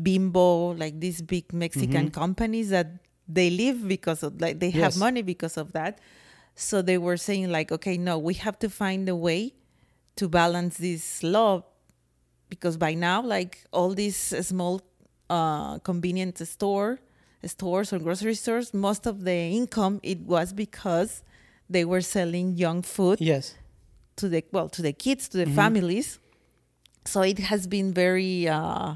Bimbo, 0.02 0.72
like 0.76 1.00
these 1.00 1.22
big 1.22 1.52
Mexican 1.52 2.12
companies 2.12 2.70
that 2.70 2.88
they 3.30 3.50
live 3.52 3.88
because 3.88 4.24
of 4.24 4.42
like 4.42 4.60
they 4.60 4.72
have 4.72 4.98
money 4.98 5.22
because 5.22 5.56
of 5.58 5.72
that. 5.74 6.00
So 6.56 6.82
they 6.82 6.98
were 6.98 7.16
saying 7.18 7.50
like, 7.52 7.72
okay, 7.72 7.96
no, 7.98 8.18
we 8.18 8.34
have 8.46 8.58
to 8.60 8.70
find 8.70 9.08
a 9.08 9.16
way 9.16 9.54
to 10.18 10.28
balance 10.28 10.78
this 10.78 11.24
law 11.24 11.64
because 12.50 12.76
by 12.78 12.94
now, 12.96 13.22
like 13.22 13.64
all 13.72 13.94
these 13.94 14.18
small 14.18 14.82
uh, 15.30 15.78
convenience 15.80 16.42
store 16.50 17.00
stores 17.46 17.94
or 17.94 18.00
grocery 18.00 18.34
stores, 18.36 18.74
most 18.74 19.06
of 19.06 19.24
the 19.24 19.32
income 19.60 20.00
it 20.04 20.20
was 20.22 20.52
because 20.52 21.24
they 21.70 21.86
were 21.86 22.02
selling 22.02 22.56
young 22.58 22.82
food 22.82 23.22
Yes. 23.22 23.56
to 24.18 24.28
the 24.28 24.44
well 24.52 24.68
to 24.70 24.82
the 24.82 24.92
kids 24.92 25.30
to 25.30 25.38
the 25.38 25.46
Mm-hmm. 25.46 25.56
families. 25.56 26.20
So 27.06 27.22
it 27.22 27.40
has 27.40 27.68
been 27.68 27.94
very. 27.94 28.48
Uh, 28.48 28.96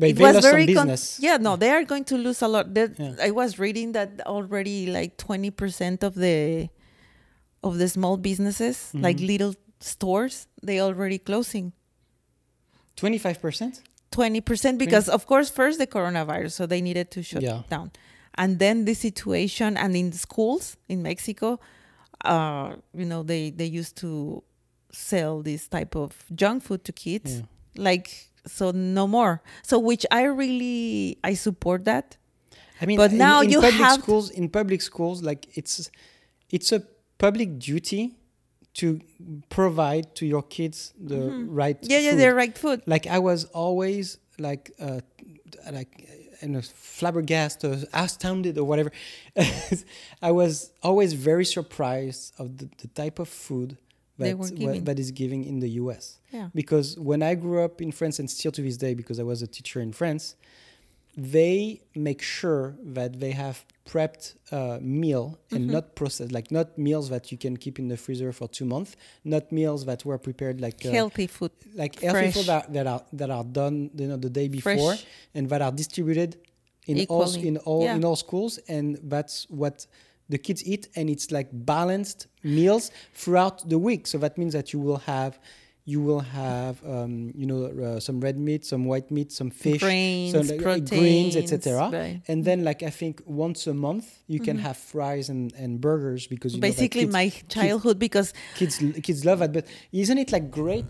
But 0.00 0.08
it 0.10 0.18
was 0.18 0.44
very 0.44 0.66
con- 0.74 0.96
yeah, 1.18 1.36
no, 1.38 1.56
they 1.56 1.70
are 1.70 1.84
going 1.84 2.04
to 2.04 2.16
lose 2.16 2.40
a 2.42 2.48
lot. 2.48 2.66
Yeah. 2.74 3.16
I 3.20 3.30
was 3.30 3.58
reading 3.58 3.92
that 3.92 4.20
already 4.26 4.86
like 4.86 5.16
twenty 5.16 5.50
percent 5.50 6.02
of 6.04 6.14
the 6.14 6.68
of 7.62 7.78
the 7.78 7.88
small 7.88 8.16
businesses, 8.16 8.90
like 8.94 9.16
Mm-hmm. 9.16 9.26
little 9.26 9.54
stores, 9.80 10.46
they 10.62 10.80
already 10.80 11.18
closing. 11.18 11.72
Twenty-five 12.96 13.40
percent. 13.40 13.82
Twenty 14.10 14.40
percent 14.40 14.78
because 14.78 15.08
of 15.08 15.26
course 15.26 15.50
first 15.50 15.78
the 15.78 15.86
coronavirus, 15.86 16.52
so 16.52 16.66
they 16.66 16.80
needed 16.80 17.10
to 17.12 17.22
shut 17.22 17.42
Yeah. 17.42 17.62
down, 17.68 17.90
and 18.34 18.58
then 18.58 18.84
the 18.84 18.94
situation 18.94 19.76
and 19.76 19.94
in 19.94 20.12
schools 20.12 20.76
in 20.88 21.02
Mexico, 21.02 21.60
uh, 22.24 22.74
you 22.94 23.04
know 23.04 23.22
they 23.22 23.50
they 23.50 23.66
used 23.66 23.96
to 23.96 24.42
sell 24.92 25.42
this 25.42 25.68
type 25.68 25.94
of 25.94 26.24
junk 26.34 26.62
food 26.64 26.82
to 26.84 26.92
kids, 26.92 27.38
Yeah. 27.38 27.42
like 27.84 28.27
so 28.48 28.70
no 28.72 29.06
more. 29.06 29.40
So 29.62 29.78
which 29.78 30.04
I 30.10 30.22
really 30.24 31.18
I 31.22 31.34
support 31.34 31.84
that. 31.84 32.16
I 32.80 32.86
mean, 32.86 32.96
But 32.96 33.12
in- 33.12 33.18
now 33.18 33.40
in, 33.42 33.50
you 33.50 33.60
public 33.60 33.74
have- 33.86 34.00
schools. 34.02 34.30
In 34.30 34.48
public 34.48 34.80
schools, 34.82 35.22
like 35.22 35.46
it's 35.58 35.90
it's 36.50 36.72
a 36.72 36.80
public 37.18 37.58
duty 37.58 38.14
to 38.74 39.00
provide 39.48 40.14
to 40.14 40.24
your 40.26 40.42
kids 40.42 40.92
the 40.98 41.20
right. 41.48 41.76
Mm-hmm. 41.80 41.90
Yeah, 41.92 41.98
yeah, 41.98 42.10
food. 42.10 42.18
they're 42.20 42.34
right 42.34 42.56
food. 42.58 42.82
like 42.86 43.06
I 43.06 43.18
was 43.18 43.44
always 43.52 44.18
like 44.38 44.70
uh, 44.80 45.00
like 45.72 45.92
you 46.42 46.48
know 46.48 46.60
flabbergasted 46.62 47.64
or 47.72 47.76
astounded 47.92 48.56
or 48.58 48.64
whatever. 48.64 48.92
I 50.22 50.30
was 50.30 50.70
always 50.82 51.12
very 51.14 51.44
surprised 51.44 52.32
of 52.38 52.58
the, 52.58 52.68
the 52.82 52.88
type 52.88 53.18
of 53.18 53.28
food 53.28 53.76
that 54.18 54.36
were 54.38 54.44
wha- 54.44 54.50
giving. 54.62 54.84
that 54.84 54.98
is 54.98 55.10
giving 55.10 55.44
in 55.44 55.60
the 55.60 55.70
U.S. 55.82 56.18
Yeah. 56.32 56.48
Because 56.54 56.98
when 56.98 57.22
I 57.22 57.34
grew 57.34 57.62
up 57.62 57.80
in 57.80 57.92
France 57.92 58.18
and 58.18 58.28
still 58.30 58.52
to 58.52 58.62
this 58.62 58.76
day, 58.76 58.94
because 58.94 59.18
I 59.20 59.22
was 59.22 59.42
a 59.42 59.46
teacher 59.46 59.80
in 59.80 59.92
France, 59.92 60.34
they 61.16 61.80
make 61.94 62.22
sure 62.22 62.76
that 62.82 63.18
they 63.20 63.32
have 63.32 63.64
prepped 63.86 64.34
uh, 64.52 64.78
meal 64.80 65.38
and 65.50 65.62
Mm-hmm. 65.62 65.72
not 65.72 65.94
processed, 65.96 66.30
like 66.32 66.50
not 66.50 66.76
meals 66.78 67.08
that 67.08 67.32
you 67.32 67.38
can 67.38 67.56
keep 67.56 67.78
in 67.78 67.88
the 67.88 67.96
freezer 67.96 68.32
for 68.32 68.46
two 68.48 68.64
months, 68.64 68.94
not 69.24 69.50
meals 69.50 69.84
that 69.86 70.04
were 70.04 70.18
prepared 70.18 70.60
like 70.60 70.84
uh, 70.86 70.90
Healthy 70.90 71.26
food. 71.26 71.50
like 71.74 71.98
healthy 72.00 72.30
food 72.30 72.46
that, 72.46 72.72
that 72.72 72.86
are 72.86 73.02
that 73.14 73.30
are 73.30 73.44
done 73.44 73.90
you 73.96 74.06
know 74.08 74.16
the 74.16 74.30
day 74.30 74.46
before 74.48 74.74
Fresh. 74.74 75.06
and 75.34 75.48
that 75.48 75.62
are 75.62 75.72
distributed 75.72 76.36
in 76.86 77.06
all 77.08 77.34
in 77.34 77.56
all 77.58 77.82
Yeah. 77.82 77.96
in 77.96 78.04
all 78.04 78.16
schools 78.16 78.58
and 78.68 78.98
that's 79.04 79.46
what 79.50 79.86
the 80.28 80.38
kids 80.38 80.64
eat 80.64 80.88
and 80.94 81.08
it's 81.08 81.30
like 81.30 81.48
balanced 81.52 82.26
meals 82.42 82.90
throughout 83.14 83.68
the 83.68 83.78
week 83.78 84.06
so 84.06 84.18
that 84.18 84.36
means 84.38 84.52
that 84.52 84.72
you 84.72 84.78
will 84.78 84.98
have 84.98 85.38
you 85.84 86.02
will 86.02 86.20
have 86.20 86.84
um, 86.86 87.32
you 87.34 87.46
know 87.46 87.64
uh, 87.64 87.98
some 87.98 88.20
red 88.20 88.38
meat 88.38 88.64
some 88.64 88.84
white 88.84 89.10
meat 89.10 89.32
some 89.32 89.50
fish 89.50 89.80
Grains, 89.80 90.32
some 90.32 90.46
like, 90.46 90.60
uh, 90.60 90.62
proteins, 90.62 90.90
greens 90.90 91.36
etc 91.36 91.88
right. 91.90 92.20
And 92.28 92.44
then 92.44 92.62
like 92.62 92.82
i 92.82 92.90
think 92.90 93.22
once 93.24 93.66
a 93.66 93.74
month 93.74 94.18
you 94.26 94.40
can 94.40 94.58
have 94.58 94.76
fries 94.76 95.30
and, 95.30 95.52
and 95.54 95.80
burgers 95.80 96.26
because 96.26 96.52
you 96.52 96.60
know 96.60 96.68
Basically, 96.68 97.02
kids, 97.02 97.12
my 97.12 97.32
childhood 97.48 97.98
because 97.98 98.34
kids 98.54 98.82
kids 99.02 99.24
love 99.24 99.40
it 99.40 99.52
but 99.52 99.66
isn't 99.92 100.18
it 100.18 100.30
like 100.30 100.50
great 100.50 100.84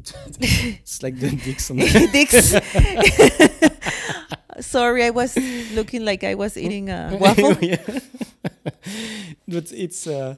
it's 0.40 1.02
like 1.02 1.18
the 1.18 1.30
Dixon. 1.30 1.76
Dick's. 2.12 2.52
Sorry, 4.60 5.04
I 5.04 5.10
was 5.10 5.36
looking 5.74 6.04
like 6.04 6.24
I 6.24 6.34
was 6.34 6.56
eating 6.56 6.88
a 6.90 7.16
waffle. 7.20 7.54
But 9.48 9.72
it's 9.72 10.06
uh, 10.06 10.36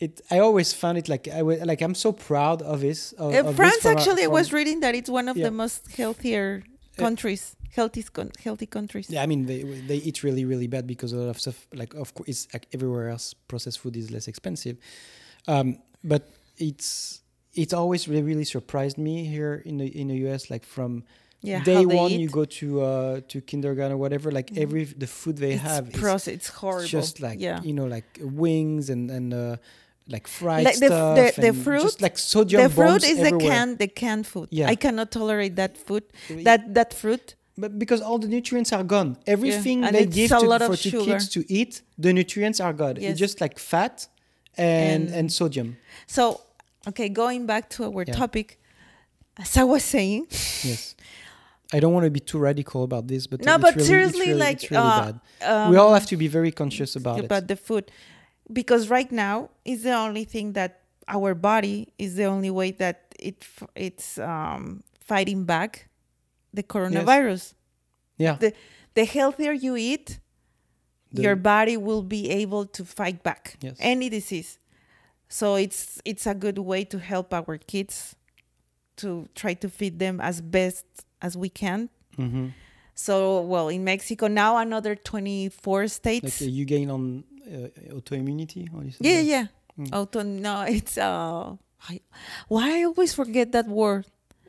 it. 0.00 0.20
I 0.30 0.38
always 0.38 0.72
found 0.72 0.98
it 0.98 1.08
like 1.08 1.28
I 1.28 1.42
wa- 1.42 1.64
like 1.64 1.82
I'm 1.82 1.94
so 1.94 2.12
proud 2.12 2.62
of 2.62 2.80
this. 2.80 3.12
Of, 3.12 3.34
Uh, 3.34 3.48
of 3.48 3.56
France, 3.56 3.84
our- 3.86 3.92
actually, 3.92 4.24
I 4.24 4.28
was 4.28 4.52
reading 4.52 4.80
that 4.80 4.94
it's 4.94 5.10
one 5.10 5.28
of 5.28 5.36
Yeah. 5.36 5.46
the 5.46 5.50
most 5.50 5.90
healthier 5.96 6.62
countries, 6.96 7.56
healthy, 7.74 8.02
con- 8.02 8.32
healthy 8.42 8.66
countries. 8.66 9.06
Yeah, 9.10 9.22
I 9.22 9.26
mean 9.26 9.46
they 9.46 9.62
they 9.62 9.96
eat 9.96 10.22
really 10.22 10.44
really 10.44 10.66
bad 10.68 10.86
because 10.86 11.12
a 11.12 11.16
lot 11.18 11.28
of 11.28 11.38
stuff 11.40 11.66
like 11.74 11.94
of 11.94 12.14
course 12.14 12.28
it's 12.28 12.46
like 12.52 12.66
everywhere 12.72 13.08
else 13.10 13.34
processed 13.48 13.78
food 13.80 13.96
is 13.96 14.10
less 14.10 14.28
expensive, 14.28 14.76
um, 15.48 15.78
but 16.04 16.22
it's 16.56 17.22
it's 17.54 17.72
always 17.74 18.06
really 18.08 18.22
really 18.22 18.44
surprised 18.44 18.98
me 18.98 19.24
here 19.26 19.62
in 19.64 19.78
the 19.78 19.86
in 20.00 20.08
the 20.08 20.16
US 20.28 20.50
like 20.50 20.64
from 20.64 21.04
Yeah, 21.42 21.62
day 21.62 21.84
one 21.86 22.10
eat. 22.10 22.20
you 22.20 22.28
go 22.28 22.44
to 22.44 22.80
uh 22.82 23.20
to 23.28 23.40
kindergarten 23.40 23.92
or 23.92 23.98
whatever 23.98 24.30
like 24.32 24.56
every 24.56 24.84
the 24.84 25.06
food 25.06 25.36
they 25.36 25.52
it's 25.52 25.62
have 25.62 25.88
is 25.90 26.00
process, 26.00 26.34
it's 26.34 26.48
horrible. 26.48 26.82
It's 26.82 26.90
just 26.90 27.20
like 27.20 27.38
yeah. 27.40 27.62
you 27.62 27.72
know, 27.72 27.86
like 27.86 28.18
wings 28.20 28.90
and 28.90 29.10
and 29.10 29.32
uh, 29.34 29.56
like 30.08 30.26
fried 30.28 30.64
Like 30.64 30.78
the 30.78 30.86
stuff. 30.86 31.16
the- 31.34 31.40
the 31.42 31.52
fruit- 31.52 31.82
just 31.82 32.00
like 32.00 32.16
sodium 32.18 32.62
the 32.62 32.70
fruit 32.70 33.04
is 33.04 33.18
the 33.18 33.36
canned 33.38 33.78
the 33.78 33.88
canned 33.88 34.26
food. 34.26 34.48
Yeah. 34.50 34.68
I 34.72 34.76
cannot 34.76 35.10
tolerate 35.10 35.56
that 35.56 35.76
food. 35.76 36.04
That 36.44 36.74
that 36.74 36.94
fruit 36.94 37.34
but 37.58 37.78
because 37.78 38.00
all 38.02 38.18
the 38.18 38.28
nutrients 38.28 38.70
are 38.72 38.84
gone, 38.84 39.16
everything 39.26 39.82
And 39.84 39.94
they 39.96 40.04
give 40.06 40.28
to, 40.30 40.58
for 40.70 40.76
to 40.76 40.90
kids 41.04 41.28
to 41.30 41.40
eat, 41.48 41.80
the 41.98 42.12
nutrients 42.12 42.60
are 42.60 42.72
gone. 42.74 42.96
Yes. 42.96 43.12
It's 43.12 43.18
just 43.20 43.40
like 43.40 43.58
fat 43.58 44.08
and 44.58 45.08
And- 45.08 45.14
and 45.18 45.32
sodium. 45.32 45.76
So, 46.06 46.40
okay, 46.88 47.08
going 47.08 47.46
back 47.46 47.70
to 47.70 47.84
our 47.84 48.04
Yeah. 48.06 48.12
topic, 48.14 48.58
as 49.38 49.56
I 49.56 49.64
was 49.64 49.82
saying, 49.84 50.26
Yes. 50.64 50.94
I 51.72 51.80
don't 51.80 51.92
want 51.92 52.04
to 52.04 52.10
be 52.10 52.20
too 52.20 52.38
radical 52.38 52.82
about 52.84 53.08
this, 53.08 53.26
but 53.26 53.44
No, 53.44 53.54
it's 53.56 53.62
but 53.62 53.74
really, 53.74 53.86
seriously, 53.88 54.20
it's 54.20 54.28
really, 54.28 54.40
like, 54.40 54.62
it's 54.62 54.70
really 54.70 54.82
uh, 54.84 55.12
bad. 55.40 55.70
we 55.70 55.76
all 55.76 55.88
um, 55.88 55.94
have 55.94 56.06
to 56.06 56.16
be 56.16 56.28
very 56.28 56.52
conscious 56.52 56.94
about, 56.96 57.18
about 57.20 57.42
it. 57.44 57.48
the 57.48 57.56
food, 57.56 57.90
because 58.52 58.88
right 58.88 59.10
now 59.10 59.50
is 59.64 59.82
the 59.82 59.92
only 59.92 60.24
thing 60.24 60.52
that 60.52 60.82
our 61.08 61.34
body 61.34 61.92
is 61.98 62.14
the 62.16 62.24
only 62.24 62.50
way 62.50 62.70
that 62.72 63.14
it 63.18 63.36
f- 63.40 63.68
it's 63.74 64.18
um, 64.18 64.82
fighting 65.00 65.44
back 65.44 65.88
the 66.52 66.62
coronavirus. 66.62 67.54
Yeah. 68.18 68.36
The 68.38 68.52
the 68.94 69.04
healthier 69.04 69.52
you 69.52 69.76
eat, 69.76 70.20
The- 71.12 71.22
your 71.22 71.36
body 71.36 71.76
will 71.76 72.02
be 72.02 72.30
able 72.30 72.64
to 72.66 72.84
fight 72.84 73.22
back 73.22 73.56
Yes. 73.60 73.76
any 73.80 74.08
disease. 74.08 74.58
So 75.28 75.56
it's 75.56 76.00
it's 76.04 76.26
a 76.26 76.34
good 76.34 76.58
way 76.58 76.84
to 76.84 76.98
help 76.98 77.34
our 77.34 77.58
kids 77.58 78.14
to 78.96 79.28
try 79.34 79.54
to 79.54 79.68
feed 79.68 79.98
them 79.98 80.20
as 80.20 80.40
best 80.40 80.86
as 81.22 81.36
we 81.36 81.48
can. 81.48 81.88
Mhm. 82.18 82.52
So 82.94 83.40
well, 83.42 83.68
in 83.68 83.84
Mexico 83.84 84.26
now 84.28 84.56
another 84.56 84.94
24 84.96 85.88
states. 85.88 86.40
Like 86.40 86.48
uh, 86.48 86.50
you 86.50 86.64
gain 86.64 86.90
on 86.90 87.24
uh, 87.46 87.68
autoimmunity. 87.94 88.68
Or 88.74 88.84
yeah, 89.00 89.16
that? 89.16 89.24
yeah. 89.24 89.46
Mm. 89.78 89.92
Auto 89.92 90.22
no, 90.22 90.62
it's 90.62 90.96
uh 90.96 91.54
I, 91.90 92.00
why 92.48 92.80
I 92.80 92.84
always 92.84 93.12
forget 93.14 93.52
that 93.52 93.68
word. 93.68 94.06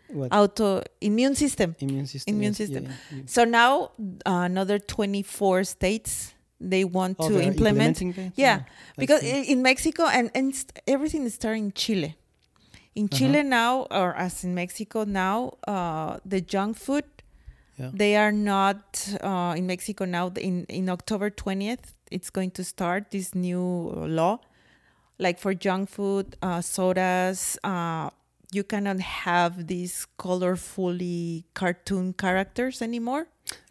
What? 0.10 0.34
Auto 0.34 0.82
immune 1.02 1.36
system. 1.36 1.76
immune 1.80 2.08
system. 2.08 2.34
immune 2.36 2.52
yes, 2.52 2.58
system. 2.58 2.84
yeah, 2.86 2.92
yeah. 3.12 3.22
So 3.26 3.44
now 3.44 3.92
uh, 4.26 4.48
another 4.48 4.80
24 4.80 5.66
states 5.66 6.34
they 6.62 6.86
want 6.86 7.18
Oh, 7.20 7.28
to 7.30 7.42
implement? 7.42 8.02
Yeah, 8.38 8.62
because 8.98 9.22
in 9.24 9.62
Mexico 9.62 10.04
and, 10.08 10.32
and 10.34 10.56
st- 10.56 10.80
everything 10.88 11.26
is 11.26 11.34
starting 11.36 11.66
in 11.66 11.72
Chile. 11.74 12.16
In 12.98 13.06
Uh-huh. 13.06 13.18
Chile 13.18 13.44
now, 13.44 13.86
or 13.92 14.10
as 14.18 14.44
in 14.44 14.52
Mexico 14.56 15.04
now, 15.06 15.38
uh, 15.68 16.18
the 16.26 16.42
junk 16.54 16.78
food 16.86 17.06
Yeah. 17.78 17.92
they 17.94 18.14
are 18.24 18.34
not 18.34 18.82
uh, 19.22 19.54
in 19.60 19.66
Mexico 19.74 20.04
now. 20.18 20.26
In 20.48 20.66
in 20.80 20.90
October 20.90 21.30
twentieth, 21.30 21.86
it's 22.16 22.30
going 22.38 22.52
to 22.58 22.64
start 22.74 23.02
this 23.16 23.28
new 23.36 23.62
law, 24.20 24.40
like 25.26 25.38
for 25.44 25.54
junk 25.66 25.90
food, 25.96 26.26
uh, 26.42 26.62
sodas. 26.76 27.42
Uh, 27.64 28.10
you 28.58 28.64
cannot 28.72 29.00
have 29.28 29.54
these 29.74 29.96
colorfully 30.18 31.44
cartoon 31.54 32.14
characters 32.24 32.82
anymore. 32.82 33.28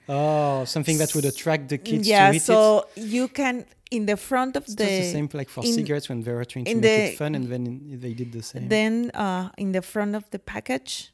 Oh, 0.09 0.65
something 0.65 0.99
that 0.99 1.15
would 1.15 1.25
attract 1.25 1.69
the 1.69 1.79
kids 1.79 2.07
yeah, 2.07 2.29
to 2.31 2.35
eat 2.35 2.37
it. 2.37 2.43
so 2.43 2.87
you 2.95 3.27
can 3.29 3.65
in 3.91 4.07
the 4.07 4.17
front 4.17 4.57
of 4.57 4.63
It's 4.65 4.75
the, 4.75 4.85
just 4.85 4.97
the 5.03 5.13
same 5.13 5.29
like 5.33 5.49
for 5.49 5.65
in- 5.65 5.73
cigarettes 5.73 6.09
when 6.09 6.23
they 6.23 6.33
were 6.33 6.45
trying 6.45 6.65
to 6.67 6.75
make 6.75 6.83
the- 6.83 7.13
it 7.13 7.19
fun, 7.19 7.35
and 7.35 7.47
then 7.53 7.67
in, 7.67 8.01
they 8.01 8.15
did 8.15 8.31
the 8.33 8.43
same. 8.43 8.69
Then 8.69 9.11
uh, 9.15 9.51
in 9.59 9.73
the 9.73 9.83
front 9.83 10.15
of 10.15 10.25
the 10.31 10.39
package, 10.39 11.13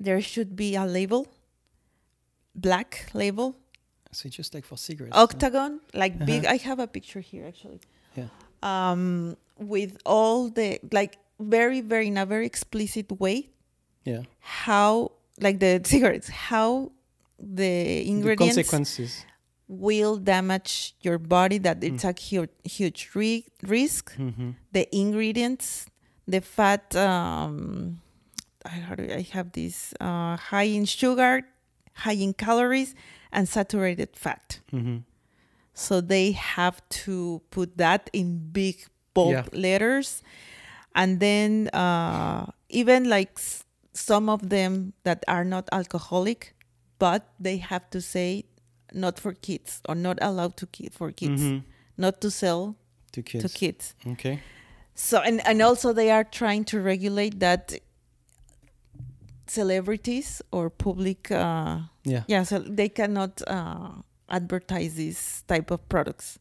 there 0.00 0.20
should 0.20 0.56
be 0.56 0.74
a 0.76 0.84
label, 0.84 1.26
black 2.54 3.06
label, 3.14 3.56
so 4.10 4.26
it's 4.26 4.36
just 4.36 4.52
like 4.54 4.64
for 4.64 4.76
cigarettes. 4.76 5.16
huh? 5.16 5.22
octagon, 5.22 5.80
like 5.94 6.18
big. 6.26 6.44
Uh-huh. 6.44 6.54
I 6.54 6.56
have 6.58 6.78
a 6.78 6.86
picture 6.86 7.20
here 7.20 7.46
actually. 7.46 7.80
Yeah. 8.16 8.28
Um, 8.62 9.36
with 9.58 9.96
all 10.04 10.48
the 10.50 10.78
like 10.92 11.18
very 11.40 11.80
very 11.80 12.08
in 12.08 12.16
a 12.18 12.26
very 12.26 12.46
explicit 12.46 13.10
way 13.20 13.50
Yeah. 14.04 14.22
how 14.40 15.12
like 15.40 15.58
the 15.60 15.80
cigarettes 15.84 16.28
how 16.28 16.92
the 17.42 18.02
The 18.04 18.08
ingredients 18.08 18.56
consequences. 18.56 19.26
will 19.68 20.16
damage 20.16 20.94
your 21.00 21.18
body 21.18 21.58
that 21.58 21.82
it's 21.82 22.04
a 22.04 22.14
huge 22.18 22.50
huge 22.64 23.10
ri- 23.14 23.46
risk 23.62 24.14
hmm 24.16 24.50
the 24.72 24.86
ingredients, 24.96 25.86
the 26.26 26.40
fat. 26.40 26.94
Um, 26.96 28.00
I, 28.64 28.78
I 29.20 29.26
have 29.32 29.52
this 29.52 29.92
uh, 30.00 30.36
high 30.36 30.70
in 30.78 30.84
sugar, 30.86 31.42
high 31.94 32.14
in 32.26 32.32
calories, 32.32 32.94
and 33.32 33.48
saturated 33.48 34.10
fat. 34.16 34.60
hmm 34.70 34.98
So 35.74 36.00
they 36.00 36.32
have 36.32 36.80
to 37.04 37.40
put 37.50 37.76
that 37.78 38.08
in 38.12 38.38
big 38.52 38.76
bold 39.14 39.32
Yeah. 39.32 39.44
letters, 39.52 40.22
and 40.94 41.18
then 41.20 41.68
uh, 41.72 42.46
even 42.68 43.08
like 43.08 43.32
s- 43.36 43.64
some 43.92 44.28
of 44.32 44.48
them 44.48 44.92
that 45.04 45.24
are 45.28 45.44
not 45.44 45.68
alcoholic, 45.72 46.54
but 47.02 47.22
they 47.40 47.56
have 47.58 47.84
to 47.90 48.00
say 48.00 48.44
not 48.92 49.18
for 49.18 49.32
kids 49.48 49.80
or 49.88 49.94
not 49.96 50.18
allowed 50.22 50.54
to 50.56 50.66
ki- 50.66 50.90
for 50.98 51.10
kids, 51.12 51.42
hmm 51.42 51.58
not 51.96 52.20
to 52.20 52.30
sell 52.30 52.74
To 53.12 53.22
kids. 53.22 53.42
to 53.44 53.48
kids. 53.58 53.94
Okay. 54.12 54.38
So 54.94 55.16
and 55.28 55.40
and 55.48 55.62
also 55.62 55.92
they 55.92 56.10
are 56.16 56.24
trying 56.40 56.64
to 56.72 56.76
regulate 56.92 57.34
that 57.40 57.64
celebrities 59.46 60.42
or 60.50 60.70
public 60.70 61.30
uh 61.30 61.80
Yeah. 62.04 62.24
yeah 62.28 62.44
so 62.44 62.58
they 62.58 62.88
cannot 62.88 63.42
uh 63.46 63.90
advertise 64.28 64.94
these 64.94 65.42
type 65.46 65.70
of 65.74 65.80
products 65.88 66.38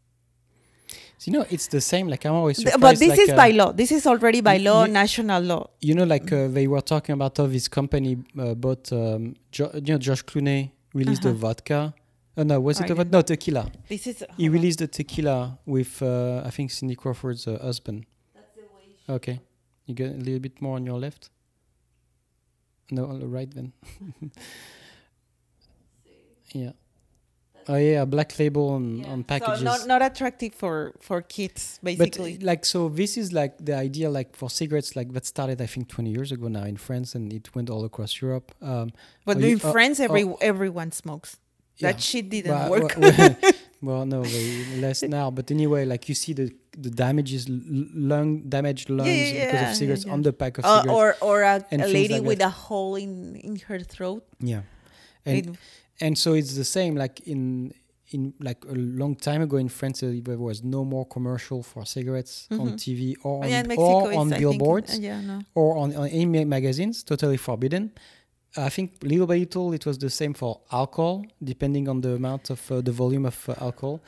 you 1.26 1.34
know, 1.34 1.45
it's 1.49 1.67
the 1.67 1.82
same. 1.82 2.07
Like 2.07 2.26
I'm 2.26 2.34
always 2.34 2.57
surprised. 2.57 2.82
but 2.82 2.97
this 2.99 3.09
like, 3.09 3.19
is 3.19 3.30
uh, 3.30 3.36
by 3.36 3.49
law 3.51 3.72
this 3.72 3.91
is 3.91 4.07
already 4.07 4.41
by 4.41 4.57
law 4.57 4.82
y- 4.82 4.88
national 4.88 5.41
law 5.43 5.67
You 5.80 5.93
know, 5.95 6.03
like 6.05 6.32
uh, 6.34 6.47
they 6.47 6.67
were 6.67 6.82
talking 6.82 7.13
about 7.13 7.38
how 7.38 7.47
this 7.47 7.67
company 7.67 8.17
uh, 8.39 8.53
bought, 8.55 8.91
um, 8.91 9.36
jo- 9.51 9.72
you 9.74 9.93
know, 9.93 9.97
Josh 9.99 10.24
Clooney 10.24 10.72
released 10.93 11.22
the 11.24 11.30
Uh-huh. 11.30 11.38
vodka. 11.47 11.93
Oh 12.38 12.43
no, 12.43 12.59
was 12.61 12.80
it 12.80 12.89
I 12.89 12.93
a 12.93 12.95
vodka? 12.95 13.11
No, 13.11 13.22
tequila. 13.22 13.63
this 13.89 14.07
is 14.07 14.19
He 14.19 14.26
hold 14.26 14.39
on. 14.47 14.53
released 14.53 14.80
the 14.80 14.88
tequila 14.88 15.59
with, 15.65 16.01
uh, 16.01 16.41
I 16.45 16.49
think, 16.49 16.72
Cindy 16.72 16.95
Crawford's 16.95 17.45
uh, 17.47 17.59
husband. 17.61 18.05
Okay. 19.09 19.39
You 19.86 19.93
get 19.95 20.11
a 20.15 20.17
little 20.17 20.39
bit 20.39 20.61
more 20.61 20.76
on 20.78 20.86
your 20.86 20.99
left? 20.99 21.30
No, 22.89 23.05
on 23.05 23.19
the 23.19 23.28
right 23.28 23.49
then. 23.53 23.74
yeah. 26.53 26.72
Oh 27.68 27.76
yeah, 27.76 28.05
black 28.05 28.38
label 28.39 28.70
on, 28.70 29.05
on 29.05 29.24
packages. 29.24 29.59
so 29.59 29.64
not 29.66 29.88
not 29.88 30.01
attractive 30.01 30.53
for 30.53 30.93
for 30.99 31.22
kids 31.22 31.80
basically. 31.84 32.38
but 32.38 32.43
like 32.45 32.66
so 32.66 32.89
this 32.89 33.18
is 33.18 33.32
like 33.32 33.53
the 33.64 33.76
idea 33.76 34.09
like 34.09 34.36
for 34.36 34.49
cigarettes 34.49 34.95
like 34.95 35.14
that 35.14 35.26
started 35.26 35.62
i 35.62 35.66
think 35.68 35.88
20 35.88 36.09
years 36.09 36.32
ago 36.32 36.47
now 36.47 36.64
in 36.64 36.78
france 36.78 37.14
and 37.16 37.32
it 37.34 37.53
went 37.55 37.70
all 37.70 37.84
across 37.86 38.22
europe 38.22 38.51
um 38.62 38.91
but 39.26 39.38
are 39.38 39.41
you- 39.41 39.55
in 39.57 39.62
uh, 39.64 39.72
France 39.72 39.99
every 39.99 40.24
oh. 40.24 40.38
everyone 40.41 40.91
smokes 40.91 41.38
yeah. 41.78 41.91
that 41.91 42.01
shit 42.01 42.30
didn't 42.30 42.51
Well, 42.51 42.70
work 42.70 42.93
well, 42.97 43.36
well, 43.82 44.05
no 44.16 44.22
less 44.80 45.03
now 45.03 45.30
but 45.32 45.51
anyway 45.51 45.86
like 45.86 46.09
you 46.09 46.16
see 46.16 46.34
the 46.34 46.51
the 46.78 46.89
damages 46.89 47.47
lung 47.49 48.41
damaged 48.49 48.89
lungs 48.89 49.09
yeah, 49.09 49.45
because 49.45 49.70
of 49.70 49.76
cigarettes 49.76 50.05
yeah. 50.05 50.14
on 50.14 50.22
the 50.22 50.34
pack 50.34 50.57
of 50.57 50.66
Uh, 50.66 50.82
cigarettes 50.82 51.22
or 51.22 51.28
or 51.30 51.41
a, 51.43 51.64
a 51.72 51.78
lady 51.88 52.16
like 52.16 52.24
with 52.30 52.39
that. 52.39 52.47
a 52.47 52.49
hole 52.68 52.95
in 52.95 53.36
in 53.36 53.55
her 53.68 53.80
throat 53.80 54.24
yeah 54.39 54.62
and 55.26 55.38
It- 55.38 55.55
and 56.01 56.17
so 56.17 56.33
it's 56.33 56.53
the 56.55 56.65
same 56.77 56.93
like 56.95 57.15
in 57.33 57.73
in 58.13 58.33
like 58.39 58.61
a 58.65 58.73
long 59.01 59.15
time 59.15 59.41
ago 59.41 59.55
in 59.57 59.69
France 59.69 60.01
there 60.01 60.37
was 60.49 60.63
no 60.63 60.83
more 60.93 61.05
commercial 61.15 61.63
for 61.63 61.85
cigarettes 61.85 62.47
on 62.51 62.57
Mhm. 62.71 62.77
TV 62.83 63.15
or 63.23 63.43
on, 63.43 63.49
yeah, 63.49 63.63
or 63.77 64.11
on 64.13 64.27
I 64.27 64.37
think, 64.37 64.39
billboards 64.41 64.91
uh, 64.97 65.01
yeah, 65.01 65.21
no. 65.21 65.37
or 65.55 65.77
on, 65.77 65.95
on 65.95 66.07
any 66.09 66.25
ma- 66.25 66.49
magazines, 66.57 67.03
totally 67.03 67.37
forbidden. 67.37 67.83
I 68.57 68.69
think 68.75 68.87
little 69.01 69.27
by 69.27 69.37
little 69.37 69.71
it 69.71 69.85
was 69.85 69.97
the 69.97 70.09
same 70.09 70.33
for 70.33 70.59
alcohol, 70.73 71.23
depending 71.41 71.87
on 71.87 72.01
the 72.01 72.11
amount 72.21 72.49
of 72.49 72.59
uh, 72.69 72.81
the 72.87 72.91
volume 72.91 73.25
of 73.25 73.37
uh, 73.47 73.53
alcohol, 73.67 74.01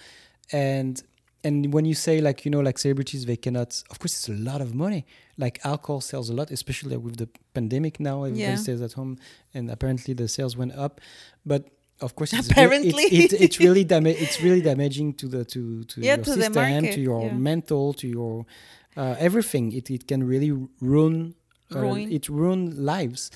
and 0.52 1.02
and 1.46 1.74
when 1.74 1.86
you 1.86 1.94
say 1.96 2.20
like 2.22 2.44
you 2.46 2.52
know 2.52 2.60
like 2.60 2.78
celebrities 2.78 3.26
they 3.26 3.38
cannot, 3.46 3.70
of 3.92 4.00
course 4.00 4.14
it's 4.18 4.30
a 4.30 4.34
lot 4.52 4.60
of 4.62 4.74
money. 4.76 5.06
Like 5.38 5.56
alcohol 5.64 6.02
sells 6.02 6.30
a 6.30 6.34
lot, 6.34 6.52
especially 6.52 6.98
with 6.98 7.16
the 7.18 7.30
pandemic 7.54 8.00
now. 8.00 8.24
Everybody 8.24 8.42
Yeah. 8.52 8.56
stays 8.66 8.82
at 8.82 8.94
home, 9.00 9.18
and 9.54 9.70
apparently 9.72 10.14
the 10.14 10.28
sales 10.28 10.58
went 10.58 10.74
up, 10.86 11.00
but. 11.46 11.64
Of 12.02 12.16
course, 12.16 12.34
it's 12.34 12.50
Apparently. 12.50 13.04
it's, 13.04 13.34
it's, 13.34 13.34
it's 13.46 13.60
really 13.60 13.84
dama- 13.94 14.10
it's 14.26 14.42
really 14.42 14.62
damaging 14.62 15.14
to 15.16 15.28
the 15.28 15.46
to 15.46 15.84
to 15.86 16.02
Yeah, 16.02 16.16
your 16.16 16.26
to 16.26 16.32
system, 16.34 16.54
to 16.88 17.00
your 17.02 17.24
yeah. 17.28 17.34
mental, 17.34 17.94
to 17.94 18.08
your 18.08 18.46
uh, 18.98 19.16
everything. 19.20 19.72
It 19.72 19.90
it 19.90 20.08
can 20.08 20.24
really 20.28 20.52
ruin 20.82 21.36
uh, 21.74 21.80
Ruin. 21.80 22.12
it 22.12 22.30
ruined 22.30 22.78
lives 22.78 23.32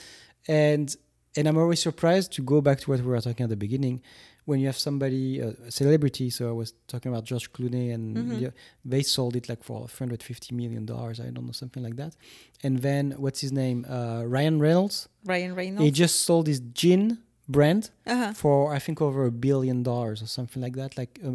and 0.47 0.95
and 1.35 1.47
i'm 1.47 1.57
always 1.57 1.79
surprised 1.81 2.31
to 2.33 2.41
go 2.43 2.61
back 2.61 2.79
to 2.81 2.91
what 2.91 2.99
we 2.99 3.07
were 3.07 3.19
talking 3.21 3.43
at 3.45 3.49
the 3.49 3.55
beginning 3.55 4.01
when 4.45 4.59
you 4.59 4.67
have 4.67 4.77
somebody 4.77 5.41
uh, 5.41 5.53
a 5.67 5.71
celebrity 5.71 6.29
so 6.29 6.47
i 6.47 6.51
was 6.51 6.73
talking 6.87 7.11
about 7.11 7.23
josh 7.23 7.49
clooney 7.49 7.91
and 7.93 8.15
Mhm. 8.15 8.41
yeah, 8.41 8.49
they 8.85 9.01
sold 9.01 9.35
it 9.35 9.49
like 9.49 9.63
for 9.63 9.87
350 9.87 10.53
million 10.55 10.85
dollars 10.85 11.19
i 11.19 11.29
don't 11.29 11.45
know 11.45 11.51
something 11.51 11.81
like 11.83 11.95
that 11.95 12.15
and 12.63 12.79
then 12.87 13.11
what's 13.17 13.41
his 13.41 13.51
name 13.51 13.85
uh, 13.89 14.23
ryan 14.25 14.59
reynolds 14.59 15.09
Ryan 15.25 15.55
Reynolds. 15.55 15.83
he 15.83 15.89
just 15.91 16.21
sold 16.21 16.45
his 16.47 16.59
gin 16.81 17.17
brand 17.47 17.89
uh-huh. 18.05 18.33
for 18.33 18.73
i 18.73 18.79
think 18.79 19.01
over 19.01 19.25
a 19.25 19.31
billion 19.31 19.83
dollars 19.83 20.21
or 20.21 20.27
something 20.27 20.61
like 20.61 20.75
that 20.75 20.97
like 20.97 21.19
uh, 21.25 21.31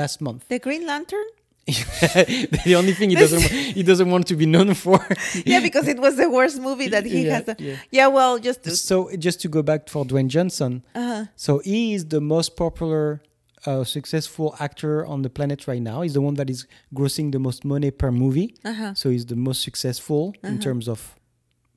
last 0.00 0.20
month 0.20 0.44
The 0.48 0.58
Green 0.58 0.86
Lantern. 0.86 1.28
the 1.66 2.74
only 2.76 2.92
thing 2.92 3.08
he 3.10 3.16
doesn't 3.16 3.42
he 3.78 3.82
doesn't 3.82 4.10
want 4.10 4.26
to 4.26 4.36
be 4.36 4.44
known 4.46 4.74
for. 4.74 4.98
yeah, 5.46 5.60
because 5.60 5.88
it 5.88 5.98
was 5.98 6.14
the 6.16 6.28
worst 6.28 6.60
movie 6.60 6.88
that 6.88 7.04
he 7.06 7.24
Yeah, 7.26 7.34
has. 7.34 7.44
done. 7.44 7.56
yeah. 7.58 7.76
Yeah, 7.90 8.06
well, 8.08 8.38
just 8.38 8.62
to, 8.64 8.70
So 8.76 9.10
just 9.16 9.40
to 9.42 9.48
go 9.48 9.62
back 9.62 9.88
for 9.88 10.04
Dwayne 10.04 10.28
Johnson, 10.28 10.72
Uh-huh. 10.94 11.24
so 11.36 11.50
he 11.60 11.94
is 11.94 12.02
the 12.16 12.20
most 12.20 12.56
popular, 12.56 13.22
uh, 13.64 13.82
successful 13.84 14.54
actor 14.66 15.06
on 15.06 15.22
the 15.22 15.30
planet 15.30 15.66
right 15.66 15.80
now. 15.90 16.02
He's 16.02 16.12
the 16.12 16.20
one 16.28 16.34
that 16.34 16.50
is 16.50 16.66
grossing 16.98 17.32
the 17.32 17.38
most 17.38 17.64
money 17.64 17.90
per 17.90 18.10
movie. 18.12 18.48
uh-huh. 18.70 18.92
So 19.00 19.08
he's 19.08 19.24
the 19.34 19.36
most 19.48 19.60
successful 19.62 20.34
in 20.42 20.50
Uh-huh. 20.54 20.62
terms 20.66 20.86
of 20.94 20.98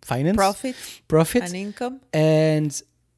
finance, 0.02 0.36
profit 0.36 0.76
profit, 1.08 1.44
and 1.44 1.56
income. 1.56 1.96
and 2.14 2.72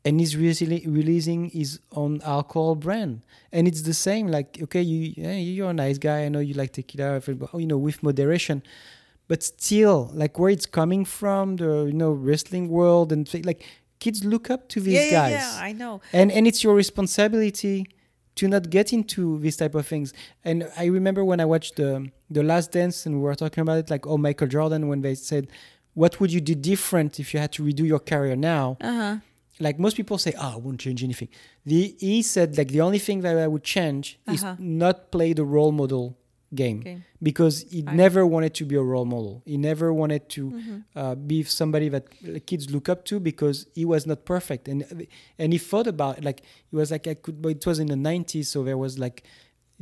and 0.10 0.20
he's 0.22 0.36
releasing 0.36 1.42
his 1.60 1.80
own 2.02 2.22
alcohol 2.24 2.76
brand. 2.76 3.22
And 3.52 3.68
it's 3.68 3.82
the 3.84 3.94
same. 3.94 4.26
Like, 4.38 4.50
okay, 4.66 4.82
you 4.82 5.14
yeah, 5.18 5.34
you're 5.34 5.70
a 5.70 5.74
nice 5.86 5.98
guy. 5.98 6.20
I 6.26 6.30
know 6.30 6.40
you 6.50 6.54
like 6.62 6.72
tequila, 6.74 7.16
everybody- 7.16 7.62
you 7.64 7.68
know, 7.68 7.78
with 7.88 8.02
moderation. 8.04 8.62
But 9.28 9.44
still, 9.44 10.10
like 10.22 10.34
where 10.40 10.50
it's 10.58 10.66
coming 10.66 11.06
from, 11.06 11.56
the 11.58 11.72
you 11.92 11.98
know 12.02 12.12
wrestling 12.12 12.66
world, 12.70 13.12
and 13.12 13.24
like 13.46 13.62
kids 14.00 14.24
look 14.34 14.50
up 14.50 14.62
to 14.74 14.78
these 14.86 14.94
yeah, 14.96 15.06
yeah, 15.06 15.12
guys 15.22 15.32
yeah, 15.46 15.68
I 15.70 15.72
know. 15.82 16.02
and 16.14 16.32
and 16.32 16.44
it's 16.48 16.64
your 16.64 16.74
responsibility 16.74 17.86
to 18.36 18.48
not 18.48 18.70
get 18.70 18.94
into 18.94 19.38
these 19.40 19.58
type 19.58 19.76
of 19.76 19.86
things 19.86 20.14
and 20.46 20.58
i 20.78 20.86
remember 20.86 21.22
when 21.26 21.40
i 21.42 21.46
watched 21.54 21.76
the 21.76 22.10
the 22.38 22.42
last 22.52 22.72
dance 22.72 23.06
and 23.06 23.16
we 23.16 23.22
were 23.28 23.36
talking 23.36 23.62
about 23.66 23.78
it 23.84 23.90
like 23.90 24.08
oh 24.08 24.18
michael 24.18 24.48
jordan 24.48 24.88
when 24.88 25.02
they 25.02 25.14
said 25.16 25.44
what 26.02 26.12
would 26.22 26.32
you 26.32 26.40
do 26.52 26.56
different 26.56 27.20
if 27.20 27.34
you 27.34 27.40
had 27.42 27.52
to 27.52 27.62
redo 27.70 27.86
your 27.94 28.00
career 28.12 28.38
now 28.38 28.78
Uh-huh. 28.80 29.16
Like 29.60 29.78
most 29.80 29.96
people 29.98 30.18
say 30.18 30.34
oh 30.38 30.54
i 30.56 30.56
won't 30.56 30.80
change 30.80 31.04
anything 31.04 31.30
the 31.66 31.96
he 32.00 32.22
said 32.22 32.58
like 32.58 32.70
the 32.70 32.82
only 32.82 33.00
thing 33.00 33.22
that 33.22 33.36
i 33.38 33.48
would 33.48 33.64
change 33.64 34.20
is 34.36 34.44
Uh-huh. 34.44 34.56
not 34.60 35.12
play 35.12 35.34
the 35.34 35.44
role 35.44 35.72
model 35.72 36.06
game 36.62 36.80
Okay. 36.80 36.98
because 37.22 37.56
he 37.70 37.84
I- 37.86 37.94
never 38.04 38.26
wanted 38.26 38.54
to 38.60 38.64
be 38.66 38.76
a 38.76 38.82
role 38.94 39.06
model 39.06 39.44
he 39.46 39.58
never 39.58 39.88
wanted 40.02 40.24
to 40.36 40.44
Mhm. 40.52 40.84
uh, 40.96 41.16
be 41.32 41.38
somebody 41.44 41.88
that 41.90 42.06
kids 42.50 42.64
look 42.76 42.88
up 42.94 43.06
to 43.10 43.20
because 43.20 43.58
he 43.76 43.86
was 43.94 44.06
not 44.12 44.20
perfect 44.26 44.68
and 44.72 44.80
and 45.42 45.48
he 45.56 45.60
thought 45.70 45.88
about 45.96 46.14
it, 46.18 46.24
like 46.30 46.40
he 46.70 46.76
was 46.82 46.90
like 46.96 47.06
I 47.14 47.16
could 47.24 47.38
but 47.44 47.50
it 47.60 47.66
was 47.72 47.78
in 47.84 47.88
the 47.88 48.02
90s 48.12 48.46
so 48.54 48.64
there 48.64 48.78
was 48.86 48.98
like 49.06 49.18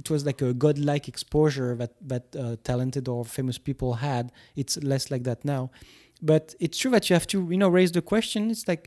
it 0.02 0.10
was 0.14 0.22
like 0.30 0.42
a 0.50 0.54
godlike 0.66 1.06
exposure 1.14 1.72
that 1.82 1.94
that 2.12 2.26
uh, 2.36 2.56
talented 2.70 3.08
or 3.08 3.24
famous 3.38 3.58
people 3.70 3.90
had 4.08 4.24
it's 4.62 4.76
less 4.92 5.10
like 5.14 5.24
that 5.30 5.40
now 5.46 5.64
but 6.32 6.44
it's 6.60 6.78
true 6.82 6.92
that 6.96 7.04
you 7.10 7.14
have 7.20 7.28
to 7.34 7.38
you 7.54 7.58
know 7.62 7.70
raise 7.80 7.92
the 7.94 8.02
question 8.14 8.42
it's 8.54 8.68
like 8.74 8.86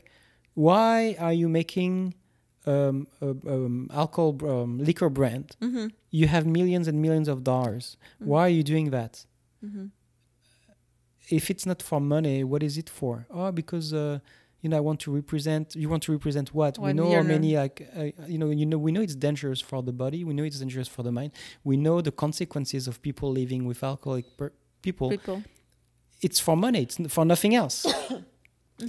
why 0.53 1.15
are 1.19 1.33
you 1.33 1.47
making 1.49 2.13
um, 2.67 3.07
a, 3.21 3.29
um, 3.29 3.89
alcohol 3.91 4.37
um, 4.47 4.77
liquor 4.79 5.09
brand 5.09 5.55
Mhm. 5.61 5.91
you 6.11 6.27
have 6.27 6.45
millions 6.45 6.87
and 6.87 7.01
millions 7.01 7.27
of 7.27 7.43
dollars 7.43 7.97
why 8.19 8.41
are 8.47 8.49
you 8.59 8.63
doing 8.63 8.91
that 8.91 9.25
Mhm. 9.65 9.89
if 11.29 11.49
it's 11.49 11.65
not 11.65 11.81
for 11.81 11.99
money, 12.01 12.43
what 12.43 12.61
is 12.63 12.77
it 12.77 12.89
for? 12.89 13.25
Oh, 13.29 13.51
because 13.51 13.93
uh, 13.93 14.19
you 14.61 14.69
know 14.69 14.77
I 14.77 14.81
want 14.81 14.99
to 15.01 15.11
represent. 15.15 15.75
You 15.75 15.87
want 15.87 16.03
to 16.03 16.11
represent 16.11 16.53
what? 16.53 16.77
we 16.77 16.93
know 16.93 17.09
how 17.15 17.23
many 17.23 17.55
like 17.57 17.77
uh, 17.95 18.09
you 18.27 18.37
know 18.37 18.49
you 18.49 18.65
know 18.65 18.77
we 18.77 18.91
know 18.91 19.01
it's 19.01 19.15
dangerous 19.15 19.61
for 19.61 19.81
the 19.81 19.93
body. 19.93 20.23
We 20.23 20.33
know 20.33 20.43
it's 20.43 20.59
dangerous 20.59 20.87
for 20.95 21.03
the 21.03 21.11
mind. 21.11 21.31
We 21.63 21.77
know 21.77 22.01
the 22.01 22.11
consequences 22.11 22.87
of 22.87 23.01
people 23.01 23.31
living 23.31 23.65
with 23.65 23.83
alcoholic 23.83 24.25
per- 24.37 24.51
people. 24.81 25.09
People. 25.09 25.43
It's 26.21 26.39
for 26.39 26.55
money. 26.57 26.81
It's 26.83 26.99
n- 26.99 27.07
for 27.07 27.23
nothing 27.25 27.55
else. 27.55 27.85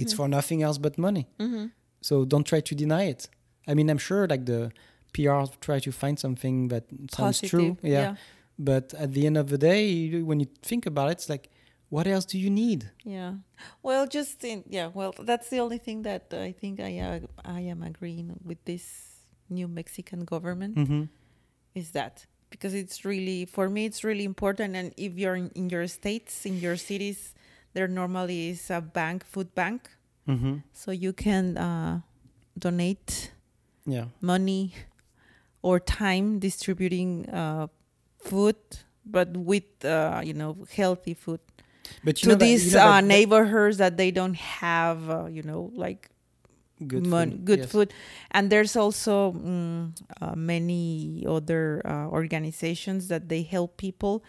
It's 0.01 0.13
for 0.13 0.29
nothing 0.29 0.63
else 0.63 0.79
but 0.79 0.99
money. 0.99 1.27
Mm-hmm. 1.39 1.67
So 2.01 2.25
don't 2.25 2.45
try 2.45 2.61
to 2.61 2.75
deny 2.75 3.05
it. 3.05 3.29
I 3.67 3.75
mean, 3.75 3.89
I'm 3.91 3.99
sure 3.99 4.27
like 4.27 4.47
the 4.47 4.73
PR 5.15 5.45
try 5.61 5.79
to 5.81 5.93
find 5.93 6.19
something 6.19 6.69
that 6.69 6.85
sounds 7.13 7.41
true. 7.41 7.75
Positive. 7.75 7.91
Yeah. 7.93 8.15
But 8.59 8.95
at 8.95 9.13
the 9.15 9.27
end 9.27 9.37
of 9.37 9.49
the 9.49 9.59
day, 9.59 10.21
when 10.23 10.41
you 10.41 10.47
think 10.63 10.87
about 10.87 11.09
it, 11.09 11.13
it's 11.13 11.29
like, 11.29 11.51
what 11.89 12.07
else 12.07 12.25
do 12.25 12.39
you 12.39 12.51
need? 12.51 12.91
Yeah. 13.05 13.35
Well, 13.83 14.07
just 14.07 14.43
in, 14.45 14.65
yeah. 14.69 14.89
Well, 14.93 15.15
that's 15.19 15.49
the 15.51 15.61
only 15.61 15.79
thing 15.79 16.03
that 16.03 16.33
I 16.33 16.53
think 16.53 16.81
I 16.81 16.99
uh, 16.99 17.21
I 17.45 17.61
am 17.61 17.83
agreeing 17.83 18.39
with 18.45 18.65
this 18.65 18.85
new 19.51 19.69
Mexican 19.69 20.25
government 20.25 20.77
Mm-hmm. 20.77 21.03
is 21.75 21.91
that 21.93 22.27
because 22.51 22.75
it's 22.75 23.05
really 23.05 23.45
for 23.47 23.69
me 23.69 23.85
it's 23.85 24.03
really 24.05 24.25
important 24.25 24.77
and 24.77 24.93
if 24.97 25.13
you're 25.19 25.37
in, 25.37 25.51
in 25.55 25.69
your 25.71 25.87
states 25.89 26.45
in 26.47 26.59
your 26.59 26.77
cities 26.77 27.35
there 27.75 27.89
normally 27.89 28.51
is 28.51 28.71
a 28.71 28.81
bank 28.81 29.25
food 29.25 29.55
bank 29.55 29.89
Mm-hmm. 30.29 30.59
so 30.73 30.93
you 30.93 31.13
can 31.13 31.57
uh, 31.59 32.01
donate 32.59 33.33
Yeah. 33.87 34.07
money 34.21 34.73
or 35.63 35.81
time 35.81 36.39
distributing 36.39 37.29
uh, 37.31 37.67
food 38.23 38.57
but 39.05 39.35
with 39.37 39.67
uh, 39.85 40.21
you 40.23 40.33
know 40.35 40.57
healthy 40.77 41.15
food 41.15 41.41
But 42.05 42.23
you 42.23 42.27
to 42.27 42.29
know 42.29 42.35
that- 42.35 42.45
these 42.47 42.73
you 42.73 42.79
know 42.79 42.87
uh, 42.87 43.01
that- 43.01 43.05
neighborhoods 43.05 43.77
that 43.79 43.97
they 43.97 44.11
don't 44.13 44.37
have 44.63 45.11
uh, 45.11 45.27
you 45.27 45.43
know 45.43 45.71
like 45.75 46.11
good 46.87 47.07
mon- 47.07 47.31
food, 47.31 47.45
good 47.45 47.59
yes. 47.67 47.71
food 47.73 47.93
and 48.31 48.51
there's 48.51 48.77
also 48.77 49.33
mm, 49.33 49.91
uh, 50.21 50.35
many 50.37 51.25
other 51.27 51.83
uh, 51.85 52.07
organizations 52.11 53.09
that 53.09 53.29
they 53.29 53.43
help 53.43 53.77
people 53.77 54.23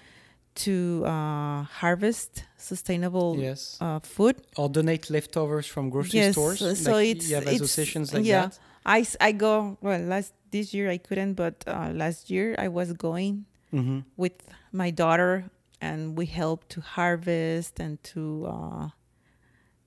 to 0.55 1.03
uh, 1.05 1.63
harvest 1.63 2.43
sustainable 2.57 3.37
Yes. 3.39 3.77
uh, 3.81 3.99
food 3.99 4.35
Or 4.55 4.69
donate 4.69 5.09
leftovers 5.09 5.65
from 5.67 5.89
grocery 5.89 6.19
Yes, 6.19 6.33
stores. 6.33 6.59
so 6.59 6.91
like 6.93 7.07
it's- 7.09 7.29
you 7.29 7.35
have 7.35 7.43
it's- 7.47 7.61
associations 7.61 8.13
like 8.13 8.25
yeah. 8.25 8.47
that. 8.47 8.59
I, 8.85 9.05
I 9.21 9.31
go 9.31 9.77
well 9.81 9.99
last 10.01 10.33
this 10.51 10.73
year 10.73 10.89
I 10.91 10.97
couldn't 10.97 11.33
but 11.33 11.63
uh, 11.67 11.91
last 11.93 12.29
year 12.29 12.55
I 12.59 12.67
was 12.67 12.93
going 12.93 13.45
Mm-hmm. 13.73 13.99
with 14.17 14.33
my 14.71 14.91
daughter 14.91 15.49
and 15.81 16.15
we 16.15 16.27
helped 16.27 16.69
to 16.75 16.81
harvest 16.81 17.79
and 17.79 17.97
to 18.13 18.45
uh, 18.47 18.89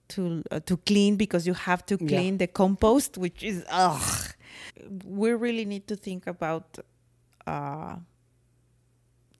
to 0.09 0.43
uh, 0.51 0.59
to 0.67 0.77
clean 0.79 1.15
because 1.17 1.47
you 1.47 1.55
have 1.55 1.87
to 1.87 1.97
Yeah. 2.01 2.09
clean 2.09 2.39
the 2.39 2.49
compost 2.49 3.17
which 3.17 3.45
is 3.45 3.65
ugh. 3.71 4.03
we 5.05 5.31
really 5.33 5.65
need 5.65 5.87
to 5.87 5.95
think 5.97 6.27
about 6.27 6.79
uh, 7.47 7.97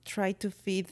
try 0.05 0.31
to 0.31 0.49
feed 0.49 0.87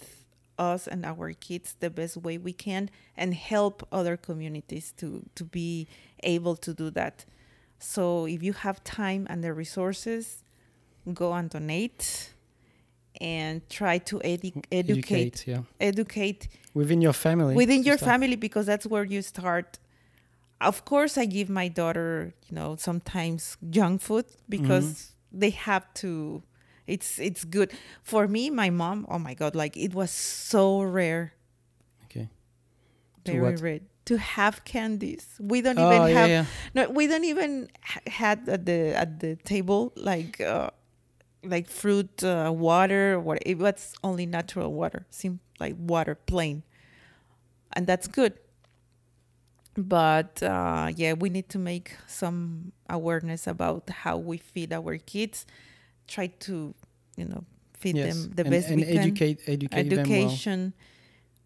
us 0.57 0.87
and 0.87 1.05
our 1.05 1.31
kids 1.33 1.75
the 1.79 1.89
best 1.89 2.17
way 2.17 2.37
we 2.37 2.53
can 2.53 2.89
and 3.17 3.33
help 3.33 3.85
other 3.91 4.15
communities 4.17 4.93
to 4.97 5.23
to 5.35 5.43
be 5.43 5.87
able 6.23 6.55
to 6.55 6.73
do 6.73 6.89
that 6.89 7.25
so 7.79 8.25
if 8.25 8.41
you 8.41 8.53
have 8.53 8.83
time 8.83 9.27
and 9.29 9.43
the 9.43 9.53
resources 9.53 10.43
go 11.13 11.33
and 11.33 11.49
donate 11.49 12.31
and 13.21 13.67
try 13.69 13.97
to 13.97 14.19
edu- 14.19 14.63
educate 14.71 15.45
yeah. 15.47 15.61
educate 15.79 16.47
Within 16.73 17.01
your 17.01 17.13
family. 17.13 17.55
within 17.55 17.83
your 17.83 17.97
start. 17.97 18.11
family 18.11 18.35
because 18.35 18.65
that's 18.65 18.85
where 18.85 19.03
you 19.05 19.21
start 19.21 19.79
of 20.61 20.83
course 20.85 21.17
i 21.17 21.25
give 21.25 21.49
my 21.49 21.67
daughter 21.67 22.33
you 22.49 22.55
know 22.55 22.75
sometimes 22.77 23.57
junk 23.69 24.01
food 24.01 24.25
because 24.49 24.85
Mm-hmm. 24.85 25.39
they 25.39 25.49
have 25.51 25.85
to 25.95 26.41
it's 26.87 27.19
it's 27.19 27.43
good. 27.43 27.71
For 28.03 28.27
me 28.27 28.49
my 28.49 28.69
mom 28.69 29.05
oh 29.09 29.19
my 29.19 29.33
god 29.33 29.55
like 29.55 29.75
it 29.77 29.93
was 29.93 30.11
so 30.11 30.81
rare. 30.81 31.33
Okay. 32.05 32.29
To 33.25 33.31
very 33.31 33.55
rare. 33.55 33.79
To 34.05 34.17
have 34.17 34.63
candies. 34.65 35.25
We 35.39 35.61
don't 35.61 35.79
Oh, 35.79 35.89
even 35.89 36.07
yeah, 36.09 36.19
have 36.19 36.29
yeah. 36.29 36.45
no 36.75 36.89
we 36.89 37.07
don't 37.07 37.23
even 37.25 37.69
ha- 37.81 38.01
had 38.07 38.47
at 38.47 38.65
the 38.65 38.93
at 38.95 39.19
the 39.19 39.35
table 39.37 39.93
like 39.95 40.39
uh 40.41 40.69
like 41.43 41.67
fruit 41.69 42.23
uh, 42.23 42.51
water 42.53 43.19
what 43.19 43.37
it 43.45 43.57
was 43.57 43.93
only 44.03 44.25
natural 44.25 44.73
water 44.73 45.05
seemed 45.09 45.39
like 45.59 45.75
water 45.77 46.13
plain. 46.15 46.63
And 47.73 47.85
that's 47.87 48.07
good. 48.07 48.33
But 49.77 50.41
uh 50.41 50.91
yeah 50.95 51.13
we 51.13 51.29
need 51.29 51.49
to 51.49 51.59
make 51.59 51.97
some 52.07 52.71
awareness 52.89 53.45
about 53.47 53.89
how 53.89 54.17
we 54.17 54.37
feed 54.37 54.71
our 54.71 54.97
kids 54.97 55.45
try 56.07 56.27
to 56.27 56.73
you 57.17 57.25
know 57.25 57.43
feed 57.73 57.95
Yes. 57.97 58.07
them 58.25 58.31
the 58.35 58.41
and, 58.43 58.51
best 58.51 58.67
and 58.69 58.77
we 58.79 58.85
can 58.85 58.97
educate, 58.97 59.39
educate 59.47 59.89
them 59.89 60.09
well. 60.09 60.25
education 60.25 60.73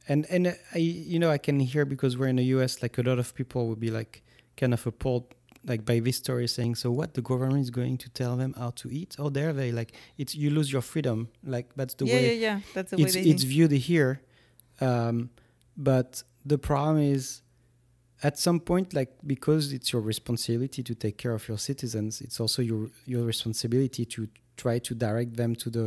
And 0.08 0.26
and 0.30 0.48
uh, 0.48 0.54
I 0.74 0.80
you 0.80 1.20
know 1.20 1.30
I 1.32 1.38
can 1.38 1.60
hear 1.60 1.86
because 1.86 2.18
we're 2.18 2.28
in 2.30 2.38
the 2.38 2.46
U.S. 2.56 2.82
like 2.82 2.98
a 2.98 3.04
lot 3.04 3.20
of 3.20 3.34
people 3.36 3.68
would 3.70 3.80
be 3.80 3.92
like 3.92 4.24
kind 4.58 4.74
of 4.74 4.86
appalled 4.88 5.26
like 5.66 5.84
by 5.86 6.00
this 6.00 6.18
story 6.18 6.48
saying 6.48 6.76
so 6.76 6.90
what 6.92 7.14
the 7.14 7.22
government 7.22 7.62
is 7.62 7.70
going 7.70 7.98
to 7.98 8.10
tell 8.10 8.38
them 8.38 8.54
how 8.58 8.72
to 8.82 8.90
eat 8.90 9.16
oh 9.20 9.30
there 9.30 9.52
they 9.54 9.72
like 9.72 9.92
it's 10.18 10.34
you 10.34 10.50
lose 10.50 10.72
your 10.72 10.82
freedom 10.82 11.28
like 11.44 11.68
that's 11.76 11.96
the 11.96 12.06
yeah 12.06 12.14
way 12.16 12.26
yeah 12.28 12.48
yeah 12.48 12.60
that's 12.74 12.92
the 12.92 12.98
way 12.98 13.04
it's 13.04 13.14
they 13.14 13.22
it's 13.32 13.44
think. 13.44 13.54
viewed 13.54 13.72
here 13.72 14.22
um, 14.82 15.30
but 15.76 16.24
the 16.46 16.58
problem 16.58 16.98
is 17.16 17.42
at 18.24 18.38
some 18.40 18.60
point 18.60 18.94
like 18.94 19.12
because 19.28 19.74
it's 19.74 19.92
your 19.94 20.02
responsibility 20.02 20.82
to 20.82 20.96
take 20.96 21.18
care 21.18 21.34
of 21.34 21.48
your 21.50 21.58
citizens 21.58 22.22
it's 22.22 22.40
also 22.40 22.62
your 22.62 22.90
your 23.06 23.24
responsibility 23.24 24.06
to 24.06 24.28
try 24.64 24.76
to 24.88 24.92
direct 25.08 25.32
them 25.42 25.52
to 25.64 25.68
the 25.78 25.86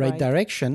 right, 0.00 0.10
Right. 0.10 0.18
direction 0.26 0.72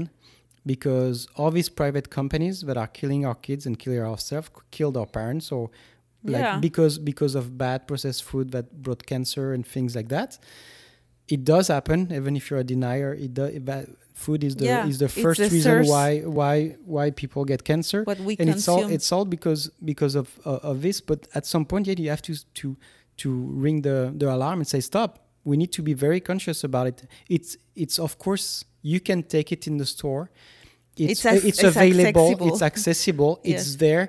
because 0.66 1.28
all 1.36 1.52
these 1.52 1.70
private 1.82 2.08
companies 2.10 2.56
that 2.68 2.78
are 2.84 2.88
killing 3.00 3.26
our 3.26 3.36
kids 3.48 3.66
and 3.68 3.74
killing 3.84 4.00
ourselves 4.02 4.50
killed 4.72 4.96
our 4.98 5.06
parents 5.20 5.52
or 5.52 5.64
like 6.24 6.42
Yeah. 6.42 6.60
because 6.68 6.94
because 7.12 7.34
of 7.36 7.44
bad 7.66 7.80
processed 7.88 8.24
food 8.24 8.52
that 8.56 8.66
brought 8.86 9.06
cancer 9.06 9.54
and 9.56 9.64
things 9.76 9.96
like 9.96 10.10
that 10.10 10.40
it 11.36 11.42
does 11.54 11.68
happen 11.68 12.00
even 12.20 12.36
if 12.36 12.44
you're 12.50 12.60
a 12.68 12.70
denier 12.76 13.12
it 13.26 13.32
does 13.40 13.52
that 13.72 13.86
food 14.26 14.44
is 14.44 14.56
the 14.56 14.66
Yeah, 14.66 14.88
is 14.92 14.98
the 15.06 15.10
first 15.10 15.40
the 15.42 15.50
reason 15.50 15.72
source. 15.84 15.90
why 15.90 16.10
why 16.40 16.56
why 16.86 17.06
people 17.12 17.44
get 17.46 17.64
cancer 17.72 18.00
what 18.04 18.20
we 18.28 18.36
and 18.40 18.50
it's 18.50 18.68
all 18.72 18.84
it's 18.96 19.12
all 19.12 19.26
because 19.36 19.62
because 19.92 20.16
of 20.22 20.28
uh, 20.46 20.70
of 20.72 20.82
this 20.82 20.98
but 21.10 21.20
at 21.40 21.46
some 21.46 21.66
point 21.66 21.84
yeah 21.88 21.96
you 22.04 22.10
have 22.10 22.22
to 22.30 22.34
to 22.62 22.68
to 23.22 23.30
ring 23.66 23.78
the 23.88 23.98
the 24.18 24.28
alarm 24.34 24.58
and 24.62 24.68
say 24.68 24.80
stop 24.80 25.12
we 25.50 25.56
need 25.62 25.72
to 25.78 25.82
be 25.90 25.94
very 26.06 26.20
conscious 26.30 26.60
about 26.70 26.86
it 26.92 26.98
it's 27.30 27.52
it's 27.84 27.98
of 28.08 28.12
course 28.26 28.48
you 28.94 29.00
can 29.00 29.20
take 29.36 29.50
it 29.56 29.64
in 29.70 29.78
the 29.78 29.86
store 29.86 30.24
it's 30.98 31.12
It's 31.14 31.26
ac- 31.34 31.48
it's 31.50 31.64
available 31.64 32.28
accessible. 32.32 32.48
it's 32.50 32.62
accessible 32.72 33.34
it's 33.52 33.76
there 33.86 34.06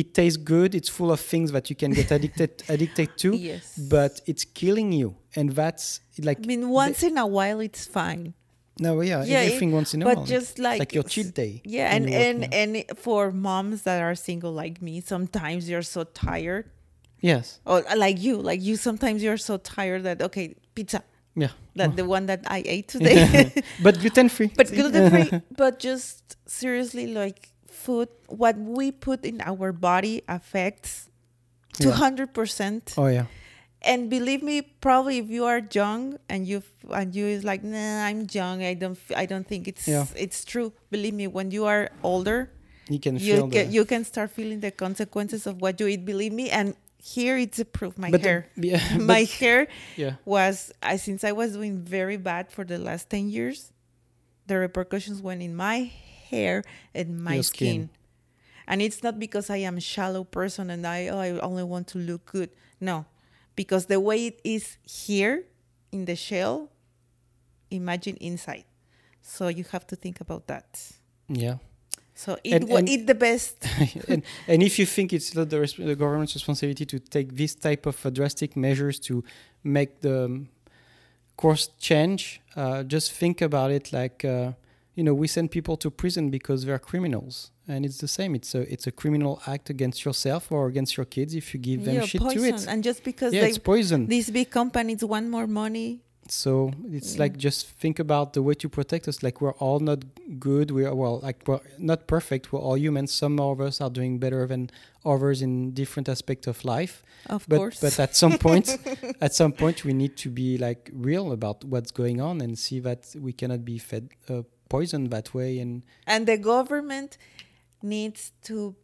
it 0.00 0.08
tastes 0.14 0.36
good 0.54 0.70
it's 0.78 0.88
full 0.98 1.10
of 1.16 1.20
things 1.32 1.48
that 1.56 1.64
you 1.70 1.76
can 1.82 1.90
get 2.00 2.08
addicted 2.18 2.50
addicted 2.74 3.08
to 3.22 3.28
yes. 3.36 3.64
but 3.96 4.20
it's 4.30 4.44
killing 4.60 4.90
you 5.00 5.08
and 5.36 5.46
that's 5.60 6.00
like 6.28 6.38
I 6.44 6.46
mean, 6.52 6.64
once 6.84 7.02
in 7.02 7.16
a 7.18 7.26
while 7.36 7.60
it's 7.68 7.84
fine. 8.00 8.34
no 8.86 8.92
yeah, 9.00 9.24
Yeah, 9.24 9.38
everything 9.46 9.72
once 9.80 9.90
in 9.94 10.02
a 10.02 10.04
but 10.10 10.16
while 10.18 10.26
just 10.36 10.52
like, 10.66 10.78
like 10.82 10.92
your 10.98 11.04
cheat 11.12 11.30
day 11.42 11.52
Yeah, 11.76 11.94
and 11.96 12.04
and 12.24 12.38
and 12.60 12.70
for 13.04 13.22
moms 13.48 13.76
that 13.86 13.98
are 14.06 14.14
single 14.30 14.52
like 14.62 14.76
me, 14.88 14.94
sometimes 15.14 15.60
you're 15.70 15.88
so 15.96 16.02
tired, 16.28 16.64
yes 17.20 17.60
or 17.64 17.82
like 17.96 18.20
you, 18.20 18.36
like 18.36 18.62
you. 18.62 18.76
Sometimes 18.76 19.22
you're 19.22 19.36
so 19.38 19.56
tired 19.58 20.04
that 20.04 20.22
okay, 20.22 20.54
pizza, 20.74 21.02
yeah 21.34 21.50
that 21.76 21.96
the 21.96 22.04
one 22.04 22.26
that 22.26 22.42
I 22.46 22.62
ate 22.66 22.88
today, 22.88 23.52
but 23.82 23.98
gluten 24.00 24.28
free 24.28 24.50
but 24.56 24.68
gluten 24.70 25.10
free. 25.10 25.30
but 25.56 25.78
just 25.78 26.36
seriously, 26.46 27.06
like 27.06 27.52
food, 27.66 28.08
what 28.28 28.56
we 28.58 28.90
put 28.92 29.24
in 29.24 29.40
our 29.42 29.72
body 29.72 30.22
affects 30.28 31.08
two 31.72 31.90
hundred 31.92 32.34
percent. 32.34 32.94
oh 32.96 33.06
yeah 33.08 33.26
And 33.80 34.10
believe 34.10 34.42
me, 34.42 34.62
probably 34.82 35.18
if 35.22 35.30
you 35.30 35.46
are 35.46 35.62
young 35.70 36.18
and 36.28 36.42
you 36.50 36.62
and 36.90 37.14
you 37.14 37.26
is 37.30 37.44
like, 37.46 37.62
nah, 37.62 38.02
I'm 38.10 38.26
young. 38.26 38.58
I 38.62 38.74
don't. 38.74 38.98
I 39.14 39.22
don't 39.30 39.46
think 39.46 39.68
it's 39.70 39.86
Yeah. 39.86 40.06
it's 40.18 40.42
true. 40.44 40.72
Believe 40.90 41.14
me, 41.14 41.30
when 41.30 41.54
you 41.54 41.62
are 41.70 41.90
older, 42.02 42.50
you 42.90 42.98
can 42.98 43.14
you 43.22 43.46
can 43.54 43.70
you 43.70 43.84
can 43.86 44.02
start 44.02 44.34
feeling 44.34 44.58
the 44.66 44.74
consequences 44.74 45.46
of 45.46 45.62
what 45.62 45.78
you 45.78 45.86
eat. 45.86 46.02
Believe 46.02 46.34
me, 46.34 46.50
and 46.50 46.74
here 46.98 47.36
it's 47.38 47.58
a 47.58 47.64
proof. 47.64 47.96
My 47.98 48.10
but 48.10 48.22
the- 48.22 48.28
hair, 48.28 48.48
yeah, 48.56 48.96
my 49.00 49.22
but- 49.22 49.30
hair 49.30 49.68
yeah 49.96 50.14
was 50.24 50.72
I 50.82 50.96
since 50.96 51.24
I 51.24 51.32
was 51.32 51.52
doing 51.54 51.78
very 51.82 52.16
bad 52.16 52.50
for 52.50 52.64
the 52.64 52.78
last 52.78 53.08
ten 53.10 53.30
years. 53.30 53.72
The 54.46 54.58
repercussions 54.58 55.20
went 55.22 55.42
in 55.42 55.54
my 55.54 55.90
hair 56.30 56.64
and 56.94 57.22
my 57.22 57.40
skin. 57.42 57.42
skin. 57.42 57.90
and 58.66 58.80
it's 58.82 59.02
not 59.02 59.18
because 59.18 59.50
I 59.50 59.58
am 59.58 59.76
a 59.76 59.80
shallow 59.80 60.24
person 60.24 60.70
and 60.70 60.86
I 60.86 61.08
oh, 61.08 61.18
I 61.20 61.30
only 61.40 61.64
want 61.64 61.86
to 61.88 61.98
look 61.98 62.26
good. 62.26 62.50
No, 62.80 63.04
because 63.56 63.86
the 63.86 64.00
way 64.00 64.26
it 64.28 64.40
is 64.44 64.76
here 64.84 65.44
in 65.92 66.04
the 66.04 66.16
shell, 66.16 66.70
imagine 67.70 68.16
inside. 68.20 68.64
So 69.22 69.48
you 69.48 69.64
have 69.72 69.86
to 69.88 69.96
think 69.96 70.20
about 70.20 70.46
that. 70.48 70.66
yeah 71.28 71.58
So 72.24 72.30
eat 72.42 72.54
And- 72.54 72.68
and- 72.78 72.88
eat 72.94 73.04
the 73.12 73.14
best. 73.28 73.54
and, 74.12 74.20
and 74.50 74.58
if 74.68 74.72
you 74.80 74.86
think 74.86 75.12
it's 75.12 75.30
not 75.38 75.46
the, 75.52 75.58
res- 75.64 75.76
the 75.92 75.94
government's 76.04 76.34
responsibility 76.40 76.84
to 76.92 76.98
take 77.16 77.28
this 77.42 77.52
type 77.66 77.84
of 77.86 77.96
uh, 78.04 78.10
drastic 78.18 78.50
measures 78.56 78.96
to 79.08 79.14
make 79.62 79.90
the 80.06 80.16
um, 80.24 80.48
course 81.36 81.64
change, 81.78 82.40
uh, 82.56 82.82
just 82.94 83.12
think 83.12 83.40
about 83.40 83.70
it 83.70 83.92
like 83.92 84.24
uh, 84.24 84.50
you 84.96 85.04
know 85.04 85.14
we 85.14 85.26
send 85.36 85.46
people 85.58 85.76
to 85.76 85.88
prison 86.02 86.24
because 86.38 86.64
they're 86.64 86.80
criminals, 86.90 87.34
and 87.68 87.86
it's 87.86 87.98
the 87.98 88.08
same. 88.18 88.34
It's 88.34 88.52
a 88.60 88.62
it's 88.74 88.86
a 88.88 88.92
criminal 89.02 89.40
act 89.46 89.70
against 89.70 89.98
yourself 90.04 90.42
or 90.50 90.66
against 90.72 90.96
your 90.96 91.06
kids 91.06 91.34
if 91.34 91.54
you 91.54 91.60
give 91.60 91.84
them 91.84 91.94
Yeah, 91.94 92.00
shit 92.10 92.20
to 92.20 92.26
poison. 92.26 92.54
it. 92.54 92.66
And 92.70 92.82
just 92.82 93.00
because 93.04 93.32
Yeah, 93.32 93.42
they 93.42 93.50
it's 93.50 93.58
poison. 93.72 94.00
these 94.08 94.28
big 94.38 94.50
companies 94.50 95.04
want 95.04 95.26
more 95.36 95.46
money, 95.46 95.88
So 96.30 96.72
it's 96.92 97.14
Mm. 97.16 97.18
like 97.20 97.36
just 97.36 97.66
think 97.66 97.98
about 97.98 98.32
the 98.32 98.42
way 98.42 98.54
to 98.54 98.68
protect 98.68 99.08
us. 99.08 99.22
Like 99.22 99.40
we're 99.40 99.54
all 99.58 99.80
not 99.80 100.04
good. 100.38 100.70
We 100.70 100.84
are 100.84 100.94
well, 100.94 101.20
like 101.20 101.42
we're 101.46 101.60
not 101.78 102.06
perfect. 102.06 102.52
We're 102.52 102.60
all 102.60 102.76
humans. 102.78 103.12
Some 103.12 103.40
of 103.40 103.60
us 103.60 103.80
are 103.80 103.90
doing 103.90 104.18
better 104.18 104.46
than 104.46 104.70
others 105.04 105.40
in 105.42 105.72
different 105.72 106.08
aspects 106.08 106.46
of 106.46 106.64
life. 106.64 107.02
of 107.26 107.44
But 107.48 107.56
course. 107.58 107.80
but 107.80 107.98
at 108.00 108.14
some 108.16 108.38
point, 108.38 108.78
at 109.20 109.34
some 109.34 109.52
point, 109.52 109.84
we 109.84 109.92
need 109.92 110.16
to 110.18 110.30
be 110.30 110.58
like 110.58 110.90
real 110.92 111.32
about 111.32 111.64
what's 111.64 111.90
going 111.92 112.20
on 112.20 112.40
and 112.40 112.58
see 112.58 112.80
that 112.80 113.14
we 113.18 113.32
cannot 113.32 113.64
be 113.64 113.78
fed 113.78 114.08
uh, 114.28 114.42
poison 114.68 115.08
that 115.10 115.32
way. 115.34 115.58
And 115.60 115.82
and 116.06 116.26
the 116.26 116.36
government 116.38 117.18
needs 117.82 118.32
to 118.42 118.74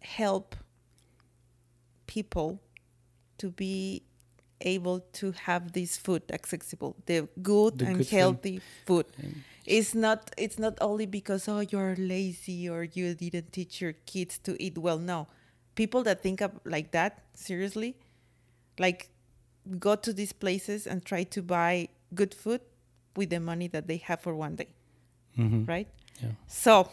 help 0.00 0.56
people 2.06 2.60
to 3.38 3.50
be 3.50 4.02
able 4.60 5.00
to 5.12 5.32
have 5.32 5.72
this 5.72 5.96
food 5.96 6.22
accessible 6.32 6.94
the 7.06 7.28
good 7.42 7.78
The 7.78 7.86
and 7.86 7.96
good 7.98 8.08
healthy 8.08 8.60
food 8.86 9.06
And- 9.18 9.42
it's 9.66 9.94
not 9.94 10.30
it's 10.36 10.58
not 10.58 10.74
only 10.80 11.06
because 11.06 11.46
oh 11.48 11.60
you're 11.60 11.94
lazy 11.96 12.68
or 12.68 12.84
you 12.84 13.14
didn't 13.14 13.52
teach 13.52 13.80
your 13.80 13.92
kids 14.06 14.38
to 14.38 14.56
eat 14.62 14.76
well 14.78 14.98
no 14.98 15.26
people 15.74 16.02
that 16.04 16.22
think 16.22 16.40
of 16.40 16.50
like 16.64 16.90
that 16.92 17.22
seriously 17.34 17.94
like 18.78 19.10
go 19.78 19.94
to 19.96 20.12
these 20.12 20.32
places 20.32 20.86
and 20.86 21.04
try 21.04 21.22
to 21.24 21.42
buy 21.42 21.88
good 22.14 22.34
food 22.34 22.60
with 23.16 23.30
the 23.30 23.38
money 23.40 23.68
that 23.68 23.86
they 23.86 23.98
have 23.98 24.20
for 24.20 24.34
one 24.34 24.56
day 24.56 24.68
Mhm. 25.38 25.68
right 25.68 25.88
Yeah. 26.22 26.32
so 26.46 26.88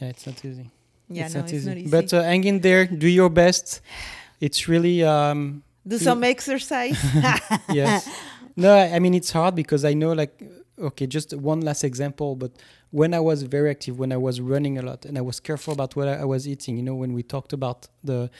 yeah, 0.00 0.08
it's 0.08 0.26
not 0.26 0.44
easy. 0.44 0.70
yeah 1.08 1.26
it's 1.26 1.34
no 1.34 1.40
not 1.40 1.44
it's 1.50 1.54
easy. 1.54 1.68
not 1.68 1.78
easy 1.78 1.90
But 1.90 2.12
uh, 2.14 2.22
hang 2.22 2.44
in 2.44 2.60
there. 2.60 2.86
Do 2.86 3.08
your 3.08 3.30
best. 3.30 3.80
It's 4.40 4.66
really. 4.68 5.04
Um, 5.04 5.62
do 5.86 5.98
some 5.98 6.22
exercise 6.24 6.98
yes. 7.72 8.08
No, 8.54 8.74
I 8.74 8.96
I 8.96 8.98
mean 8.98 9.14
it's 9.14 9.32
hard 9.32 9.54
because 9.54 9.84
I 9.84 9.94
know 9.94 10.12
like 10.12 10.42
okay, 10.78 11.06
just 11.06 11.34
one 11.34 11.60
last 11.60 11.84
example, 11.84 12.34
but 12.34 12.52
when 12.90 13.14
I 13.14 13.20
was 13.20 13.42
very 13.42 13.70
active, 13.70 13.98
when 13.98 14.12
I 14.12 14.16
was 14.16 14.40
running 14.40 14.78
a 14.78 14.82
lot 14.82 15.04
and 15.04 15.16
I 15.16 15.20
was 15.20 15.40
careful 15.40 15.72
about 15.72 15.96
what 15.96 16.08
I, 16.08 16.14
I 16.16 16.24
was 16.24 16.46
eating, 16.46 16.76
you 16.76 16.82
know, 16.82 16.94
when 16.94 17.12
we 17.12 17.22
talked 17.22 17.52
about 17.52 17.88
the 18.04 18.30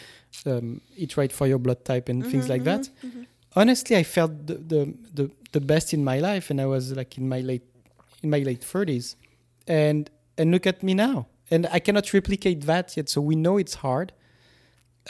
um, 0.46 0.80
eat 0.96 1.16
right 1.16 1.32
for 1.32 1.46
your 1.46 1.58
blood 1.58 1.84
type 1.84 2.08
and 2.08 2.22
mm-hmm, 2.22 2.30
things 2.30 2.48
like 2.48 2.64
that, 2.64 2.82
mm-hmm, 2.82 3.08
mm-hmm. 3.08 3.22
honestly, 3.56 3.96
I 3.96 4.02
felt 4.02 4.46
the, 4.46 4.54
the 4.54 4.94
the 5.14 5.30
the 5.52 5.60
best 5.60 5.92
in 5.94 6.04
my 6.04 6.18
life, 6.18 6.50
and 6.50 6.60
I 6.60 6.66
was 6.66 6.92
like 6.92 7.16
in 7.18 7.28
my 7.28 7.40
late 7.40 7.64
in 8.22 8.30
my 8.30 8.40
late 8.40 8.62
thirties, 8.62 9.16
and 9.66 10.10
and 10.38 10.50
look 10.50 10.66
at 10.66 10.82
me 10.82 10.94
now, 10.94 11.26
and 11.50 11.66
I 11.70 11.78
cannot 11.78 12.12
replicate 12.12 12.62
that 12.62 12.96
yet. 12.96 13.08
So 13.08 13.20
we 13.20 13.36
know 13.36 13.58
it's 13.58 13.76
hard. 13.76 14.12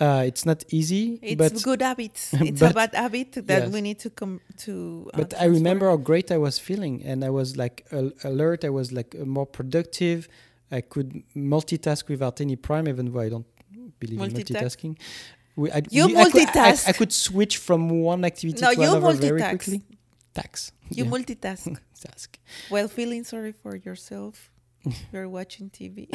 Uh, 0.01 0.25
it's 0.27 0.47
not 0.47 0.65
easy, 0.73 1.19
It's 1.23 1.37
but 1.37 1.63
good 1.63 1.83
habits. 1.83 2.33
It's 2.49 2.63
a 2.63 2.73
bad 2.73 2.95
habit 2.95 3.33
that 3.47 3.63
yes. 3.65 3.73
we 3.73 3.81
need 3.83 3.99
to 4.01 4.11
come 4.11 4.41
to. 4.65 5.11
uh, 5.13 5.19
but 5.19 5.35
I 5.39 5.45
remember 5.47 5.87
how 5.91 5.99
great 5.99 6.31
I 6.33 6.39
was 6.39 6.59
feeling, 6.59 7.03
and 7.05 7.23
I 7.23 7.29
was 7.31 7.57
like 7.59 7.85
al- 7.93 8.13
alert. 8.25 8.65
I 8.65 8.71
was 8.71 8.91
like 8.91 9.15
more 9.27 9.45
productive. 9.47 10.29
I 10.71 10.81
could 10.81 11.23
multitask 11.37 12.09
without 12.09 12.41
any 12.41 12.57
prime, 12.57 12.89
even 12.89 13.13
though 13.13 13.21
I 13.21 13.29
don't 13.29 13.47
believe 14.01 14.19
in 14.23 14.31
multitasking. 14.31 14.97
We, 15.57 15.71
I, 15.71 15.83
You 15.91 16.05
I 16.05 16.07
could- 16.09 16.17
I- 16.17 16.25
multitask. 16.25 16.87
I, 16.87 16.91
I 16.91 16.93
could 16.95 17.13
switch 17.13 17.59
from 17.59 17.91
one 17.91 18.25
activity 18.25 18.63
No, 18.63 18.73
to 18.73 18.81
another 18.81 19.13
very 19.13 19.43
quickly. 19.43 19.83
Tax. 20.33 20.73
You 20.89 21.05
Yeah. 21.05 21.11
multitask 21.11 21.77
Task. 22.03 22.39
while 22.71 22.89
feeling 22.89 23.25
sorry 23.25 23.53
for 23.53 23.77
yourself. 23.77 24.49
You're 25.13 25.29
watching 25.29 25.69
TV 25.71 26.09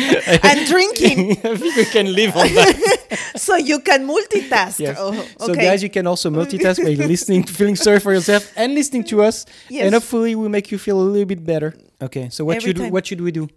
and 0.42 0.66
drinking, 0.66 1.28
we 1.60 1.84
can 1.86 2.12
live 2.14 2.36
on 2.36 2.46
that. 2.54 3.18
so 3.36 3.56
you 3.56 3.80
can 3.80 4.06
multitask. 4.06 4.78
Yes. 4.80 4.96
Oh, 4.98 5.12
So, 5.38 5.54
guys, 5.54 5.82
you 5.82 5.90
can 5.90 6.06
also 6.06 6.30
multitask 6.30 6.82
by 6.82 6.94
listening, 7.06 7.44
feeling 7.44 7.76
sorry 7.76 8.00
for 8.00 8.12
yourself, 8.12 8.50
and 8.56 8.74
listening 8.74 9.04
to 9.04 9.22
us, 9.22 9.46
Yes. 9.68 9.84
and 9.84 9.94
hopefully, 9.94 10.34
we 10.34 10.48
make 10.48 10.70
you 10.70 10.78
feel 10.78 11.00
a 11.00 11.02
little 11.02 11.26
bit 11.26 11.44
better. 11.44 11.74
Okay. 12.02 12.28
So, 12.30 12.44
what 12.44 12.56
Every 12.56 12.70
should 12.70 12.76
time. 12.76 12.90
what 12.92 13.06
should 13.06 13.20
we 13.20 13.30
do? 13.32 13.48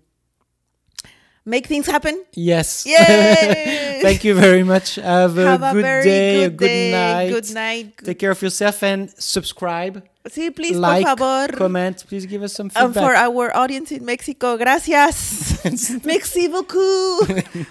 Make 1.45 1.67
things 1.67 1.87
happen. 1.87 2.23
Yes. 2.33 2.85
Yay! 2.85 3.99
Thank 4.01 4.23
you 4.23 4.33
very 4.33 4.63
much. 4.63 4.95
Have 4.95 5.37
a 5.37 5.45
Have 5.45 5.61
a 5.63 5.73
good 5.73 5.81
very 5.83 6.03
day, 6.03 6.33
good 6.39 6.45
a 6.45 6.49
good 6.55 6.67
day. 6.67 6.91
night. 6.91 7.29
Good 7.31 7.53
night. 7.53 7.97
Take 8.03 8.19
care 8.19 8.31
of 8.31 8.41
yourself 8.41 8.81
and 8.81 9.09
subscribe, 9.19 10.03
Sí, 10.29 10.55
please, 10.55 10.77
like, 10.77 11.05
por 11.05 11.17
favor. 11.17 11.57
comment. 11.57 12.05
Please 12.07 12.25
give 12.25 12.43
us 12.43 12.53
some 12.53 12.69
feedback. 12.69 12.85
And 12.85 12.93
for 12.95 13.13
our 13.13 13.53
audience 13.57 13.91
in 13.91 14.05
Mexico, 14.05 14.55
gracias. 14.55 15.59
Merci 16.05 16.47
beaucoup. 16.47 17.27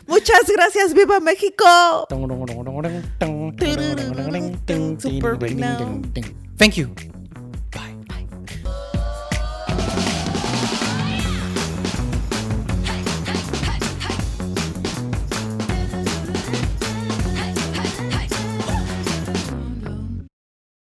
Muchas 0.06 0.44
gracias. 0.54 0.92
Viva 0.92 1.18
México. 1.20 2.04
Super 4.98 5.38
now. 5.54 6.02
Thank 6.58 6.76
you. 6.76 6.94